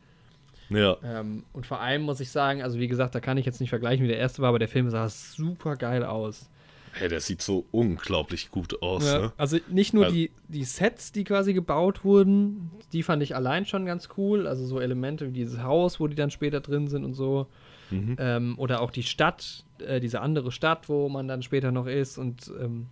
[0.69, 3.59] Ja, Ähm, und vor allem muss ich sagen, also wie gesagt, da kann ich jetzt
[3.61, 6.51] nicht vergleichen, wie der erste war, aber der Film sah super geil aus.
[6.93, 9.07] hey, der sieht so unglaublich gut aus.
[9.07, 9.33] Ja, Ne?
[9.39, 13.65] also nicht nur Also- die, die Sets, die quasi gebaut wurden, die fand ich allein
[13.67, 14.47] schon ganz cool.
[14.47, 17.47] Also so Elemente wie dieses Haus, wo die dann später drin sind und so.
[17.91, 18.17] Mhm.
[18.19, 22.19] Ähm, oder auch die Stadt, äh, diese andere Stadt, wo man dann später noch ist.
[22.19, 22.87] Und ähm,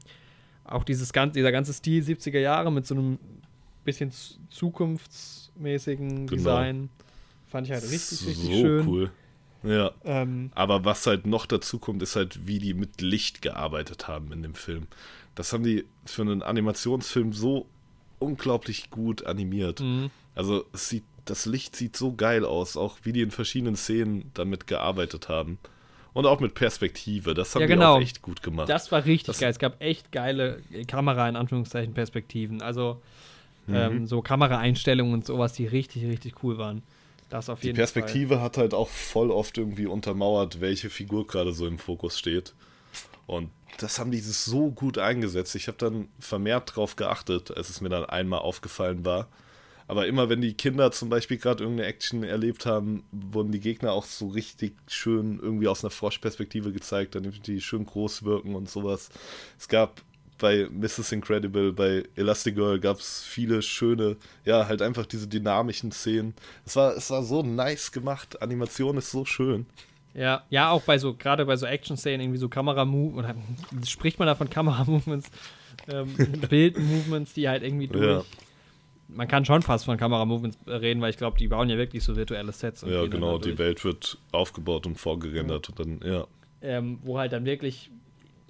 [0.69, 3.19] auch dieses gan dieser ganze Stil 70er Jahre mit so einem
[3.85, 4.11] bisschen
[4.51, 6.29] zukunftsmäßigen Genau.
[6.37, 6.89] Design.
[7.47, 8.89] Fand ich halt richtig, so richtig schön.
[8.89, 9.11] cool.
[9.63, 14.07] Ja, Ähm, aber was halt noch dazu kommt, ist halt, wie die mit Licht gearbeitet
[14.07, 14.87] haben in dem Film.
[15.35, 17.67] Das haben die für einen Animationsfilm so
[18.19, 19.81] unglaublich gut animiert.
[19.81, 20.11] mh.
[20.35, 24.31] Also es sieht, das Licht sieht so geil aus, auch wie die in verschiedenen Szenen
[24.35, 25.59] damit gearbeitet haben.
[26.17, 27.97] Und auch mit Perspektive, das haben Ja, die genau.
[27.97, 28.71] auch echt gut gemacht.
[28.71, 29.51] Das war richtig Das- geil.
[29.51, 32.63] Es gab echt geile Kamera, in Anführungszeichen, Perspektiven.
[32.63, 33.03] Also
[33.67, 33.75] Mhm.
[33.75, 36.83] ähm, so Kameraeinstellungen und sowas, die richtig, richtig cool waren.
[37.29, 41.53] Das auf Die jeden Perspektive hat halt auch voll oft irgendwie untermauert, welche Figur gerade
[41.53, 42.55] so im Fokus steht.
[43.27, 45.55] Und das haben die so gut eingesetzt.
[45.55, 49.29] Ich habe dann vermehrt drauf geachtet, als es mir dann einmal aufgefallen war.
[49.89, 53.93] Aber immer wenn die Kinder zum Beispiel gerade irgendeine Action erlebt haben, wurden die Gegner
[53.93, 58.69] auch so richtig schön irgendwie aus einer Froschperspektive gezeigt, damit die schön groß wirken und
[58.69, 59.11] sowas.
[59.59, 60.03] Es gab
[60.39, 61.13] bei Mrs.
[61.13, 66.35] Incredible, bei Elastigirl gab es viele schöne, ja, halt einfach diese dynamischen Szenen.
[66.65, 68.43] Es war, es war so nice gemacht.
[68.43, 69.67] Animation ist so schön.
[70.15, 74.27] Ja, ja, auch bei so, gerade bei so Action-Szenen, irgendwie so Kamera-Movements, oder spricht man
[74.27, 75.31] da von Kamera-Movements,
[75.89, 76.15] ähm,
[76.49, 78.05] Bild-Movements, die halt irgendwie durch.
[78.05, 78.25] Ja.
[79.09, 82.17] Man kann schon fast von Kamera-Movements reden, weil ich glaube, die bauen ja wirklich so
[82.17, 82.83] virtuelle Sets.
[82.83, 83.39] und Ja, genau.
[83.39, 83.57] Die.
[83.59, 86.27] Welt wird aufgebaut und vorgerendert und dann, ja.
[86.61, 87.91] ähm, wo halt dann wirklich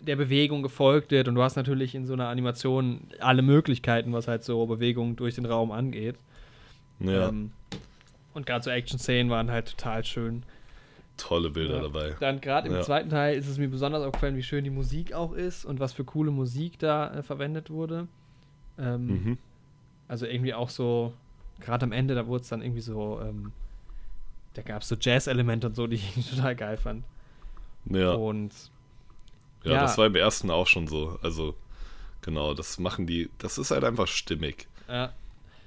[0.00, 4.28] der Bewegung gefolgt wird und du hast natürlich in so einer Animation alle Möglichkeiten, was
[4.28, 6.16] halt so Bewegungen durch den Raum angeht.
[7.00, 7.50] Ja, Ähm,
[8.32, 10.42] und gerade so Action-Szenen waren halt total schön.
[11.18, 11.82] tolle Bilder Ja.
[11.82, 12.14] dabei.
[12.20, 12.82] Dann gerade im Ja.
[12.82, 15.94] zweiten Teil ist es mir besonders aufgefallen, wie schön die Musik auch ist und was
[15.94, 18.06] für coole Musik da äh, verwendet wurde.
[18.78, 19.38] Ähm, Mhm.
[20.08, 21.12] Also irgendwie auch so,
[21.60, 23.52] gerade am Ende, da wurde es dann irgendwie so, ähm,
[24.54, 27.04] da gab es so Jazz-Elemente und so, die ich total geil fand.
[27.86, 28.12] Ja.
[28.12, 28.52] Und
[29.64, 29.80] ja, ja.
[29.82, 31.18] das war im ersten auch schon so.
[31.22, 31.54] Also,
[32.22, 34.68] genau, das machen die, das ist halt einfach stimmig.
[34.88, 35.12] Ja.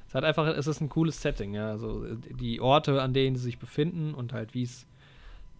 [0.07, 1.69] Es hat einfach, es ist ein cooles Setting, ja.
[1.69, 4.87] Also die Orte, an denen sie sich befinden und halt wie es,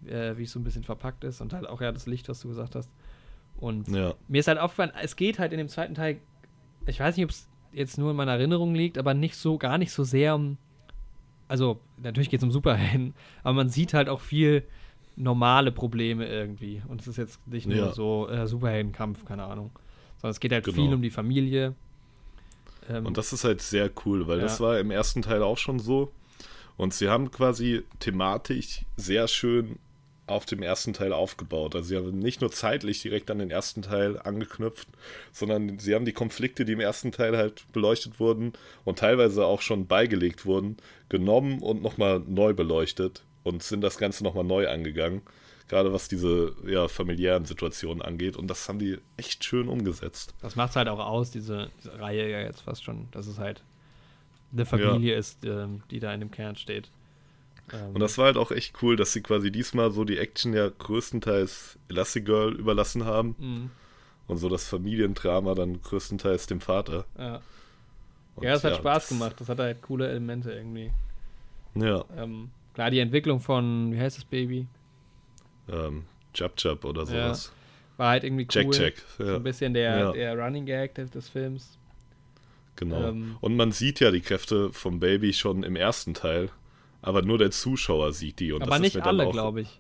[0.07, 2.39] äh, wie es so ein bisschen verpackt ist und halt auch ja das Licht, was
[2.39, 2.89] du gesagt hast.
[3.57, 4.15] Und Ja.
[4.27, 6.19] mir ist halt aufgefallen, es geht halt in dem zweiten Teil,
[6.88, 9.78] ich weiß nicht, ob es jetzt nur in meiner Erinnerung liegt, aber nicht so, gar
[9.78, 10.58] nicht so sehr um,
[11.48, 13.14] also natürlich geht es um Superhelden,
[13.44, 14.64] aber man sieht halt auch viel
[15.16, 16.82] normale Probleme irgendwie.
[16.88, 17.91] Und es ist jetzt nicht nur Ja.
[17.94, 19.72] so äh, Superheldenkampf, keine Ahnung,
[20.18, 20.76] sondern es geht halt Genau.
[20.76, 21.76] viel um die Familie.
[22.90, 24.44] Ähm, Und das ist halt sehr cool, weil Ja.
[24.46, 26.12] das war im ersten Teil auch schon so.
[26.78, 29.78] Und sie haben quasi thematisch sehr schön
[30.30, 31.76] auf dem ersten Teil aufgebaut.
[31.76, 34.88] Also sie haben nicht nur zeitlich direkt an den ersten Teil angeknüpft,
[35.31, 38.53] sondern sie haben die Konflikte, die im ersten Teil halt beleuchtet wurden
[38.85, 40.77] und teilweise auch schon beigelegt wurden,
[41.10, 45.22] genommen und nochmal neu beleuchtet und sind das Ganze nochmal neu angegangen.
[45.68, 48.38] Gerade was diese ja, familiären Situationen angeht.
[48.38, 50.34] Und das haben die echt schön umgesetzt.
[50.41, 53.38] Das macht es halt auch aus, diese, diese Reihe ja jetzt fast schon, dass es
[53.38, 53.64] halt
[54.51, 56.89] eine Familie ist, ähm, die da in dem Kern steht.
[57.74, 60.54] Ähm, Und das war halt auch echt cool, dass sie quasi diesmal so die Action
[60.54, 63.70] ja größtenteils Elastigirl überlassen haben mh,
[64.28, 67.06] und so das Familiendrama dann größtenteils dem Vater.
[67.18, 67.41] ja.
[68.36, 69.36] Und ja, es hat Spaß das- gemacht.
[69.41, 70.91] Das hat halt coole Elemente irgendwie.
[71.76, 74.66] Ja, Ähm, klar, die Entwicklung von, wie heißt das Baby?
[75.70, 77.52] ähm, Jab Jab oder sowas.
[77.98, 78.72] War halt irgendwie cool.
[78.74, 80.12] Jack Jack, So ja, ein bisschen der, Ja.
[80.14, 81.78] der Running Gag des, des Films.
[82.78, 83.10] genau.
[83.10, 86.50] ähm, und man sieht ja die Kräfte vom Baby schon im ersten Teil,
[87.01, 88.51] aber nur der Zuschauer sieht die.
[88.51, 89.80] Und aber das ist nicht mir dann alle, glaube ich.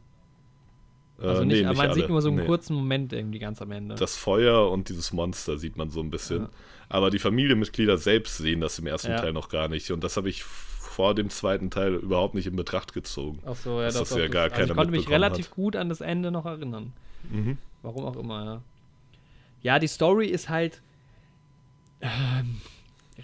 [1.21, 1.95] Äh, Also nee, nicht, aber man alle.
[1.95, 2.45] sieht nur so einen Nee.
[2.45, 3.95] kurzen Moment irgendwie ganz am Ende.
[3.95, 6.43] Das Feuer und dieses Monster sieht man so ein bisschen.
[6.43, 6.49] Ja.
[6.89, 9.19] Aber die Familienmitglieder selbst sehen das im ersten Ja.
[9.21, 9.91] Teil noch gar nicht.
[9.91, 13.39] Und das habe ich vor dem zweiten Teil überhaupt nicht in Betracht gezogen.
[13.45, 15.55] Ach so, ja, das doch, ja gar also keiner Ich konnte mich relativ hat.
[15.55, 16.93] gut an das Ende noch erinnern.
[17.29, 17.57] Mhm.
[17.83, 18.61] Warum auch immer, ja.
[19.61, 20.81] Ja, die Story ist halt
[22.01, 22.61] ähm,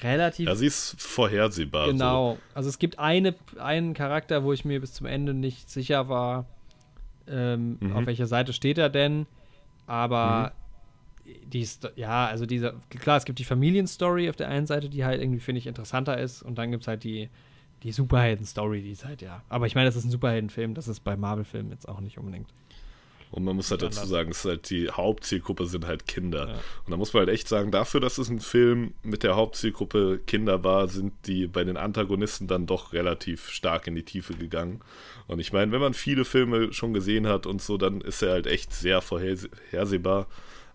[0.04, 1.88] relativ Ja, sie ist vorhersehbar.
[1.92, 2.40] genau.
[2.54, 6.46] Also es gibt eine, einen Charakter, wo ich mir bis zum Ende nicht sicher war,
[7.28, 7.92] ähm, Mhm.
[7.94, 9.26] auf welcher Seite steht er denn.
[9.88, 10.52] Aber
[11.26, 11.40] Mhm.
[11.52, 15.22] die ja, also dieser, klar, es gibt die Familienstory auf der einen Seite, die halt
[15.22, 16.44] irgendwie, finde ich, interessanter ist.
[16.44, 17.30] Und dann gibt es halt die,
[17.84, 19.44] die Superhelden-Story, die ist halt, ja.
[19.50, 22.50] Aber ich meine, das ist ein Superheldenfilm, das ist bei Marvel-Filmen jetzt auch nicht unbedingt.
[23.32, 26.48] Und man muss halt dazu sagen, es ist halt die Hauptzielgruppe sind halt Kinder.
[26.48, 26.54] Ja.
[26.86, 30.22] Und da muss man halt echt sagen, dafür, dass es ein Film mit der Hauptzielgruppe
[30.26, 34.80] Kinder war, sind die bei den Antagonisten dann doch relativ stark in die Tiefe gegangen.
[35.28, 38.32] Und ich meine, wenn man viele Filme schon gesehen hat und so, dann ist er
[38.32, 40.28] halt echt sehr vorhersehbar.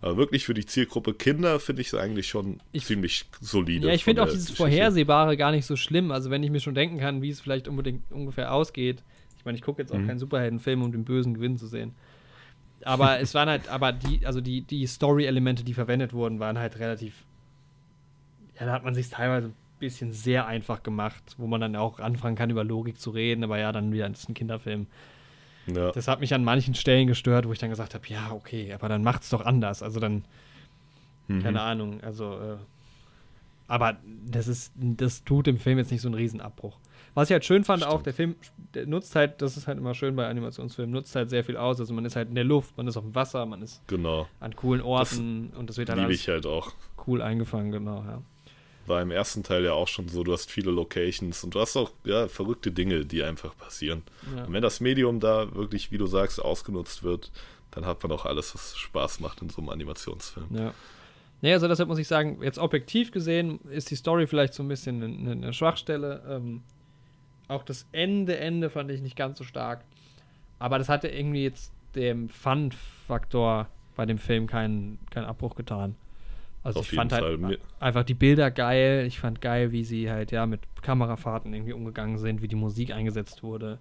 [0.02, 3.86] Aber wirklich für die Zielgruppe Kinder finde ich es eigentlich schon Ich- ziemlich solide.
[3.89, 4.62] Ja, ich finde auch dieses Geschichte.
[4.62, 6.10] Vorhersehbare gar nicht so schlimm.
[6.10, 9.02] Also wenn ich mir schon denken kann, wie es vielleicht unbedingt ungefähr ausgeht.
[9.39, 10.06] Ich meine, ich gucke jetzt auch Mhm.
[10.06, 11.94] keinen Superheldenfilm, um den bösen Gewinn zu sehen.
[12.85, 16.78] Aber es waren halt, aber die, also die, die Story-Elemente, die verwendet wurden, waren halt
[16.78, 17.24] relativ.
[18.59, 22.01] Ja, da hat man sich teilweise ein bisschen sehr einfach gemacht, wo man dann auch
[22.01, 24.86] anfangen kann, über Logik zu reden, aber ja, dann wieder, ist ein Kinderfilm.
[25.66, 25.93] Ja.
[25.93, 28.89] Das hat mich an manchen Stellen gestört, wo ich dann gesagt habe, ja, okay, aber
[28.89, 29.82] dann macht's doch anders.
[29.82, 30.24] Also dann,
[31.28, 31.43] Mhm.
[31.43, 32.57] keine Ahnung, also, äh,
[33.69, 33.97] aber
[34.27, 36.77] das ist, das tut dem Film jetzt nicht so einen Riesenabbruch.
[37.15, 38.07] Was ich halt schön fand, auch Stimmt.
[38.07, 38.35] der Film
[38.74, 41.81] der nutzt halt, das ist halt immer schön bei Animationsfilmen, nutzt halt sehr viel aus.
[41.81, 44.28] Also man ist halt in der Luft, man ist auf dem Wasser, man ist Genau.
[44.39, 46.73] an coolen Orten und das wird halt Liebe alles ich halt auch.
[47.07, 48.23] cool eingefangen, genau, ja.
[48.87, 51.77] War im ersten Teil ja auch schon so, du hast viele Locations und du hast
[51.77, 54.03] auch ja, verrückte Dinge, die einfach passieren.
[54.37, 54.45] ja.
[54.45, 57.31] Und wenn das Medium da wirklich, wie du sagst, ausgenutzt wird,
[57.73, 60.47] dann hat man auch alles, was Spaß macht in so einem Animationsfilm.
[60.55, 60.74] Ja.
[61.43, 64.69] Nee, also deshalb muss ich sagen, jetzt objektiv gesehen ist die Story vielleicht so ein
[64.69, 66.23] bisschen eine, eine Schwachstelle.
[66.28, 66.62] Ähm,
[67.51, 69.85] auch das Ende, Ende fand ich nicht ganz so stark.
[70.59, 75.97] Aber das hatte irgendwie jetzt dem Fun-Faktor bei dem Film keinen, keinen Abbruch getan.
[76.62, 77.39] Also Auf ich fand Fall.
[77.43, 79.05] halt einfach die Bilder geil.
[79.06, 82.93] Ich fand geil, wie sie halt ja mit Kamerafahrten irgendwie umgegangen sind, wie die Musik
[82.93, 83.78] eingesetzt wurde.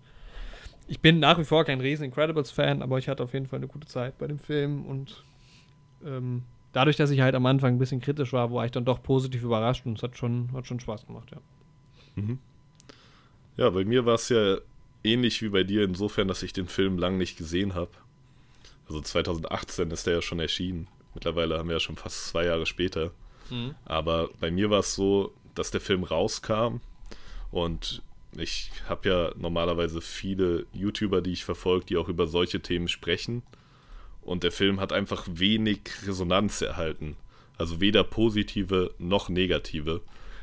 [0.88, 3.68] Ich bin nach wie vor kein riesen Incredibles-Fan, aber ich hatte auf jeden Fall eine
[3.68, 5.24] gute Zeit bei dem Film und
[6.04, 9.04] ähm, dadurch, dass ich halt am Anfang ein bisschen kritisch war, war ich dann doch
[9.04, 11.38] positiv überrascht und es hat schon, hat schon Spaß gemacht, ja.
[12.16, 12.40] Mhm.
[13.60, 14.58] Ja, bei mir war es ja
[15.04, 17.92] ähnlich wie bei dir insofern, dass ich den Film lang nicht gesehen habe.
[18.88, 20.88] Also 2018 ist der ja schon erschienen.
[21.14, 23.12] Mittlerweile haben wir ja schon fast zwei Jahre später.
[23.86, 26.82] Aber bei mir war es so, dass der Film rauskam
[27.52, 28.04] und
[28.38, 33.42] ich habe ja normalerweise viele YouTuber, die ich verfolge, die auch über solche Themen sprechen.
[34.22, 37.18] Und der Film hat einfach wenig Resonanz erhalten.
[37.58, 40.02] Also weder positive noch negative.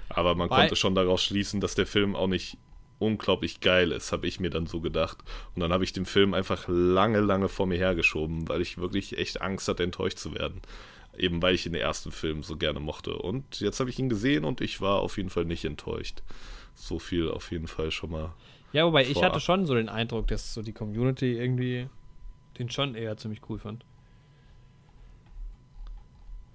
[0.08, 2.58] Aber man Weil- konnte schon daraus schließen, dass der Film auch nicht
[2.98, 5.18] unglaublich geil ist, habe ich mir dann so gedacht.
[5.54, 9.18] Und dann habe ich den Film einfach lange, lange vor mir hergeschoben, weil ich wirklich
[9.18, 10.60] echt Angst hatte, enttäuscht zu werden.
[11.16, 13.16] Eben weil ich den ersten Film so gerne mochte.
[13.16, 16.22] Und jetzt habe ich ihn gesehen und ich war auf jeden Fall nicht enttäuscht.
[16.74, 18.34] So viel auf jeden Fall schon mal.
[18.72, 19.32] Ja, wobei ich Vorab.
[19.32, 21.88] hatte schon so den Eindruck, dass so die Community irgendwie
[22.58, 23.84] den schon eher ziemlich cool fand.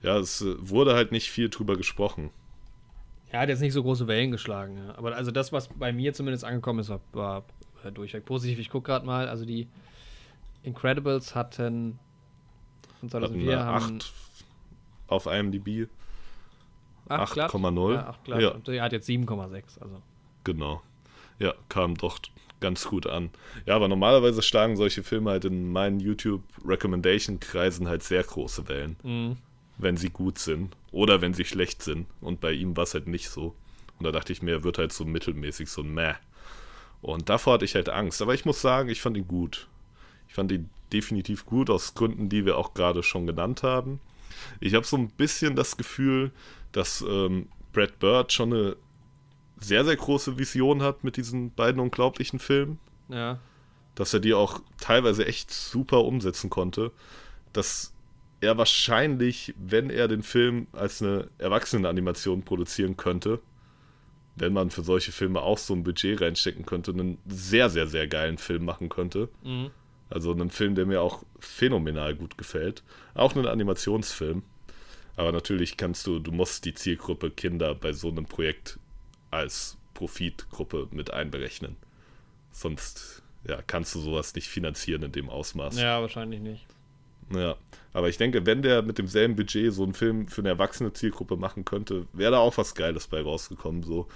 [0.04, 2.32] ja, es äh, wurde halt nicht viel drüber gesprochen.
[3.32, 4.96] Er hat jetzt nicht so große Wellen geschlagen, ja.
[4.98, 7.44] aber also das, was bei mir zumindest angekommen ist, war, war
[7.84, 8.60] äh, durchweg positiv.
[8.60, 9.68] Ich gucke gerade mal, also die
[10.64, 11.98] Incredibles hatten
[13.00, 14.14] von 2004 hatten haben 8
[15.08, 15.88] auf IMDb.
[17.10, 17.94] 8,0.
[17.94, 18.42] Ja, 8 glatt.
[18.42, 18.50] Ja.
[18.52, 19.82] Und er hat jetzt 7,6.
[19.82, 20.02] Also.
[20.44, 20.82] Genau.
[21.40, 22.20] Ja, kam doch
[22.60, 23.32] ganz gut an.
[23.66, 28.98] Ja, aber normalerweise schlagen solche Filme halt in meinen YouTube-Recommendation-Kreisen halt sehr große Wellen.
[29.04, 29.38] Mhm.
[29.82, 32.08] Wenn sie gut sind oder wenn sie schlecht sind.
[32.22, 33.56] Und bei ihm war es halt nicht so.
[33.98, 36.14] Und da dachte ich mir, er wird halt so mittelmäßig, so ein Meh.
[37.02, 38.22] Und davor hatte ich halt Angst.
[38.22, 39.68] Aber ich muss sagen, ich fand ihn gut.
[40.28, 44.00] Ich fand ihn definitiv gut, aus Gründen, die wir auch gerade schon genannt haben.
[44.60, 46.32] Ich habe so ein bisschen das Gefühl,
[46.72, 48.76] dass ähm, Brad Bird schon eine
[49.60, 52.80] sehr, sehr große Vision hat mit diesen beiden unglaublichen Filmen.
[53.10, 53.40] Ja.
[53.96, 56.92] Dass er die auch teilweise echt super umsetzen konnte.
[57.54, 57.94] Dass
[58.42, 63.40] er wahrscheinlich, wenn er den Film als eine Erwachsenenanimation produzieren könnte,
[64.36, 68.08] wenn man für solche Filme auch so ein Budget reinstecken könnte, einen sehr, sehr, sehr
[68.08, 69.30] geilen Film machen könnte.
[69.44, 69.70] Mhm.
[70.10, 72.84] Also einen Film, der mir auch phänomenal gut gefällt.
[73.14, 74.44] Auch einen Animationsfilm.
[75.16, 78.80] Aber natürlich kannst du, du musst die Zielgruppe Kinder bei so einem Projekt
[79.30, 81.76] als Profitgruppe mit einberechnen.
[82.52, 85.80] Sonst ja, kannst du sowas nicht finanzieren in dem Ausmaß.
[85.80, 86.66] Ja, wahrscheinlich nicht.
[87.34, 87.56] Ja,
[87.94, 91.36] aber ich denke, wenn der mit demselben Budget so einen Film für eine erwachsene Zielgruppe
[91.36, 93.84] machen könnte, wäre da auch was Geiles bei rausgekommen.
[93.84, 94.08] So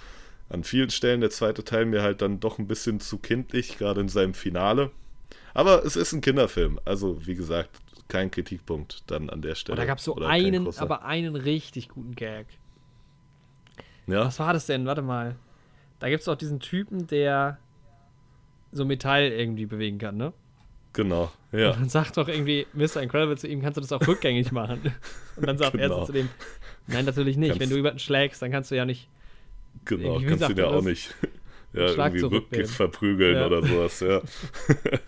[0.49, 4.01] an vielen Stellen der zweite Teil mir halt dann doch ein bisschen zu kindlich, gerade
[4.01, 4.91] in seinem Finale.
[5.53, 7.69] Aber es ist ein Kinderfilm, also wie gesagt,
[8.07, 9.73] kein Kritikpunkt dann an der Stelle.
[9.73, 12.45] Und da gab es so einen, aber einen richtig guten Gag.
[14.07, 14.25] Ja.
[14.25, 14.85] Was war das denn?
[14.85, 15.35] Warte mal.
[15.99, 17.57] Da gibt es auch diesen Typen, der
[18.71, 20.33] so Metall irgendwie bewegen kann, ne?
[20.95, 21.71] Genau, ja.
[21.71, 23.01] Und dann sagt doch irgendwie Mr.
[23.01, 24.79] Incredible zu ihm, kannst du das auch rückgängig machen?
[25.35, 25.99] Und dann sagt genau.
[25.99, 26.29] er zu dem,
[26.87, 27.49] nein, natürlich nicht.
[27.49, 29.09] Kannst Wenn du jemanden schlägst, dann kannst du ja nicht.
[29.83, 31.13] Genau, kannst du ja auch nicht.
[31.73, 33.47] Ja, irgendwie Rückgift verprügeln ja.
[33.47, 34.21] oder sowas, ja.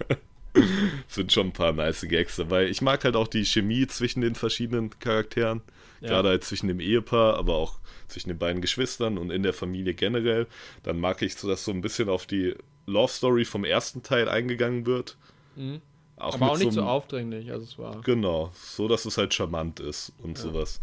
[1.08, 2.68] Sind schon ein paar nice Gags dabei.
[2.68, 5.62] Ich mag halt auch die Chemie zwischen den verschiedenen Charakteren.
[6.02, 6.10] Ja.
[6.10, 9.94] Gerade halt zwischen dem Ehepaar, aber auch zwischen den beiden Geschwistern und in der Familie
[9.94, 10.46] generell.
[10.84, 12.54] Dann mag ich, dass so ein bisschen auf die
[12.86, 15.16] Love Story vom ersten Teil eingegangen wird.
[15.58, 15.82] Mhm.
[16.16, 18.02] Auch Aber auch nicht so, so aufdringlich, also es war.
[18.02, 20.44] Genau, so dass es halt charmant ist und ja.
[20.44, 20.80] sowas.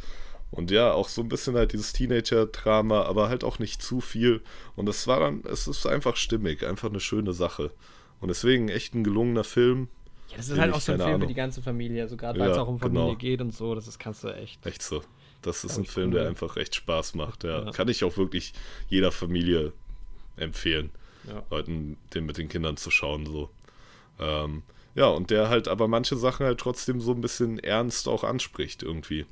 [0.52, 4.40] Und ja, auch so ein bisschen halt dieses Teenager-Drama, aber halt auch nicht zu viel.
[4.76, 7.72] Und es war dann, es ist einfach stimmig, einfach eine schöne Sache.
[8.20, 9.88] Und deswegen echt ein gelungener Film.
[10.30, 11.20] Ja, das ist halt auch so ein Film Ahnung.
[11.22, 13.18] für die ganze Familie, also gerade weil ja, es auch um Familie genau.
[13.18, 14.64] geht und so, das ist, kannst du echt.
[14.64, 15.02] Echt so.
[15.42, 16.20] Das ist ein Film, cool.
[16.20, 17.64] der einfach echt Spaß macht, ja.
[17.64, 17.70] ja.
[17.72, 18.54] Kann ich auch wirklich
[18.88, 19.72] jeder Familie
[20.36, 20.90] empfehlen.
[21.50, 23.50] Leuten den mit den Kindern zu schauen, so.
[24.18, 24.62] Ähm,
[24.94, 28.82] ja, und der halt aber manche Sachen halt trotzdem so ein bisschen ernst auch anspricht
[28.82, 29.26] irgendwie.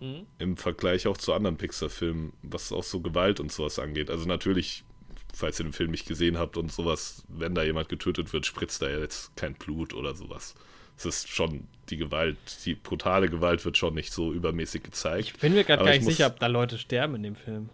[0.00, 0.26] Mhm.
[0.38, 4.10] Im Vergleich auch zu anderen Pixar-Filmen, was auch so Gewalt und sowas angeht.
[4.10, 4.84] Also natürlich,
[5.32, 8.82] falls ihr den Film nicht gesehen habt und sowas, wenn da jemand getötet wird, spritzt
[8.82, 10.54] da jetzt kein Blut oder sowas.
[10.98, 12.36] Es ist schon die Gewalt,
[12.66, 15.32] die brutale Gewalt wird schon nicht so übermäßig gezeigt.
[15.34, 17.70] Ich bin mir gerade gar nicht sicher, ob da Leute sterben in dem Film.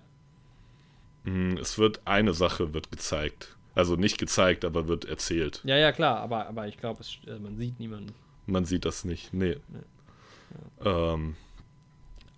[1.25, 3.58] Mhm, es wird eine Sache wird gezeigt.
[3.79, 5.61] Also nicht gezeigt, aber wird erzählt.
[5.63, 8.13] Ja, ja, klar, aber, aber ich glaube, äh, man sieht niemanden.
[8.47, 9.57] Man sieht das nicht, nee.
[9.69, 10.85] nee.
[10.85, 11.15] Ja.
[11.15, 11.37] Ähm,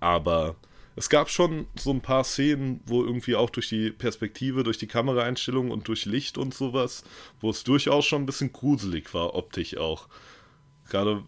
[0.01, 0.57] aber
[0.97, 4.87] es gab schon so ein paar Szenen, wo irgendwie auch durch die Perspektive, durch die
[4.87, 7.05] Kameraeinstellung und durch Licht und sowas,
[7.41, 10.09] wo es durchaus schon ein bisschen gruselig war, optisch auch.
[10.91, 11.23] Gerade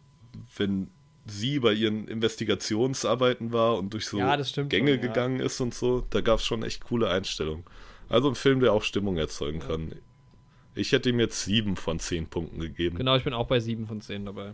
[0.59, 0.90] wenn
[1.24, 4.97] sie bei ihren Investigationsarbeiten war und durch so ja, Gänge schon, ja.
[4.97, 7.64] gegangen ist und so, da gab es schon echt coole Einstellungen.
[8.08, 9.66] Also ein Film, der auch Stimmung erzeugen ja.
[9.66, 9.92] kann.
[10.74, 12.96] Ich hätte ihm jetzt sieben von zehn Punkten gegeben.
[12.96, 14.52] Genau, ich bin auch bei sieben von zehn dabei.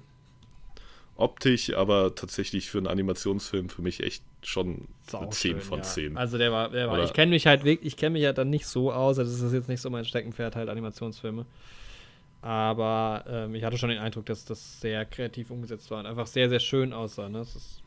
[1.16, 5.84] Optisch, aber tatsächlich für einen Animationsfilm für mich echt schon eine 10 von ja.
[5.84, 6.16] 10.
[6.16, 8.66] Also der war, der war ich kenne mich halt ich kenne mich ja dann nicht
[8.66, 11.44] so aus, also das ist jetzt nicht so mein Steckenpferd, halt Animationsfilme.
[12.40, 16.28] Aber ähm, ich hatte schon den Eindruck, dass das sehr kreativ umgesetzt war und einfach
[16.28, 17.28] sehr, sehr schön aussah.
[17.28, 17.40] Ne?
[17.40, 17.82] Es ist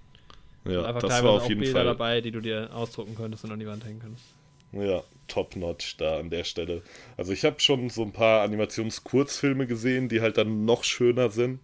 [0.65, 3.45] ja, einfach das teilweise war auf jeden Bilder Fall dabei, die du dir ausdrucken könntest
[3.45, 4.25] und an die Wand hängen könntest.
[4.73, 6.81] Ja, top-notch da an der Stelle.
[7.17, 11.59] Also ich habe schon so ein paar Animationskurzfilme gesehen, die halt dann noch schöner sind.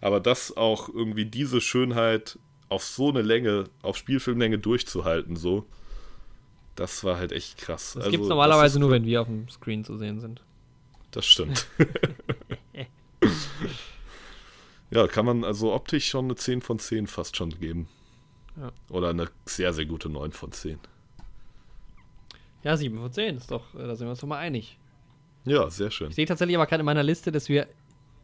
[0.00, 5.64] Aber das auch irgendwie diese Schönheit auf so eine Länge, auf Spielfilmlänge durchzuhalten, so,
[6.76, 7.94] das war halt echt krass.
[7.94, 10.42] Das also, gibt es normalerweise nur, wenn wir auf dem Screen zu sehen sind.
[11.10, 11.66] Das stimmt.
[14.90, 17.88] ja, kann man also optisch schon eine 10 von 10 fast schon geben.
[18.56, 18.72] Ja.
[18.90, 20.78] Oder eine sehr, sehr gute 9 von 10.
[22.68, 24.76] Ja, 7 von 10, ist doch, äh, da sind wir uns doch mal einig.
[25.46, 26.10] Ja, sehr schön.
[26.10, 27.66] Ich sehe tatsächlich aber gerade in meiner Liste, dass wir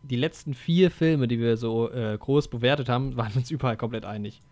[0.03, 4.05] die letzten vier Filme, die wir so äh, groß bewertet haben, waren uns überall komplett
[4.05, 4.43] einig.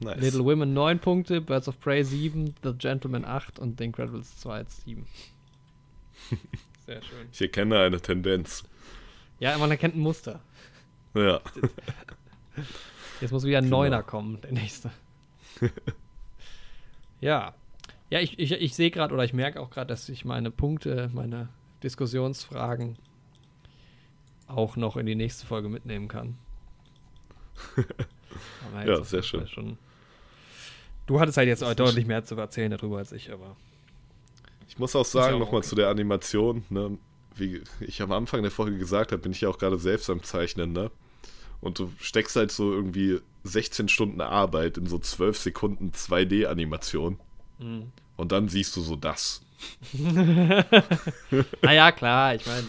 [0.00, 0.18] Nice.
[0.22, 4.64] Little Women 9 Punkte, Birds of Prey 7, The Gentleman 8 und The Incredibles 2
[4.86, 5.06] 7.
[6.86, 7.28] Sehr schön.
[7.30, 8.64] Ich erkenne eine Tendenz.
[9.38, 10.40] Ja, man erkennt ein Muster.
[11.12, 11.42] Ja.
[13.20, 13.82] Jetzt muss wieder ein Genau.
[13.82, 14.90] Neuner kommen, der nächste.
[17.20, 17.52] ja.
[18.10, 21.10] Ja, ich, ich, ich sehe gerade oder ich merke auch gerade, dass ich meine Punkte,
[21.12, 21.48] meine
[21.82, 22.96] Diskussionsfragen
[24.46, 26.38] auch noch in die nächste Folge mitnehmen kann.
[28.86, 29.48] Ja, sehr schön.
[29.48, 29.78] Schon
[31.08, 33.56] du hattest halt jetzt auch deutlich mehr zu erzählen darüber als ich, aber.
[34.68, 35.68] Ich muss auch sagen, nochmal okay.
[35.68, 36.98] zu der Animation, ne,
[37.34, 40.22] wie ich am Anfang der Folge gesagt habe, bin ich ja auch gerade selbst am
[40.22, 40.90] Zeichnen, ne?
[41.60, 47.18] Und du steckst halt so irgendwie 16 Stunden Arbeit in so 12 Sekunden 2D-Animation.
[47.58, 47.92] Mhm.
[48.16, 49.42] Und dann siehst du so das.
[51.62, 52.66] Naja, klar, ich meine.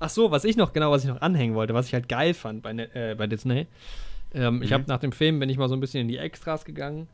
[0.00, 2.32] Ach so, was ich noch, genau, was ich noch anhängen wollte, was ich halt geil
[2.34, 3.66] fand bei, Ne- äh, bei Disney.
[4.32, 4.74] Ähm, Ich Mhm.
[4.74, 7.08] habe nach dem Film, bin ich mal so ein bisschen in die Extras gegangen.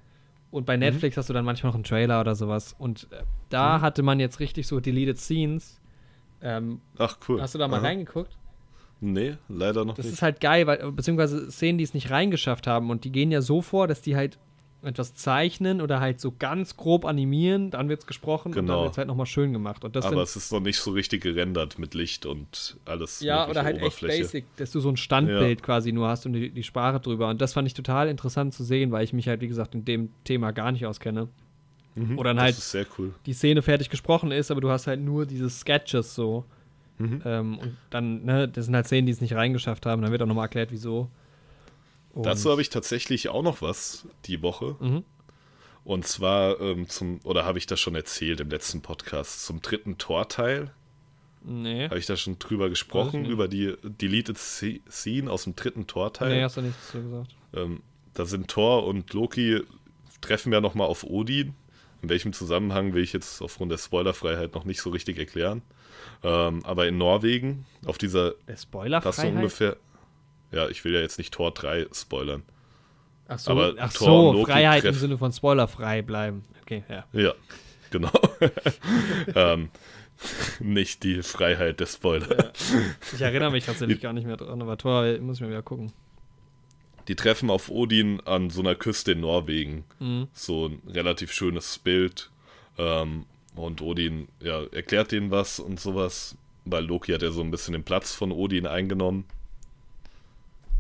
[0.50, 2.74] Und bei Netflix hast du dann manchmal noch einen Trailer oder sowas.
[2.78, 3.82] Und äh, da Mhm.
[3.82, 5.80] hatte man jetzt richtig so Deleted Scenes.
[6.42, 7.40] Ähm, Ach, cool.
[7.40, 7.86] hast du da mal Aha.
[7.86, 8.36] reingeguckt?
[9.00, 10.14] Nee, leider noch Das nicht.
[10.14, 12.90] ist halt geil, weil, beziehungsweise Szenen, die es nicht reingeschafft haben.
[12.90, 14.38] Und die gehen ja so vor, dass die halt
[14.86, 18.82] etwas zeichnen oder halt so ganz grob animieren, dann wird es gesprochen und dann Genau.
[18.82, 19.84] wird es halt nochmal schön gemacht.
[19.84, 23.20] Und das Aber sind es ist noch nicht so richtig gerendert mit Licht und alles.
[23.20, 24.22] Ja, oder halt echt Oberfläche.
[24.22, 27.28] basic, dass du so ein Standbild quasi nur hast und die, die Sprache drüber.
[27.28, 29.84] Und das fand ich total interessant zu sehen, weil ich mich halt, wie gesagt, in
[29.84, 31.28] dem Thema gar nicht auskenne.
[31.94, 33.14] Mhm, Oder dann das halt- ist sehr cool.
[33.26, 36.44] Die Szene fertig gesprochen ist, aber du hast halt nur diese Sketches so.
[36.98, 37.22] Mhm.
[37.24, 40.02] Ähm, und dann, ne, das sind halt Szenen, die es nicht reingeschafft haben.
[40.02, 41.08] Dann wird auch nochmal erklärt, wieso.
[42.14, 44.76] Und- Dazu habe ich tatsächlich auch noch was die Woche.
[44.80, 45.04] Mhm.
[45.84, 49.98] Und zwar ähm, zum, oder habe ich das schon erzählt im letzten Podcast, zum dritten
[49.98, 50.72] Torteil.
[51.42, 51.84] Nee.
[51.84, 56.30] Habe ich da schon drüber gesprochen, über die Deleted Scene aus dem dritten Torteil.
[56.36, 57.34] Nee, hast du nichts zu gesagt.
[57.52, 57.82] Ähm,
[58.14, 59.60] da sind Thor und Loki
[60.22, 61.52] treffen ja nochmal auf Odin.
[62.00, 65.60] In welchem Zusammenhang will ich jetzt aufgrund der Spoilerfreiheit noch nicht so richtig erklären.
[66.22, 69.34] Ähm, aber in Norwegen, auf dieser, Der das so Spoilerfreiheit?
[69.34, 69.76] ungefähr,
[70.54, 72.42] ja, ich will ja jetzt nicht Tor 3 spoilern.
[73.26, 76.44] Ach so, aber ach und so Freiheit im treffen- Sinne von spoilerfrei bleiben.
[76.62, 77.04] Okay, ja.
[77.12, 77.32] Ja,
[77.90, 78.10] genau.
[79.34, 79.70] ähm,
[80.60, 82.52] nicht die Freiheit des Spoiler.
[83.12, 85.92] Ich erinnere mich tatsächlich gar nicht mehr dran, aber Tor muss ich mir wieder gucken.
[87.08, 89.84] Die treffen auf Odin an so einer Küste in Norwegen.
[89.98, 90.28] Mhm.
[90.32, 92.30] So ein relativ schönes Bild.
[92.78, 96.36] Ähm, und Odin ja, erklärt denen was und sowas.
[96.64, 99.24] Weil Loki hat ja so ein bisschen den Platz von Odin eingenommen.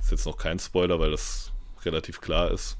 [0.04, 1.50] Ist jetzt noch kein Spoiler, weil das
[1.84, 2.76] relativ klar ist.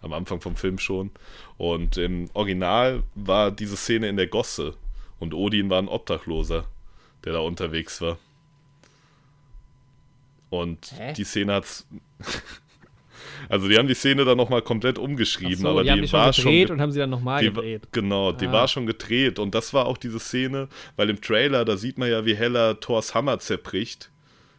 [0.00, 1.10] Am Anfang vom Film schon.
[1.58, 4.74] Und im Original war diese Szene in der Gosse.
[5.18, 6.64] Und Odin war ein Obdachloser,
[7.24, 8.16] der da unterwegs war.
[10.50, 11.12] Und Hä?
[11.14, 11.86] die Szene hat's.
[13.48, 16.08] also, die haben die Szene dann nochmal komplett umgeschrieben, so, aber die die, haben die
[16.08, 16.76] schon war gedreht schon.
[16.76, 17.88] und haben sie dann nochmal gedreht.
[17.92, 18.52] genau, die Ah.
[18.52, 22.08] war schon gedreht und das war auch diese Szene, weil im Trailer, da sieht man
[22.10, 24.10] ja, wie Hella Thors Hammer zerbricht.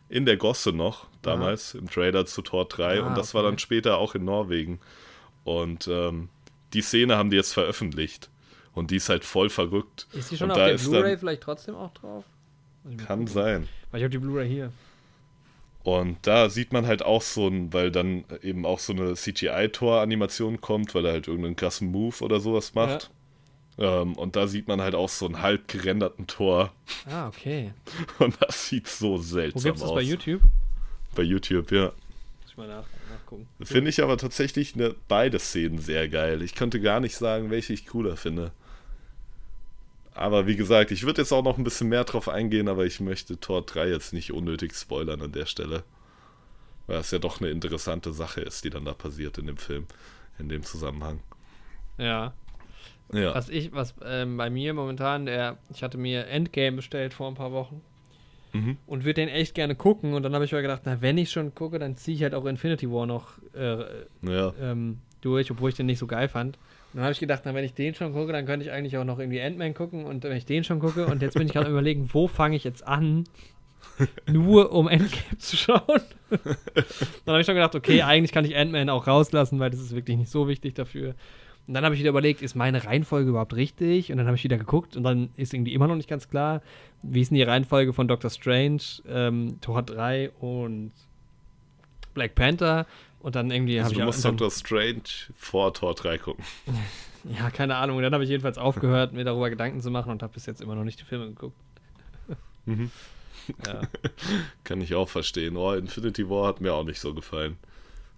[0.08, 3.52] In der Gosse noch, damals, im Trailer zu Tor 3 Ah, und das war okay.
[3.52, 4.80] dann später auch in Norwegen.
[5.44, 6.30] Und ähm,
[6.74, 8.30] die Szene haben die jetzt veröffentlicht
[8.74, 10.08] und die ist halt voll verrückt.
[10.14, 12.24] Ist die schon und auf der Blu-ray vielleicht trotzdem auch drauf?
[12.84, 13.68] Mal Kann sein.
[13.92, 14.72] Weil ich habe die Blu-ray hier.
[15.84, 20.60] Und da sieht man halt auch so ein, weil dann eben auch so eine CGI-Tor-Animation
[20.60, 23.12] kommt, weil er halt irgendeinen krassen Move oder sowas macht.
[23.78, 26.72] Ähm, und da sieht man halt auch so einen halb gerenderten Tor.
[27.10, 27.74] Ah, okay.
[28.20, 29.96] Und das sieht so Wo seltsam gibt's das aus.
[29.96, 30.42] bei YouTube?
[31.14, 31.86] Bei YouTube, ja.
[31.86, 31.94] Muss
[32.52, 33.48] ich mal nach, nachgucken.
[33.62, 36.42] Finde ich aber tatsächlich ne, beide Szenen sehr geil.
[36.42, 38.52] Ich könnte gar nicht sagen, welche ich cooler finde.
[40.14, 43.02] Aber wie gesagt, ich würde jetzt auch noch ein bisschen mehr drauf eingehen, aber ich
[43.02, 45.84] möchte Tor 3 jetzt nicht unnötig spoilern an der Stelle.
[46.88, 49.86] Weil es ja doch eine interessante Sache ist, die dann da passiert in dem Film,
[50.40, 51.20] in dem Zusammenhang.
[51.98, 52.34] Ja.
[53.14, 53.36] Ja.
[53.36, 57.36] Was ich, was ähm, bei mir momentan, der, ich hatte mir Endgame bestellt vor ein
[57.36, 57.82] paar Wochen
[58.54, 58.78] Mhm.
[58.88, 60.14] und würde den echt gerne gucken.
[60.14, 62.34] Und dann habe ich mir gedacht, na, wenn ich schon gucke, dann ziehe ich halt
[62.34, 63.84] auch Infinity War noch äh,
[64.22, 64.54] Ja.
[64.62, 66.56] ähm, durch, obwohl ich den nicht so geil fand.
[66.56, 68.98] Und dann habe ich gedacht, na, wenn ich den schon gucke, dann könnte ich eigentlich
[68.98, 70.06] auch noch irgendwie Ant-Man gucken.
[70.06, 72.64] Und wenn ich den schon gucke, und jetzt bin ich gerade überlegen, wo fange ich
[72.64, 73.26] jetzt an,
[74.32, 75.82] nur um Endgame zu schauen.
[76.30, 79.94] dann habe ich schon gedacht, okay, eigentlich kann ich Ant-Man auch rauslassen, weil das ist
[79.94, 81.14] wirklich nicht so wichtig dafür.
[81.68, 84.12] Und dann habe ich wieder überlegt, ist meine Reihenfolge überhaupt richtig?
[84.12, 86.62] Und dann habe ich wieder geguckt und dann ist irgendwie immer noch nicht ganz klar,
[87.02, 90.92] wie ist denn die Reihenfolge von Doctor Strange, ähm, Tor 3 und
[92.14, 92.86] Black Panther.
[93.20, 96.44] Und dann irgendwie habe Also ich du musst Doctor Strange vor Tor 3 gucken.
[97.28, 97.98] Ja, keine Ahnung.
[97.98, 100.62] Und dann habe ich jedenfalls aufgehört, mir darüber Gedanken zu machen und habe bis jetzt
[100.62, 101.58] immer noch nicht die Filme geguckt.
[102.66, 102.92] Mhm.
[103.64, 103.82] Ja.
[104.64, 105.56] Kann ich auch verstehen.
[105.56, 107.58] Oh, Infinity War hat mir auch nicht so gefallen.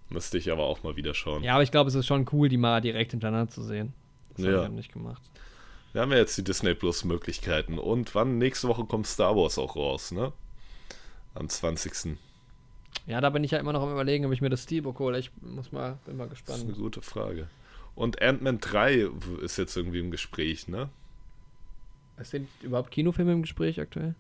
[0.10, 1.44] Müsste ich aber auch mal wieder schauen.
[1.44, 3.94] Ja, aber ich glaube, es ist schon cool, die mal direkt hintereinander zu sehen.
[4.36, 4.52] Das Ja.
[4.54, 5.22] haben wir nicht gemacht.
[5.94, 7.78] Wir haben ja jetzt die Disney Plus Möglichkeiten.
[7.80, 8.38] Und wann?
[8.38, 10.32] Nächste Woche kommt Star Wars auch raus, ne?
[11.34, 12.18] Am 20.
[13.06, 15.18] Ja, da bin ich ja immer noch am überlegen, ob ich mir das Steelbook hole.
[15.20, 16.78] Ich muss mal, bin mal Das ist eine gespannt.
[16.78, 17.48] gute Frage.
[17.96, 19.10] Und Ant-Man 3
[19.42, 20.90] ist jetzt irgendwie im Gespräch, ne?
[22.18, 24.16] Es sind überhaupt Kinofilme im Gespräch aktuell?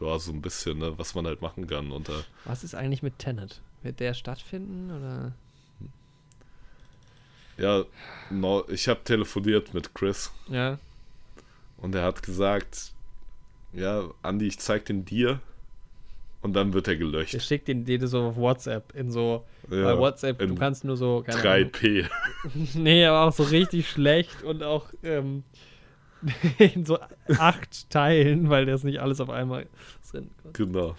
[0.00, 0.98] Ja, so ein bisschen, ne?
[0.98, 2.24] Was man halt machen kann unter.
[2.44, 3.60] Was ist eigentlich mit Tenet?
[3.82, 5.32] Wird der stattfinden oder?
[7.58, 7.84] Ja,
[8.30, 10.78] no, ich habe telefoniert mit Chris Ja.
[11.78, 12.92] und er hat gesagt,
[13.72, 15.38] ja, Andi, ich zeig den dir
[16.40, 17.40] und dann wird er gelöscht.
[17.42, 19.44] schickt den dir so auf WhatsApp in so.
[19.70, 21.22] Ja, bei WhatsApp, du kannst nur so.
[21.24, 21.70] Keine Ahnung.
[21.70, 22.08] 3P.
[22.74, 25.44] Nee, aber auch so richtig schlecht und auch ähm,
[26.58, 26.98] in so
[27.38, 29.66] acht Teilen, weil das nicht alles auf einmal
[30.00, 30.30] sind.
[30.54, 30.96] Genau.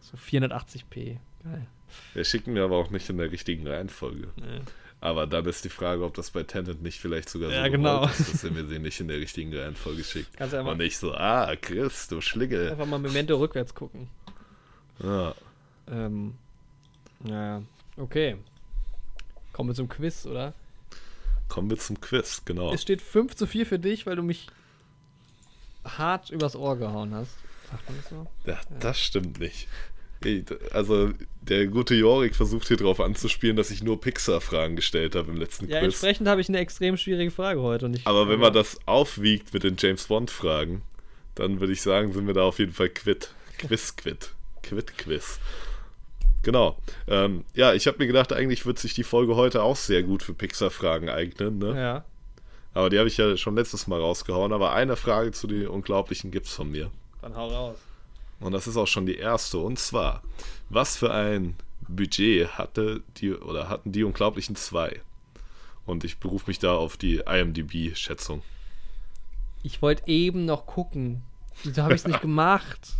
[0.00, 1.18] So 480p.
[1.44, 1.66] Geil.
[2.14, 4.28] Er schickt mir aber auch nicht in der richtigen Reihenfolge.
[4.36, 4.60] Nee.
[5.00, 8.06] Aber dann ist die Frage, ob das bei Tenet nicht vielleicht sogar so Ja, genau.
[8.06, 10.40] ist, dass er mir sie nicht in der richtigen Reihenfolge schickt.
[10.40, 12.70] Und nicht so, ah, Chris, du Schlingel.
[12.70, 14.08] einfach mal Memento rückwärts gucken.
[15.02, 15.34] Ja.
[15.90, 16.34] Ähm,
[17.20, 17.62] naja,
[17.98, 18.36] okay.
[19.52, 20.54] Kommen wir zum Quiz, oder?
[21.48, 22.72] Kommen wir zum Quiz, genau.
[22.72, 24.46] Es steht 5 zu 4 für dich, weil du mich
[25.84, 27.36] hart übers Ohr gehauen hast.
[27.70, 28.26] Sagt man das so?
[28.46, 29.68] Ja, das stimmt nicht.
[30.72, 31.10] Also,
[31.42, 35.68] der gute Jorik versucht hier drauf anzuspielen, dass ich nur Pixar-Fragen gestellt habe im letzten
[35.68, 35.86] Ja, Quiz.
[35.94, 37.86] entsprechend habe ich eine extrem schwierige Frage heute.
[37.86, 40.82] Und ich, Aber wenn man das aufwiegt mit den James Bond-Fragen,
[41.34, 43.34] dann würde ich sagen, sind wir da auf jeden Fall quitt.
[43.58, 44.32] Quiz-Quit.
[44.62, 45.38] Quit-Quiz.
[46.42, 46.76] Genau.
[47.08, 50.22] Ähm, ja, ich habe mir gedacht, eigentlich wird sich die Folge heute auch sehr gut
[50.22, 51.58] für Pixar-Fragen eignen.
[51.58, 51.74] Ne?
[51.76, 52.04] Ja.
[52.74, 54.52] Aber die habe ich ja schon letztes Mal rausgehauen.
[54.52, 56.90] Aber eine Frage zu den Unglaublichen gibt's von mir.
[57.22, 57.76] Dann hau raus.
[58.44, 59.56] Und das ist auch schon die erste.
[59.56, 60.22] Und zwar,
[60.68, 61.54] was für ein
[61.88, 65.00] Budget hatte die oder hatten die Unglaublichen zwei?
[65.86, 68.42] Und ich berufe mich da auf die IMDb-Schätzung.
[69.62, 71.22] Ich wollte eben noch gucken.
[71.62, 72.92] Wieso habe ich es nicht gemacht?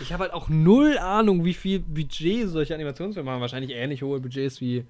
[0.00, 3.42] Ich habe halt auch null Ahnung, wie viel Budget solche Animationsfilme haben.
[3.42, 4.86] Wahrscheinlich ähnlich hohe Budgets wie,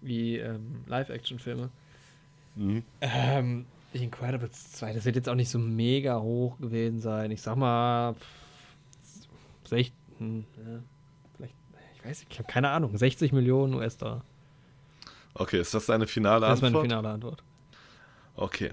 [0.00, 1.70] wie ähm, Live-Action-Filme.
[3.00, 7.30] Ähm, die Incredibles 2, das wird jetzt auch nicht so mega hoch gewesen sein.
[7.30, 8.43] Ich sag mal, pff,
[9.64, 10.80] 16, ja,
[11.36, 11.54] vielleicht,
[11.96, 14.22] ich weiß nicht, ich habe keine Ahnung, 60 Millionen US-Dollar.
[15.34, 16.84] Okay, ist das deine finale Das ist Antwort?
[16.84, 17.42] meine finale Antwort.
[18.36, 18.72] Okay.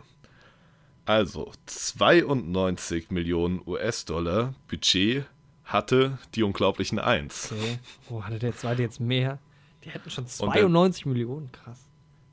[1.06, 5.26] Also, 92 Millionen US-Dollar Budget
[5.66, 7.52] hatte die Unglaublichen 1.
[7.52, 7.80] Okay.
[8.10, 9.40] Oh, hatte der zweite jetzt mehr?
[9.84, 11.88] Die hätten schon der- 92 Millionen, krass.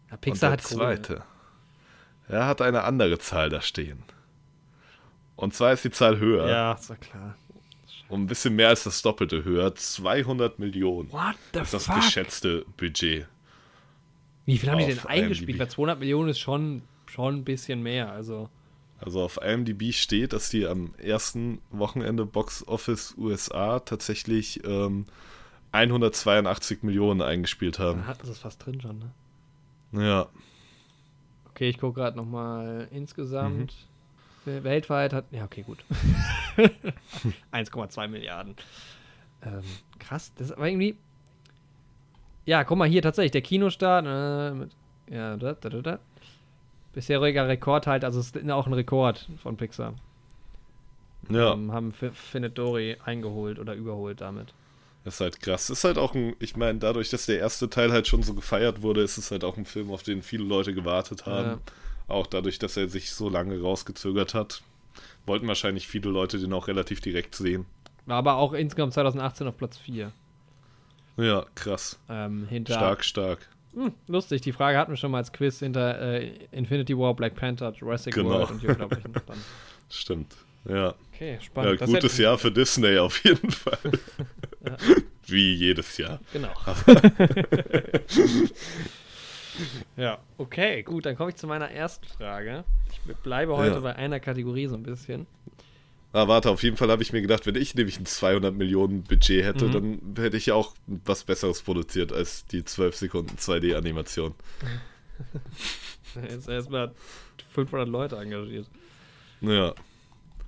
[0.09, 0.77] Ja, Und Pixar der hat Kohle.
[0.79, 1.23] zweite,
[2.29, 4.03] er hat eine andere Zahl da stehen.
[5.37, 7.37] Und zwar ist die Zahl höher, Ja, ist ja klar.
[8.09, 9.75] Um ein bisschen mehr als das Doppelte höher.
[9.75, 11.97] 200 Millionen What the ist das fuck?
[11.97, 13.27] geschätzte Budget.
[14.47, 15.59] Wie viel haben die denn eingespielt?
[15.59, 18.11] Weil 200 Millionen ist schon, schon ein bisschen mehr.
[18.13, 18.49] Also,
[18.99, 25.05] Also auf IMDb steht, dass die am ersten Wochenende Box Office USA tatsächlich ähm,
[25.73, 28.07] 182 Millionen eingespielt haben.
[28.07, 29.11] hat das ist fast drin schon, ne?
[29.93, 30.29] Ja,
[31.51, 33.73] Okay, ich gucke gerade nochmal insgesamt.
[33.73, 33.88] Mhm.
[34.45, 35.25] Wel- Weltweit hat.
[35.31, 35.79] Ja, okay, gut.
[37.53, 38.55] 1,2 Milliarden.
[39.43, 39.63] Ähm,
[39.99, 40.97] krass, das ist aber irgendwie.
[42.47, 44.07] Ja, guck mal hier tatsächlich, der Kinostart.
[44.07, 44.71] Äh, mit,
[45.11, 45.99] ja, da, da, da, da.
[46.95, 49.95] Bisheriger Rekord halt, also es ist auch ein Rekord von Pixar.
[51.31, 54.53] ja, Ähm, haben Fi- Findet Dory eingeholt oder überholt damit.
[55.05, 55.71] das ist halt krass.
[55.71, 58.83] Ist halt auch ein, ich meine, dadurch, dass der erste Teil halt schon so gefeiert
[58.83, 61.49] wurde, ist es halt auch ein Film, auf den viele Leute gewartet haben.
[61.51, 61.59] Ja.
[62.09, 64.63] Auch dadurch, dass er sich so lange rausgezögert hat,
[65.27, 67.67] wollten wahrscheinlich viele Leute den auch relativ direkt sehen.
[68.07, 70.11] War aber auch insgesamt 2018 auf Platz 4.
[71.19, 71.99] Ja, krass.
[72.09, 72.75] Ähm, hinter.
[72.75, 73.49] Stark, stark.
[73.75, 77.35] Hm, lustig, die Frage hatten wir schon mal als Quiz hinter äh, Infinity War, Black
[77.35, 78.31] Panther, Jurassic Genau.
[78.31, 79.13] World und die Unglaublichen.
[79.27, 79.39] Dann.
[79.91, 80.35] Stimmt.
[80.65, 80.95] Ja.
[81.13, 81.81] Okay, Ja, spannend.
[81.81, 83.79] Das gutes hätte- Jahr für Disney auf jeden Fall.
[85.27, 86.19] Wie jedes Jahr.
[86.33, 86.49] Genau.
[89.97, 92.65] ja, okay, gut, dann komme ich zu meiner ersten Frage.
[93.07, 93.81] Ich bleibe heute Ja.
[93.81, 95.27] bei einer Kategorie so ein bisschen.
[96.13, 99.03] Ah, warte, auf jeden Fall habe ich mir gedacht, wenn ich nämlich ein 200 Millionen
[99.05, 99.73] Budget hätte, Mhm.
[100.15, 104.35] dann hätte ich ja auch was Besseres produziert als die 12 Sekunden 2D-Animation.
[106.29, 106.93] Jetzt erstmal
[107.51, 108.67] 500 Leute engagiert.
[109.41, 109.75] Ja.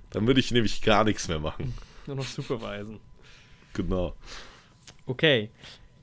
[0.09, 1.73] Dann würde ich nämlich gar nichts mehr machen.
[2.07, 2.99] Nur noch supervisen.
[3.73, 4.15] Genau.
[5.05, 5.49] Okay.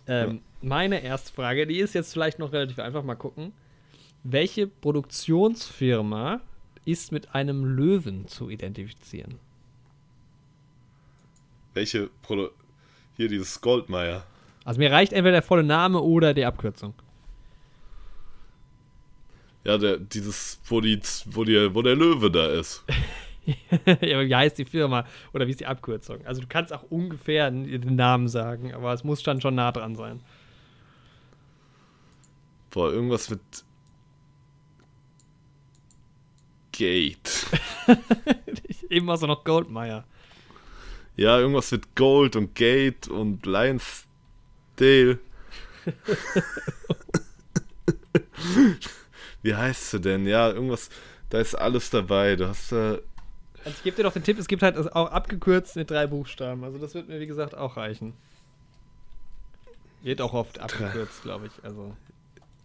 [0.07, 3.03] Ähm, Meine erste Frage, die ist jetzt vielleicht noch relativ einfach.
[3.03, 3.53] Mal gucken.
[4.25, 6.41] Welche Produktionsfirma
[6.85, 9.39] ist mit einem Löwen zu identifizieren?
[11.75, 12.49] Welche Produ
[13.17, 14.25] Hier dieses Goldmeier.
[14.65, 16.95] Also mir reicht entweder der volle Name oder die Abkürzung.
[19.65, 22.85] Ja, der, dieses, wo, die, wo, die, wo der Löwe da ist.
[24.01, 25.05] ja, wie heißt die Firma?
[25.33, 26.25] Oder wie ist die Abkürzung?
[26.27, 29.95] Also du kannst auch ungefähr den Namen sagen, aber es muss dann schon nah dran
[29.95, 30.21] sein.
[32.71, 33.41] Boah, irgendwas mit
[36.73, 37.47] Gate.
[38.91, 40.05] Eben war es noch Goldmeier.
[41.17, 45.19] Ja, irgendwas mit Gold und Gate und Lionsdale.
[49.43, 50.27] Wie heißt sie denn?
[50.27, 50.91] Ja, irgendwas,
[51.31, 52.37] da ist alles dabei.
[52.37, 52.99] Du hast da.
[53.65, 56.63] Also ich gebe dir doch den Tipp, es gibt halt auch abgekürzt mit drei Buchstaben.
[56.63, 58.15] Also das wird mir, wie gesagt, auch reichen.
[60.03, 61.65] Wird auch oft abgekürzt, glaube ich.
[61.65, 61.97] Also.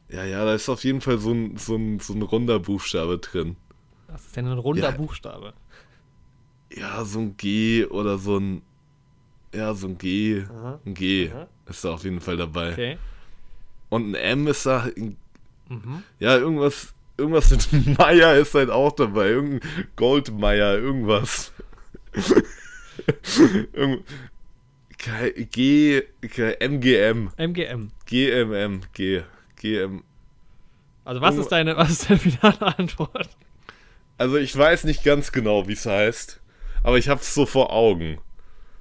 [0.09, 3.17] Ja, ja, da ist auf jeden Fall so ein, so ein, so ein runder Buchstabe
[3.17, 3.55] drin.
[4.07, 4.91] Was ist denn ein runder ja.
[4.91, 5.53] Buchstabe?
[6.71, 8.61] Ja, so ein G oder so ein.
[9.53, 10.43] Ja, so ein G.
[10.49, 10.79] Aha.
[10.85, 11.47] Ein G Aha.
[11.67, 12.71] ist da auf jeden Fall dabei.
[12.71, 12.97] Okay.
[13.89, 14.89] Und ein M ist da.
[15.69, 16.03] Mhm.
[16.19, 16.93] Ja, irgendwas.
[17.15, 19.29] Irgendwas mit Meier ist halt auch dabei.
[19.29, 21.51] Irgendein Goldmeier, irgendwas.
[23.73, 24.03] Irgend
[24.97, 27.31] G, G, MGM.
[27.37, 27.91] MGM.
[28.05, 29.21] GMM, G.
[29.63, 30.03] GM.
[31.05, 33.29] Also was ist deine, was ist deine finale Antwort?
[34.17, 36.41] Also ich weiß nicht ganz genau, wie es heißt,
[36.83, 38.19] aber ich hab's so vor Augen.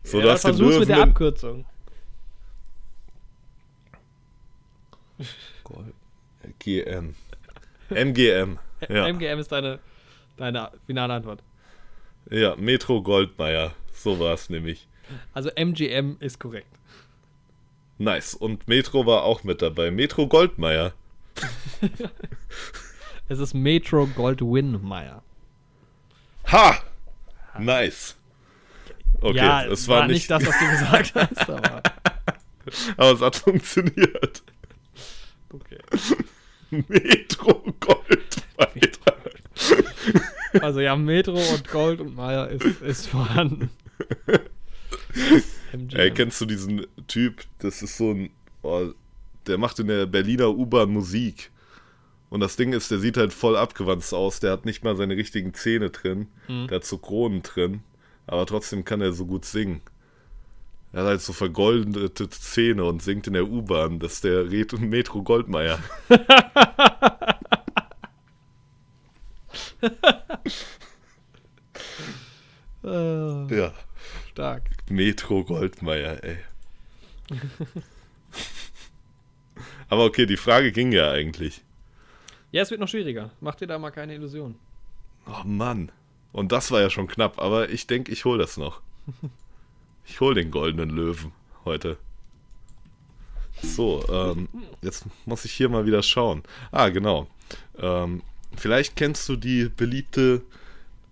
[0.03, 1.65] So ja, dass versuch's mit der Abkürzung.
[6.59, 7.15] GM.
[7.91, 8.59] MGM.
[8.89, 9.07] Ja.
[9.07, 9.79] MGM ist deine,
[10.37, 11.43] deine finale Antwort.
[12.31, 13.75] Ja, Metro Goldmeier.
[13.93, 14.89] So war es nämlich.
[15.33, 16.69] Also MGM ist korrekt.
[18.03, 18.35] Nice.
[18.35, 19.93] Und Metro war auch mit dabei.
[19.93, 20.93] Metro Goldmeier.
[23.29, 25.23] es ist Metro Goldwyn-Meier.
[26.51, 26.83] Ha!
[27.59, 28.17] Nice.
[29.21, 31.83] Okay, ja, es war, war nicht, nicht das, was du gesagt hast, aber.
[32.97, 34.43] aber es hat funktioniert.
[35.53, 35.79] Okay.
[36.71, 38.91] Metro Goldmeier.
[40.61, 43.71] Also ja, Metro und Gold und Meier ist, ist vorhanden.
[45.93, 47.45] Ey, kennst du diesen Typ?
[47.59, 48.31] Das ist so ein.
[48.63, 48.93] Oh,
[49.47, 51.51] der macht in der Berliner U-Bahn Musik.
[52.31, 54.41] Und das Ding ist, der sieht halt voll abgewandt aus.
[54.41, 56.29] Der hat nicht mal seine richtigen Zähne drin.
[56.49, 56.69] Mhm.
[56.69, 57.83] Der hat so Kronen drin.
[58.27, 59.83] Aber trotzdem kann er so gut singen.
[60.93, 63.99] Er hat halt so vergoldete Zähne und singt in der U-Bahn.
[63.99, 64.45] Das ist der
[64.79, 65.79] Metro Goldmeier.
[73.51, 73.73] ja.
[74.33, 74.71] Stark.
[74.89, 76.39] Metro Goldmeier, ey.
[79.91, 81.61] Aber okay, die Frage ging ja eigentlich.
[82.51, 83.31] Ja, es wird noch schwieriger.
[83.43, 84.55] Mach dir da mal keine Illusion.
[85.27, 85.93] Oh Mann.
[86.33, 88.81] Und das war ja schon knapp, aber ich denke, ich hole das noch.
[90.07, 91.33] Ich hole den goldenen Löwen
[91.67, 91.99] heute.
[93.63, 94.49] So, ähm,
[94.81, 96.43] jetzt muss ich hier mal wieder schauen.
[96.71, 97.29] Ah, genau.
[97.79, 98.23] Ähm,
[98.57, 100.41] vielleicht kennst du die beliebte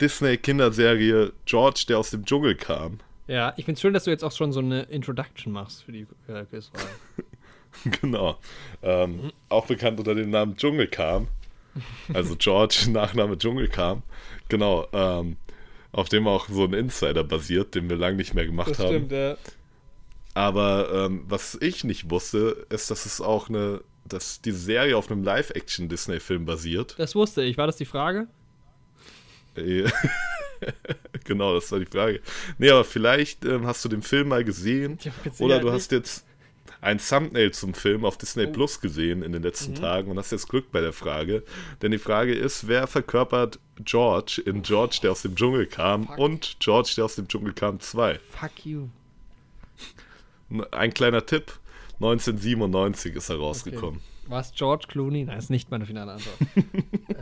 [0.01, 2.99] Disney-Kinderserie George, der aus dem Dschungel kam.
[3.31, 5.93] Ja, ich finde es schön, dass du jetzt auch schon so eine Introduction machst für
[5.93, 6.89] die äh, Quizfrage.
[8.01, 8.39] genau.
[8.83, 11.29] Ähm, auch bekannt unter dem Namen Dschungelkam.
[12.13, 14.03] Also George, Nachname Dschungelkam.
[14.49, 14.89] Genau.
[14.93, 15.37] Ähm,
[15.93, 18.89] auf dem auch so ein Insider basiert, den wir lange nicht mehr gemacht das haben.
[18.89, 19.37] Stimmt, ja.
[20.35, 25.09] Aber ähm, was ich nicht wusste, ist, dass es auch eine, dass die Serie auf
[25.09, 26.97] einem Live-Action-Disney-Film basiert.
[26.99, 27.57] Das wusste ich.
[27.57, 28.27] War das die Frage?
[31.25, 32.21] genau, das war die Frage.
[32.59, 34.99] Nee, aber vielleicht ähm, hast du den Film mal gesehen
[35.39, 36.25] oder du hast jetzt
[36.81, 38.53] ein Thumbnail zum Film auf Disney oh.
[38.53, 39.77] Plus gesehen in den letzten mhm.
[39.77, 41.43] Tagen und hast jetzt Glück bei der Frage.
[41.83, 46.19] Denn die Frage ist, wer verkörpert George in George, der aus dem Dschungel kam Fuck.
[46.19, 48.19] und George, der aus dem Dschungel kam 2?
[48.19, 48.89] Fuck you.
[50.71, 51.53] Ein kleiner Tipp.
[52.01, 53.97] 1997 ist er rausgekommen.
[53.97, 54.31] Okay.
[54.31, 55.25] War es George Clooney?
[55.25, 56.37] Nein, ist nicht meine finale Antwort.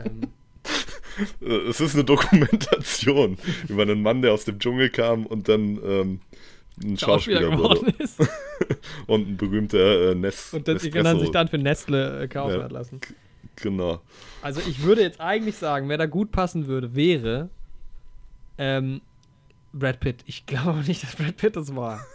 [0.05, 0.21] ähm,
[1.69, 3.37] es ist eine Dokumentation
[3.67, 6.21] über einen Mann, der aus dem Dschungel kam und dann ähm,
[6.83, 7.93] ein Schauspieler, Schauspieler wurde.
[7.97, 8.19] Ist.
[9.07, 10.53] und ein berühmter äh, Nest.
[10.53, 13.01] Und das, die kann sich dann für Nestle äh, kaufen ja, lassen.
[13.57, 14.01] Genau.
[14.41, 17.49] Also ich würde jetzt eigentlich sagen, wer da gut passen würde, wäre
[18.57, 19.01] ähm,
[19.73, 20.23] Brad Pitt.
[20.25, 22.05] Ich glaube nicht, dass Brad Pitt das war.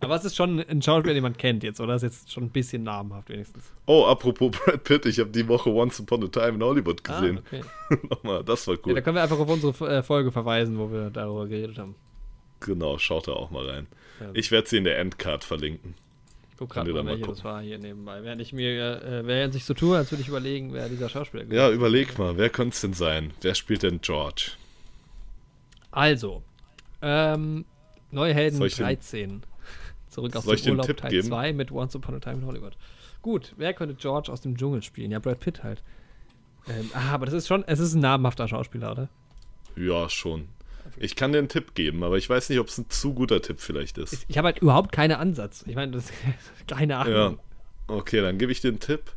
[0.00, 1.94] Aber es ist schon ein Schauspieler, den man kennt jetzt, oder?
[1.94, 3.64] Das ist jetzt schon ein bisschen namhaft wenigstens.
[3.86, 7.20] Oh, apropos Brad Pitt, ich habe die Woche Once Upon a Time in Hollywood ah,
[7.20, 7.38] gesehen.
[7.38, 7.98] Ah, okay.
[8.10, 8.88] Nochmal, das war cool.
[8.88, 11.94] Ja, da können wir einfach auf unsere äh, Folge verweisen, wo wir darüber geredet haben.
[12.60, 13.86] Genau, schaut da auch mal rein.
[14.20, 14.30] Ja.
[14.34, 15.94] Ich werde sie in der Endcard verlinken.
[16.58, 18.22] Guck gerade mal, welche das war hier nebenbei.
[18.22, 21.44] Während ich mir, äh, während ich so tue, als würde ich überlegen, wer dieser Schauspieler
[21.44, 21.52] ist.
[21.52, 23.32] Ja, überleg mal, wer könnte es denn sein?
[23.40, 24.52] Wer spielt denn George?
[25.90, 26.42] Also,
[27.00, 27.64] ähm,
[28.12, 29.42] Neue Helden 13.
[30.08, 31.28] Zurück aus Soll dem Urlaub Teil geben?
[31.28, 32.76] 2 mit Once Upon a Time in Hollywood.
[33.22, 35.10] Gut, wer könnte George aus dem Dschungel spielen?
[35.10, 35.82] Ja, Brad Pitt halt.
[36.68, 39.08] Ähm, ah, aber das ist schon, es ist ein namhafter Schauspieler, oder?
[39.74, 40.48] Ja, schon.
[40.98, 43.40] Ich kann dir einen Tipp geben, aber ich weiß nicht, ob es ein zu guter
[43.40, 44.26] Tipp vielleicht ist.
[44.28, 45.64] Ich habe halt überhaupt keinen Ansatz.
[45.66, 46.12] Ich meine, das ist
[46.66, 47.14] keine Ahnung.
[47.14, 47.34] Ja.
[47.86, 49.12] Okay, dann gebe ich dir einen Tipp.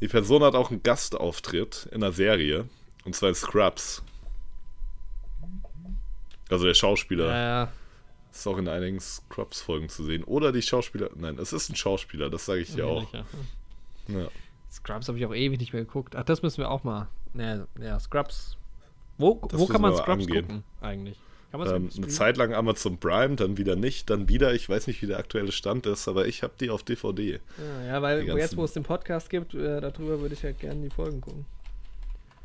[0.00, 2.68] Die Person hat auch einen Gastauftritt in einer Serie.
[3.04, 4.02] Und zwar in Scrubs.
[6.50, 7.28] Also der Schauspieler.
[7.28, 7.72] Ja,
[8.34, 10.24] Ist auch in einigen Scrubs-Folgen zu sehen.
[10.24, 11.08] Oder die Schauspieler.
[11.14, 13.12] Nein, es ist ein Schauspieler, das sage ich dir auch.
[13.14, 13.24] ja.
[14.08, 14.28] Ja.
[14.72, 16.16] Scrubs habe ich auch ewig nicht mehr geguckt.
[16.16, 17.08] Ach, das müssen wir auch mal.
[17.34, 18.56] Ja, ja Scrubs.
[19.18, 20.46] Wo, Das wo kann man Scrubs angehen.
[20.48, 21.16] gucken, eigentlich?
[21.54, 22.08] Ähm, eine?
[22.08, 24.52] Zeit lang Amazon Prime, dann wieder nicht, dann wieder.
[24.52, 27.38] Ich weiß nicht, wie der aktuelle Stand ist, aber ich habe die auf DVD.
[27.58, 30.82] Ja, ja, weil jetzt, wo es den Podcast gibt, äh, darüber würde ich ja gerne
[30.82, 31.46] die Folgen gucken.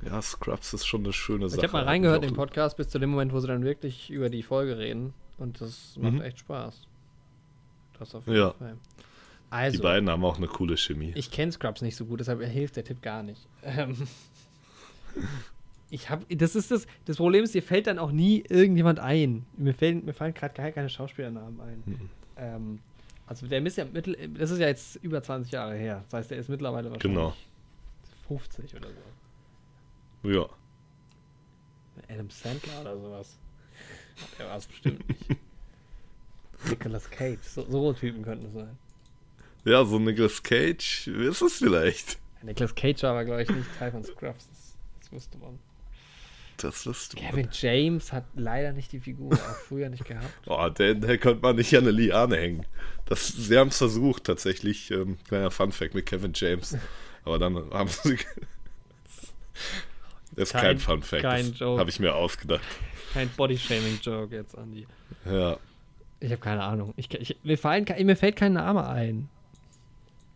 [0.06, 1.64] Ja, Scrubs ist schon eine schöne Ich Sache.
[1.64, 4.30] habe mal reingehört in den Podcast bis zu dem Moment, wo sie dann wirklich über
[4.30, 5.14] die Folge reden.
[5.40, 6.22] Und das macht Mhm.
[6.22, 6.82] echt Spaß.
[7.98, 8.52] Das auf jeden Ja.
[8.54, 8.76] Fall.
[8.76, 11.12] Die Also, beiden haben auch eine coole Chemie.
[11.16, 13.42] ich kenne Scrubs nicht so gut, deshalb hilft der Tipp gar nicht.
[13.64, 13.96] Ähm,
[15.90, 19.46] ich habe, das ist das, das Problem ist, dir fällt dann auch nie irgendjemand ein.
[19.58, 21.84] Mir, fällen, mir fallen gerade gar keine Schauspielernamen ein.
[21.86, 22.10] Mhm.
[22.38, 22.80] Ähm,
[23.26, 26.04] also der ist ja mittel, das ist ja jetzt über 20 Jahre her.
[26.10, 27.34] Das heißt, der ist mittlerweile wahrscheinlich Genau.
[28.28, 28.90] 50 oder
[30.24, 30.30] so.
[30.30, 30.46] Ja.
[32.08, 33.38] Adam Sandler oder sowas.
[34.38, 35.22] Der war es bestimmt nicht.
[36.70, 38.78] Nicolas Cage, so, so Typen könnten es sein.
[39.66, 42.18] Ja, so Nicolas Cage ist es vielleicht.
[42.42, 44.48] Nicolas Cage war aber, glaube ich, nicht Teil von Scrubs.
[44.48, 45.60] Das, das wüsste man.
[46.58, 47.18] Das wirst du.
[47.18, 50.28] Kevin James hat leider nicht die Figur, auch früher nicht gehabt.
[50.48, 52.66] Oh, den, den konnte man nicht an eine Liane hängen.
[53.06, 54.92] Das, sie haben es versucht, tatsächlich.
[54.92, 56.76] Ähm, kleiner Funfact mit Kevin James.
[57.24, 58.18] Aber dann haben sie.
[60.36, 61.22] Das ist kein, Kein- Funfact.
[61.22, 61.80] kein das Joke.
[61.80, 62.62] Habe ich mir ausgedacht.
[63.14, 64.86] Kein Body-Shaming-Joke jetzt, Andi.
[65.26, 65.58] Ja.
[66.20, 66.94] Ich habe keine Ahnung.
[66.98, 69.30] Ich, ich, mir, fallen, mir fällt kein Name ein.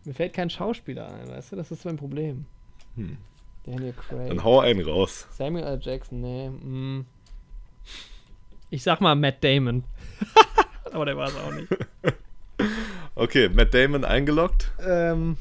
[0.04, 1.56] Mir fällt kein Schauspieler ein, weißt du?
[1.56, 2.46] Das ist mein Problem.
[2.96, 3.16] Hm.
[3.64, 4.28] Daniel Craig.
[4.28, 5.26] Dann hau einen raus.
[5.30, 5.78] Samuel L.
[5.80, 6.48] Jackson, nee.
[6.48, 7.06] mm.
[8.70, 9.84] Ich sag mal Matt Damon.
[10.92, 11.68] Aber der war es auch nicht.
[13.16, 14.72] Okay, Matt Damon eingeloggt.
[14.84, 15.36] ähm,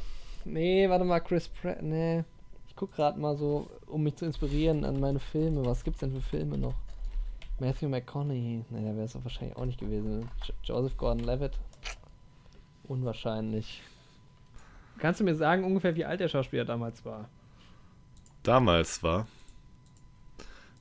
[0.46, 2.24] nee, warte mal, Chris Pratt, nee.
[2.68, 5.66] Ich guck gerade mal so, um mich zu inspirieren an meine Filme.
[5.66, 6.76] Was gibt's denn für Filme noch?
[7.64, 10.30] Matthew McConaughey, der wäre es wahrscheinlich auch nicht gewesen.
[10.44, 11.58] Jo Joseph Gordon-Levitt,
[12.90, 13.82] unwahrscheinlich.
[15.00, 17.30] Kannst du mir sagen ungefähr, wie alt der Schauspieler damals war?
[18.44, 19.28] Damals war.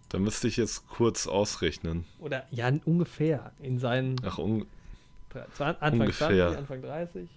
[0.09, 2.04] Da müsste ich jetzt kurz ausrechnen.
[2.18, 4.66] Oder ja, ungefähr in seinen Ach, un
[5.54, 6.48] Anfang ungefähr.
[6.48, 7.28] 20, Anfang 30.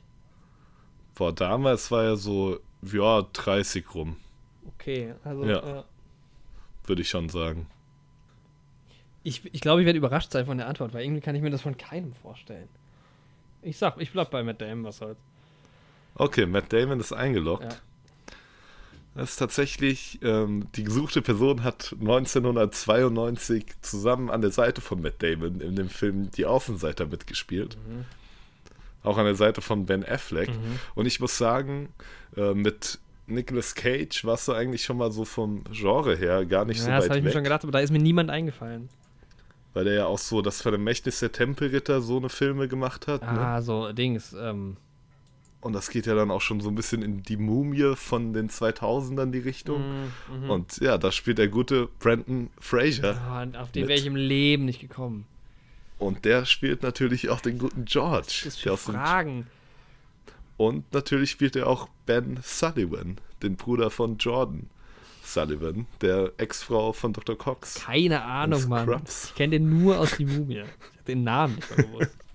[1.14, 4.18] boah, damals war er so, ja, 30 rum,
[4.68, 5.80] Okay, also Ja.
[5.80, 5.84] äh,
[6.86, 7.68] würde ich schon sagen.
[9.26, 11.50] Ich, ich glaube, ich werde überrascht sein von der Antwort, weil irgendwie kann ich mir
[11.50, 12.70] das von keinem vorstellen.
[13.64, 15.18] Ich sag, ich bleib bei Matt Damon, was soll's.
[16.14, 17.64] Okay, Matt Damon ist eingeloggt.
[17.64, 18.36] Ja.
[19.16, 25.24] Das ist tatsächlich, ähm, die gesuchte Person hat 1992 zusammen an der Seite von Matt
[25.24, 27.78] Damon in dem Film Die Außenseiter mitgespielt.
[27.78, 28.06] Mhm.
[29.02, 30.50] Auch an der Seite von Ben Affleck.
[30.50, 30.80] Mhm.
[30.94, 31.90] Und ich muss sagen,
[32.38, 36.80] äh, mit Nicolas Cage warst du eigentlich schon mal so vom Genre her gar nicht
[36.80, 37.34] so ja, das habe weit ich mir weg.
[37.34, 38.90] schon gedacht, aber da ist mir niemand eingefallen.
[39.76, 43.22] Weil der ja auch so das Vermächtnis der Tempelritter so eine Filme gemacht hat.
[43.22, 43.28] Ne?
[43.28, 44.34] Ah, so Dings.
[44.34, 44.78] Ähm,
[45.62, 48.50] Und das geht ja dann auch schon so ein bisschen in die Mumie von den
[48.50, 49.84] 2000ern die Richtung.
[50.44, 50.50] mhm.
[50.50, 53.42] Und ja, da spielt der gute Brandon Fraser.
[53.44, 55.26] Und auf den Mit- wäre ich im Leben nicht gekommen.
[55.98, 58.28] Und der spielt natürlich auch den guten George.
[58.44, 59.48] Das ist für Fragen.
[60.58, 64.70] Und natürlich spielt er auch Ben Sullivan, den Bruder von Jordan
[65.26, 67.38] Sullivan, der Ex-Frau von Dr.
[67.38, 67.76] Cox.
[67.86, 69.02] Keine Ahnung, Mann.
[69.28, 70.60] Ich kenne den nur aus die Mumie.
[70.60, 70.62] Ich
[70.98, 72.12] hab den Namen nicht mehr gewusst.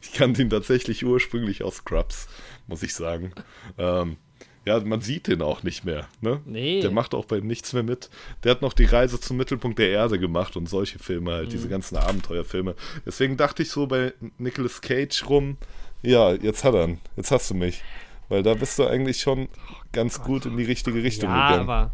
[0.00, 2.28] Ich kannte ihn tatsächlich ursprünglich aus Scrubs,
[2.68, 3.32] muss ich sagen.
[3.76, 4.16] Ähm,
[4.64, 6.06] ja, man sieht den auch nicht mehr.
[6.20, 6.40] Ne?
[6.44, 6.80] Nee.
[6.80, 8.08] Der macht auch bei nichts mehr mit.
[8.44, 11.50] Der hat noch die Reise zum Mittelpunkt der Erde gemacht und solche Filme halt, Mhm.
[11.50, 12.76] diese ganzen Abenteuerfilme.
[13.04, 15.56] Deswegen dachte ich so bei Nicolas Cage rum,
[16.02, 17.82] ja, jetzt hat er ihn, jetzt hast du mich.
[18.28, 19.48] Weil da bist du eigentlich schon
[19.90, 21.68] ganz gut in die richtige Richtung Oh ja, gegangen.
[21.68, 21.92] aber.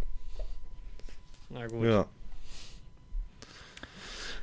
[1.55, 1.85] Na gut.
[1.85, 2.07] Ja.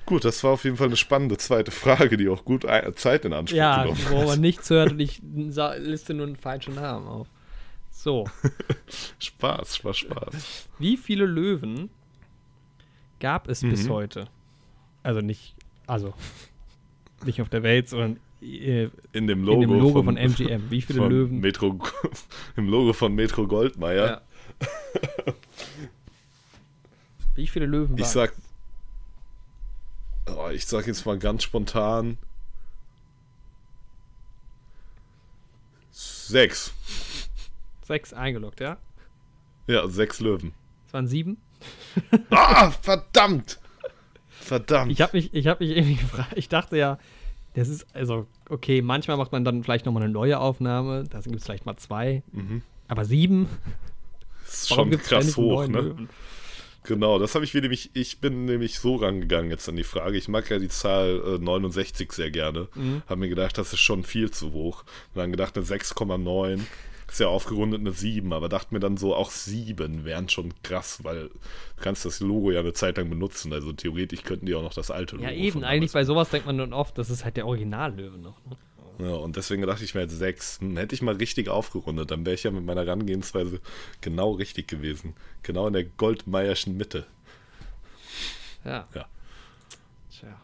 [0.05, 2.65] Gut, das war auf jeden Fall eine spannende zweite Frage, die auch gut
[2.95, 4.27] Zeit in Anspruch Ja, genommen wo hat.
[4.27, 7.27] man nichts hört und ich liste nur einen falschen Namen auf.
[7.91, 8.25] So,
[9.19, 10.69] Spaß, Spaß, Spaß.
[10.79, 11.89] wie viele Löwen
[13.19, 13.89] gab es bis Mhm.
[13.91, 14.27] heute?
[15.03, 15.53] Also nicht,
[15.87, 16.13] also
[17.25, 20.71] nicht auf der Welt, sondern äh, In dem in Logo, dem Logo von, von, MGM.
[20.71, 21.39] Wie viele Löwen?
[21.41, 21.77] Metro,
[22.55, 24.07] Im Logo von Metro Goldmeier.
[24.07, 25.33] Ja.
[27.41, 28.13] Wie viele Löwen Ich waren's?
[28.13, 28.33] sag,
[30.27, 32.19] oh, ich sag jetzt mal ganz spontan
[35.91, 36.71] Sechs.
[37.83, 38.77] Sechs eingeloggt, ja?
[39.65, 40.53] Ja, sechs Löwen.
[40.87, 41.37] Es waren sieben.
[42.29, 43.59] Ah, verdammt!
[44.29, 44.91] Verdammt.
[44.91, 46.33] Ich habe mich, ich habe mich irgendwie gefragt.
[46.35, 46.99] Ich dachte ja,
[47.55, 51.03] das ist, also, okay, manchmal macht man dann vielleicht nochmal eine neue Aufnahme.
[51.09, 52.21] Da gibt es vielleicht mal zwei.
[52.31, 52.61] Mhm.
[52.87, 53.49] Aber sieben?
[54.45, 55.81] Das ist Warum schon krass hoch, ne?
[55.81, 56.09] Löwen?
[56.83, 60.17] Genau, das habe ich mir nämlich, ich bin nämlich so rangegangen jetzt an die Frage.
[60.17, 62.69] Ich mag ja die Zahl äh, 69 sehr gerne.
[62.75, 63.03] Mhm.
[63.07, 64.83] Habe mir gedacht, das ist schon viel zu hoch.
[65.13, 66.61] Und dann gedacht, eine 6,9
[67.11, 71.03] ist ja aufgerundet eine 7, aber dachte mir dann so, auch 7 wären schon krass,
[71.03, 73.53] weil du kannst das Logo ja eine Zeit lang benutzen.
[73.53, 75.27] Also theoretisch könnten die auch noch das alte Logo.
[75.27, 75.63] Ja, eben.
[75.63, 78.43] Eigentlich bei sowas denkt man dann oft, das ist halt der Originallöwe noch.
[78.45, 78.57] Ne?
[78.99, 80.59] Ja, und deswegen dachte ich mir jetzt sechs.
[80.59, 83.59] Hm, hätte ich mal richtig aufgerundet, dann wäre ich ja mit meiner Herangehensweise
[84.01, 85.15] genau richtig gewesen.
[85.43, 87.05] Genau in der Goldmeierschen Mitte.
[88.63, 88.87] Ja.
[88.93, 89.05] Ja.
[90.11, 90.41] Tja.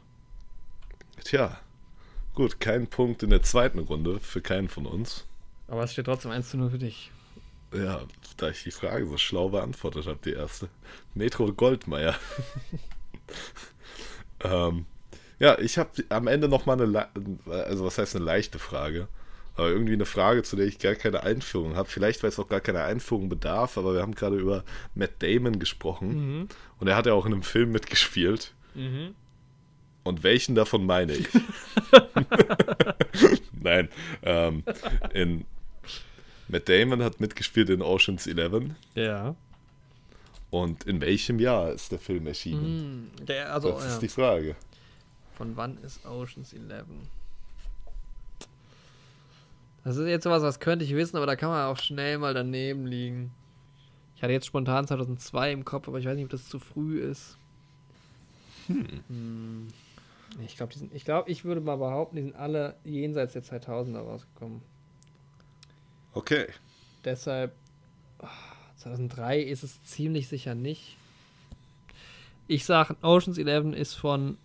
[1.23, 1.59] Tja,
[2.33, 5.25] gut, kein Punkt in der zweiten Runde für keinen von uns.
[5.67, 7.11] Aber es steht trotzdem 1 zu 0 für dich.
[7.73, 8.01] Ja,
[8.37, 10.69] da ich die Frage so schlau beantwortet habe, die erste.
[11.13, 12.15] Metro Goldmeier.
[14.39, 14.85] ähm,
[15.39, 17.07] ja, ich habe am Ende noch mal eine,
[17.47, 19.07] also was heißt eine leichte Frage,
[19.55, 21.89] aber irgendwie eine Frage, zu der ich gar keine Einführung habe.
[21.89, 24.63] Vielleicht, weil es auch gar keine Einführung bedarf, aber wir haben gerade über
[24.95, 26.09] Matt Damon gesprochen
[26.39, 26.47] Mhm.
[26.79, 28.53] und er hat ja auch in einem Film mitgespielt.
[28.75, 29.15] Mhm.
[30.03, 31.27] Und welchen davon meine ich?
[33.61, 33.89] Nein,
[34.23, 34.63] ähm,
[35.13, 35.45] in
[36.47, 38.75] Matt Damon hat mitgespielt in Ocean's Eleven.
[38.95, 39.35] Ja.
[40.49, 43.11] Und in welchem Jahr ist der Film erschienen?
[43.19, 43.25] Mhm.
[43.25, 43.89] Der, also, das ja.
[43.89, 44.55] ist die Frage.
[45.37, 46.85] Von wann ist Oceans 11?
[49.83, 52.33] Das ist jetzt sowas, was könnte ich wissen, aber da kann man auch schnell mal
[52.33, 53.31] daneben liegen.
[54.15, 56.99] Ich hatte jetzt spontan 2002 im Kopf, aber ich weiß nicht, ob das zu früh
[56.99, 57.37] ist.
[58.67, 59.67] Hm.
[60.43, 64.61] Ich glaube, ich glaube, ich würde mal behaupten, die sind alle jenseits der 2000er rausgekommen.
[66.13, 66.47] Okay.
[67.05, 67.53] Deshalb
[68.19, 68.27] ah,
[68.77, 70.97] 2003 ist es ziemlich sicher nicht.
[72.47, 74.37] Ich sage, Oceans 11 ist von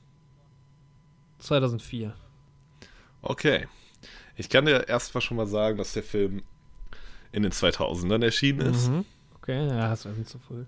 [1.43, 2.15] 2004.
[3.21, 3.69] Okay.
[4.37, 6.43] Ich kann dir erstmal schon mal sagen, dass der Film
[7.33, 8.89] in den 2000ern erschienen ist.
[8.89, 9.05] Mhm.
[9.37, 10.65] Okay, ja, das war nicht zu früh.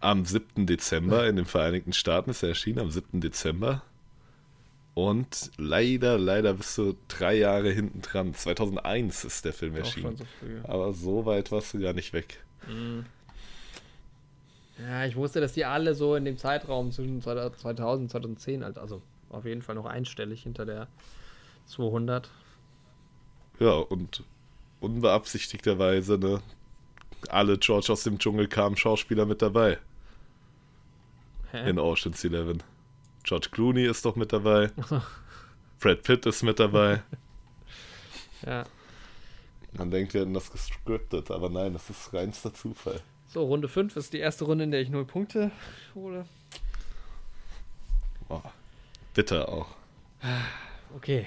[0.00, 0.66] Am 7.
[0.66, 3.20] Dezember in den Vereinigten Staaten ist er erschienen, am 7.
[3.20, 3.82] Dezember.
[4.94, 8.34] Und leider, leider bist du drei Jahre hinten dran.
[8.34, 10.16] 2001 ist der Film erschienen.
[10.16, 10.60] schon so früh.
[10.64, 12.38] Aber so weit warst du gar nicht weg.
[12.68, 13.06] Mhm.
[14.80, 18.78] Ja, ich wusste, dass die alle so in dem Zeitraum zwischen 2000 und 2010, halt,
[18.78, 20.88] also auf jeden Fall noch einstellig hinter der
[21.66, 22.30] 200.
[23.60, 24.24] Ja, und
[24.80, 26.42] unbeabsichtigterweise, ne?
[27.28, 29.78] Alle George aus dem Dschungel kamen Schauspieler mit dabei
[31.50, 31.68] Hä?
[31.68, 32.62] in Ocean's Eleven.
[33.24, 34.70] George Clooney ist doch mit dabei.
[35.80, 37.02] Brad Pitt ist mit dabei.
[38.46, 38.64] Ja.
[39.72, 43.00] Man denkt, wir hätten das gescriptet, aber nein, das ist reinster Zufall.
[43.26, 45.50] So, Runde 5 ist die erste Runde, in der ich 0 Punkte
[45.94, 46.24] hole.
[48.28, 48.40] Oh,
[49.18, 49.66] bitter auch.
[50.94, 51.26] Okay.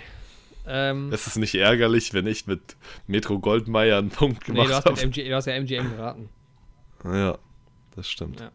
[0.65, 4.97] Ähm, Es ist nicht ärgerlich, wenn ich mit Metro Goldmeier einen Punkt nee, gemacht mit
[5.03, 5.09] habe.
[5.09, 6.29] Du hast ja MGM geraten.
[7.03, 7.37] Ja,
[7.93, 8.39] das stimmt.
[8.39, 8.49] Ja.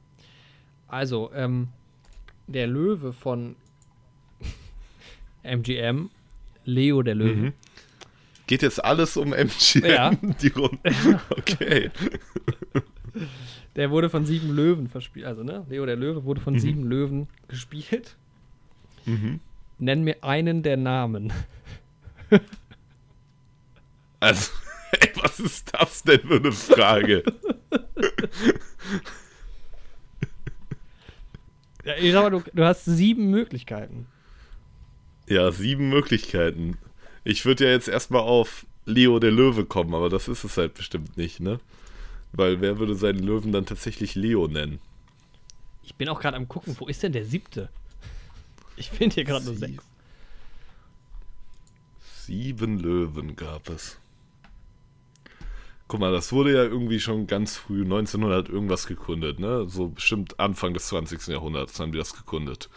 [0.88, 1.68] Also, ähm,
[2.46, 3.56] der Löwe von
[5.42, 6.08] MGM,
[6.64, 7.34] Leo der Löwe.
[7.36, 7.52] Mhm.
[8.46, 10.10] Geht jetzt alles um MGM, Ja.
[10.40, 10.78] die Runde.
[11.28, 11.90] Okay.
[13.76, 15.26] Der wurde von sieben Löwen verspielt.
[15.26, 15.66] Also, ne?
[15.68, 16.58] Leo der Löwe wurde von Mhm.
[16.58, 18.16] sieben Löwen gespielt.
[19.07, 19.41] Mhm.
[19.78, 21.33] Nenn mir einen der Namen.
[24.20, 24.51] Also,
[25.01, 27.23] ey, was ist das denn für eine Frage?
[31.85, 34.07] Ja, ich sag mal, du, du hast sieben Möglichkeiten.
[35.28, 36.78] Ja, sieben Möglichkeiten.
[37.24, 40.74] Ich würde ja jetzt erstmal auf Leo der Löwe kommen, aber das ist es halt
[40.74, 41.61] bestimmt nicht, ne?
[42.33, 44.81] Weil wer würde seinen Löwen dann tatsächlich Leo nennen?
[45.83, 47.69] Ich bin auch gerade am gucken, wo ist denn der siebte?
[48.77, 49.85] Ich finde hier gerade nur sechs.
[52.24, 53.98] Sieben Löwen gab es.
[55.89, 59.69] Guck mal, das wurde ja irgendwie schon ganz früh, 1900 irgendwas gegründet, ne?
[59.69, 61.28] So bestimmt Anfang des 20.
[61.28, 62.69] Jahrhunderts haben die das gegründet.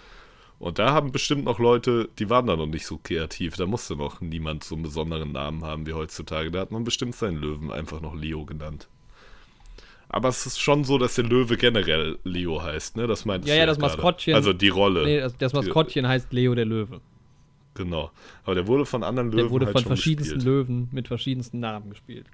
[0.59, 3.55] Und da haben bestimmt noch Leute, die waren da noch nicht so kreativ.
[3.55, 6.51] Da musste noch niemand so einen besonderen Namen haben wie heutzutage.
[6.51, 8.87] Da hat man bestimmt seinen Löwen einfach noch Leo genannt.
[10.09, 13.05] Aber es ist schon so, dass der Löwe generell Leo heißt, ne?
[13.05, 14.33] Das meint Ja, ja, das Maskottchen.
[14.33, 15.05] Also die Rolle.
[15.05, 16.99] Nee, das, das Maskottchen heißt Leo der Löwe.
[17.75, 18.11] Genau.
[18.43, 20.45] Aber der wurde von anderen Löwen Der wurde halt von verschiedensten gespielt.
[20.45, 22.25] Löwen mit verschiedensten Namen gespielt.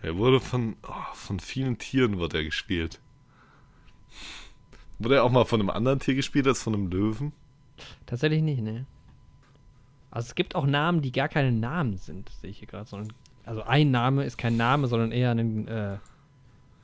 [0.00, 3.00] Er wurde von, oh, von vielen Tieren wird er gespielt.
[5.00, 7.32] Wurde er auch mal von einem anderen Tier gespielt als von einem Löwen?
[8.06, 8.86] Tatsächlich nicht, ne?
[10.10, 13.12] Also es gibt auch Namen, die gar keine Namen sind, sehe ich hier gerade, sondern
[13.44, 15.98] Also ein Name ist kein Name, sondern eher ein äh,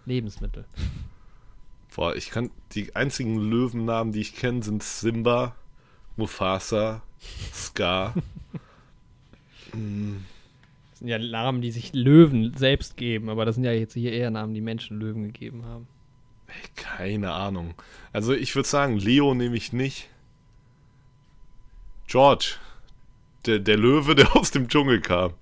[0.07, 0.65] Lebensmittel.
[1.95, 2.51] Boah, ich kann.
[2.73, 5.55] Die einzigen Löwennamen, die ich kenne, sind Simba,
[6.16, 7.03] Mufasa,
[7.53, 8.15] Scar.
[9.73, 14.12] Das sind ja Namen, die sich Löwen selbst geben, aber das sind ja jetzt hier
[14.12, 15.87] eher Namen, die Menschen Löwen gegeben haben.
[16.74, 17.74] Keine Ahnung.
[18.15, 20.09] Also ich würde sagen, Leo nehme ich nicht.
[22.07, 22.55] George.
[23.45, 25.35] Der, der Löwe, der aus dem Dschungel kam.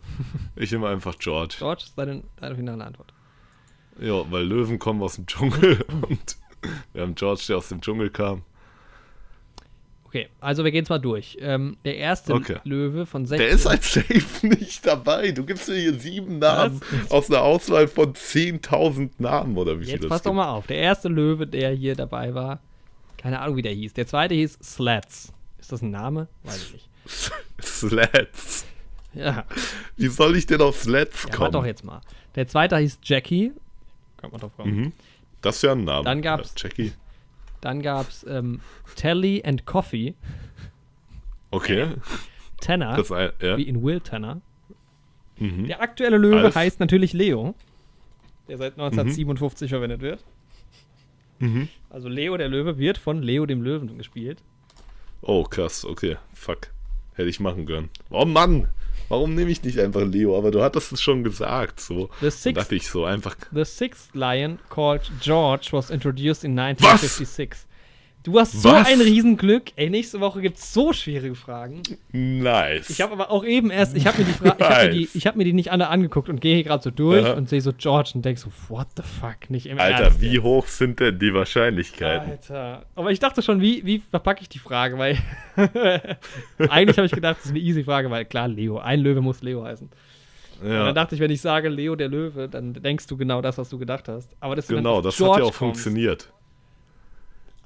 [0.57, 1.55] Ich nehme einfach George.
[1.59, 3.14] George ist deine, deine finale Antwort.
[4.00, 6.36] Ja, weil Löwen kommen aus dem Dschungel und
[6.92, 8.42] wir haben George, der aus dem Dschungel kam.
[10.04, 11.36] Okay, also wir gehen es mal durch.
[11.40, 12.58] Ähm, der erste Okay.
[12.62, 13.44] Löwe von 16.
[13.46, 15.32] Der ist als Safe nicht dabei.
[15.32, 17.10] Du gibst mir hier sieben Namen Was?
[17.10, 20.36] aus einer Auswahl von 10.000 Namen oder wie viel Jetzt das pass doch gibt.
[20.36, 20.68] mal auf.
[20.68, 22.60] Der erste Löwe, der hier dabei war,
[23.18, 23.94] keine Ahnung, wie der hieß.
[23.94, 25.32] Der zweite hieß Slats.
[25.58, 26.28] Ist das ein Name?
[26.44, 26.88] Weiß ich nicht.
[27.60, 28.66] Slats.
[29.14, 29.44] Ja,
[29.96, 31.40] Wie soll ich denn auf Slats ja kommen?
[31.40, 32.00] warte doch jetzt mal.
[32.36, 33.52] Der zweite hieß Jackie.
[34.24, 34.76] Kann man drauf kommen.
[34.76, 34.92] Mhm.
[35.42, 36.05] Das ist ja ein Name.
[36.05, 36.92] Dann gab's- Ja, Jackie.
[37.60, 38.60] Dann gab es ähm,
[38.96, 40.14] Telly and Coffee.
[41.51, 41.88] Okay.
[42.60, 42.96] Tanner.
[42.96, 43.56] Das ja.
[43.56, 44.40] wie in Will Tanner.
[45.38, 45.66] Mhm.
[45.66, 46.55] Der aktuelle Löwe Alf.
[46.55, 47.55] heißt natürlich Leo.
[48.48, 50.24] Der seit 1957 verwendet wird.
[51.38, 51.68] Mhm.
[51.90, 54.42] Also Leo der Löwe wird von Leo dem Löwen gespielt.
[55.22, 55.84] Oh, krass.
[55.84, 56.16] Okay.
[56.34, 56.70] Fuck.
[57.14, 57.90] Hätte ich machen können.
[58.10, 58.68] Oh Mann.
[59.09, 60.36] Warum nehme ich nicht einfach Leo?
[60.36, 61.81] Aber du hattest es schon gesagt.
[61.81, 62.10] So.
[62.20, 63.36] The sixth, dachte ich so einfach.
[63.52, 67.66] the sixth lion called George was introduced in 1956.
[68.24, 68.88] Du hast so Was?
[68.88, 69.64] ein Riesenglück.
[69.76, 71.82] Ey, nächste Woche gibt es so schwierige Fragen.
[72.10, 72.88] Nice.
[72.88, 75.01] Ich habe aber auch eben erst, ich habe mir, die Fra- ich hab mir, die-
[75.01, 75.14] Nice.
[75.14, 77.34] ich hab mir die nicht alle angeguckt und gehe hier gerade so durch Aha.
[77.34, 80.28] und sehe so George und denk so, what the fuck, nicht im Alter, Ernst wie
[80.32, 80.42] jetzt.
[80.42, 82.30] hoch sind denn die Wahrscheinlichkeiten?
[82.30, 82.86] Alter.
[82.94, 84.96] Aber ich dachte schon, wie, wie verpacke ich die Frage?
[84.96, 85.18] Weil
[86.70, 89.42] eigentlich habe ich gedacht, das ist eine easy Frage, weil klar, Leo, ein Löwe muss
[89.42, 89.90] Leo heißen.
[90.62, 93.42] Und Ja, dann dachte ich, wenn ich sage Leo der Löwe, dann denkst du genau
[93.42, 94.30] das, was du gedacht hast.
[94.40, 96.30] Aber das genau, das hat ja auch funktioniert.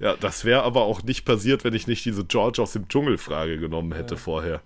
[0.01, 3.59] Ja, das wäre aber auch nicht passiert, wenn ich nicht diese George aus dem Dschungel-Frage
[3.59, 4.21] genommen hätte Ja.
[4.21, 4.61] vorher.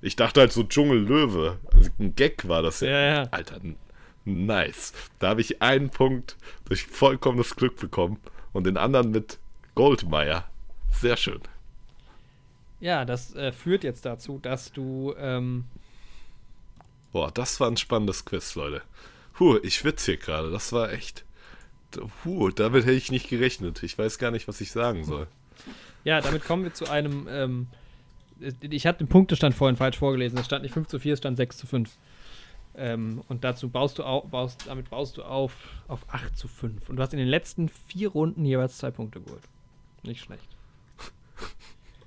[0.00, 1.58] Ich dachte halt so Dschungel-Löwe.
[1.74, 3.22] Also ein Gag war das Ja, ja.
[3.30, 3.60] Alter,
[4.24, 4.92] nice.
[5.18, 8.18] Da habe ich einen Punkt durch vollkommenes Glück bekommen
[8.52, 9.38] und den anderen mit
[9.74, 10.48] Goldmeier.
[10.90, 11.40] Sehr schön.
[12.80, 15.64] Ja, das äh, führt jetzt dazu, dass du ähm,
[17.12, 18.82] Boah, das war ein spannendes Quiz, Leute.
[19.34, 20.50] Puh, ich schwitze hier gerade.
[20.50, 21.24] Das war echt.
[22.22, 23.82] Puh, damit hätte ich nicht gerechnet.
[23.82, 25.26] Ich weiß gar nicht, was ich sagen soll.
[26.04, 27.26] Ja, damit kommen wir zu einem.
[27.30, 27.66] Ähm,
[28.60, 30.38] ich hatte den Punktestand vorhin falsch vorgelesen.
[30.38, 31.90] Es stand nicht 5 zu 4, es stand 6 zu 5.
[32.76, 35.52] Ähm, und dazu baust du auf, baust, damit baust du auf,
[35.88, 36.88] auf 8 zu 5.
[36.90, 39.42] Und du hast in den letzten vier Runden jeweils zwei Punkte geholt.
[40.02, 40.48] Nicht schlecht.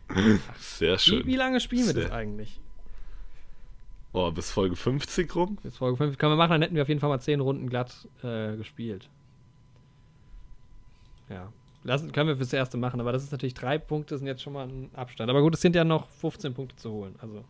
[0.60, 1.26] Sehr Wie, schön.
[1.26, 2.14] wie lange spielen wir das Sehr.
[2.14, 2.60] eigentlich?
[4.14, 5.58] Oh, bis Folge 50 rum?
[5.62, 7.70] Bis Folge 5 können wir machen, dann hätten wir auf jeden Fall mal 10 Runden
[7.70, 9.10] glatt äh, gespielt.
[11.30, 11.52] Ja.
[11.84, 14.54] Lassen, können wir fürs erste machen, aber das ist natürlich drei Punkte, sind jetzt schon
[14.54, 15.30] mal ein Abstand.
[15.30, 17.16] Aber gut, es sind ja noch 15 Punkte zu holen.
[17.22, 17.46] Also.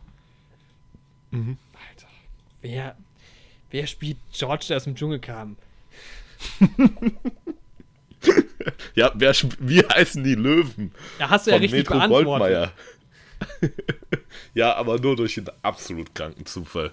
[1.32, 1.56] Mhm.
[1.88, 2.08] Alter.
[2.62, 2.96] Wer,
[3.70, 5.56] wer spielt George, der aus dem Dschungel kam?
[8.94, 10.92] Ja, wer, wie heißen die Löwen?
[11.18, 12.26] Da hast du ja richtig Metro beantwortet.
[12.26, 12.72] Goldmeier.
[14.54, 16.92] ja, aber nur durch einen absolut kranken Zufall.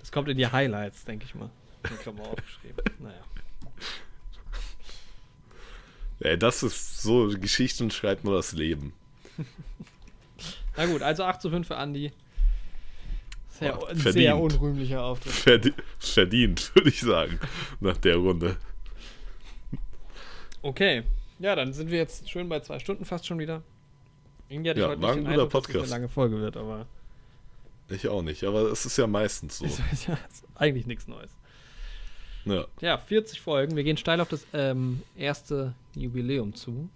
[0.00, 1.50] Das kommt in die Highlights, denke ich mal.
[1.90, 2.82] Habe mal aufgeschrieben.
[2.98, 3.24] Naja.
[6.20, 8.92] Ey, das ist so, Geschichten schreibt nur das Leben.
[10.76, 12.12] Na gut, also 8 zu 5 für Andi.
[13.50, 14.12] Sehr, ein verdient.
[14.14, 15.32] sehr unrühmlicher Auftritt.
[15.32, 17.40] Verdi verdient, würde ich sagen,
[17.80, 18.56] nach der Runde.
[20.62, 21.02] Okay.
[21.40, 23.62] Ja, dann sind wir jetzt schön bei zwei Stunden fast schon wieder.
[24.48, 25.92] Irgendwie hatte ich Ja, heute war nicht ein guter Eindruck, dass es Podcast.
[25.92, 26.86] eine lange Folge wird, aber
[27.88, 29.64] Ich auch nicht, aber es ist ja meistens so.
[29.92, 30.18] ist, ja,
[30.54, 31.30] eigentlich nichts Neues.
[32.44, 33.76] Ja, Ja, 40 Folgen.
[33.76, 36.88] Wir gehen steil auf das ähm, erste Jubiläum zu.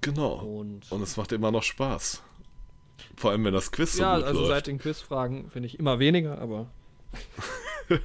[0.00, 0.34] genau.
[0.36, 2.22] Und Und es macht immer noch Spaß.
[3.16, 4.52] Vor allem, wenn das Quiz so ja, gut also läuft.
[4.52, 6.66] seit den Quizfragen finde ich immer weniger, aber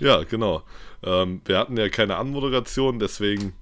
[0.00, 0.62] Ja, genau.
[1.02, 3.54] Ähm, wir hatten ja keine Anmoderation, deswegen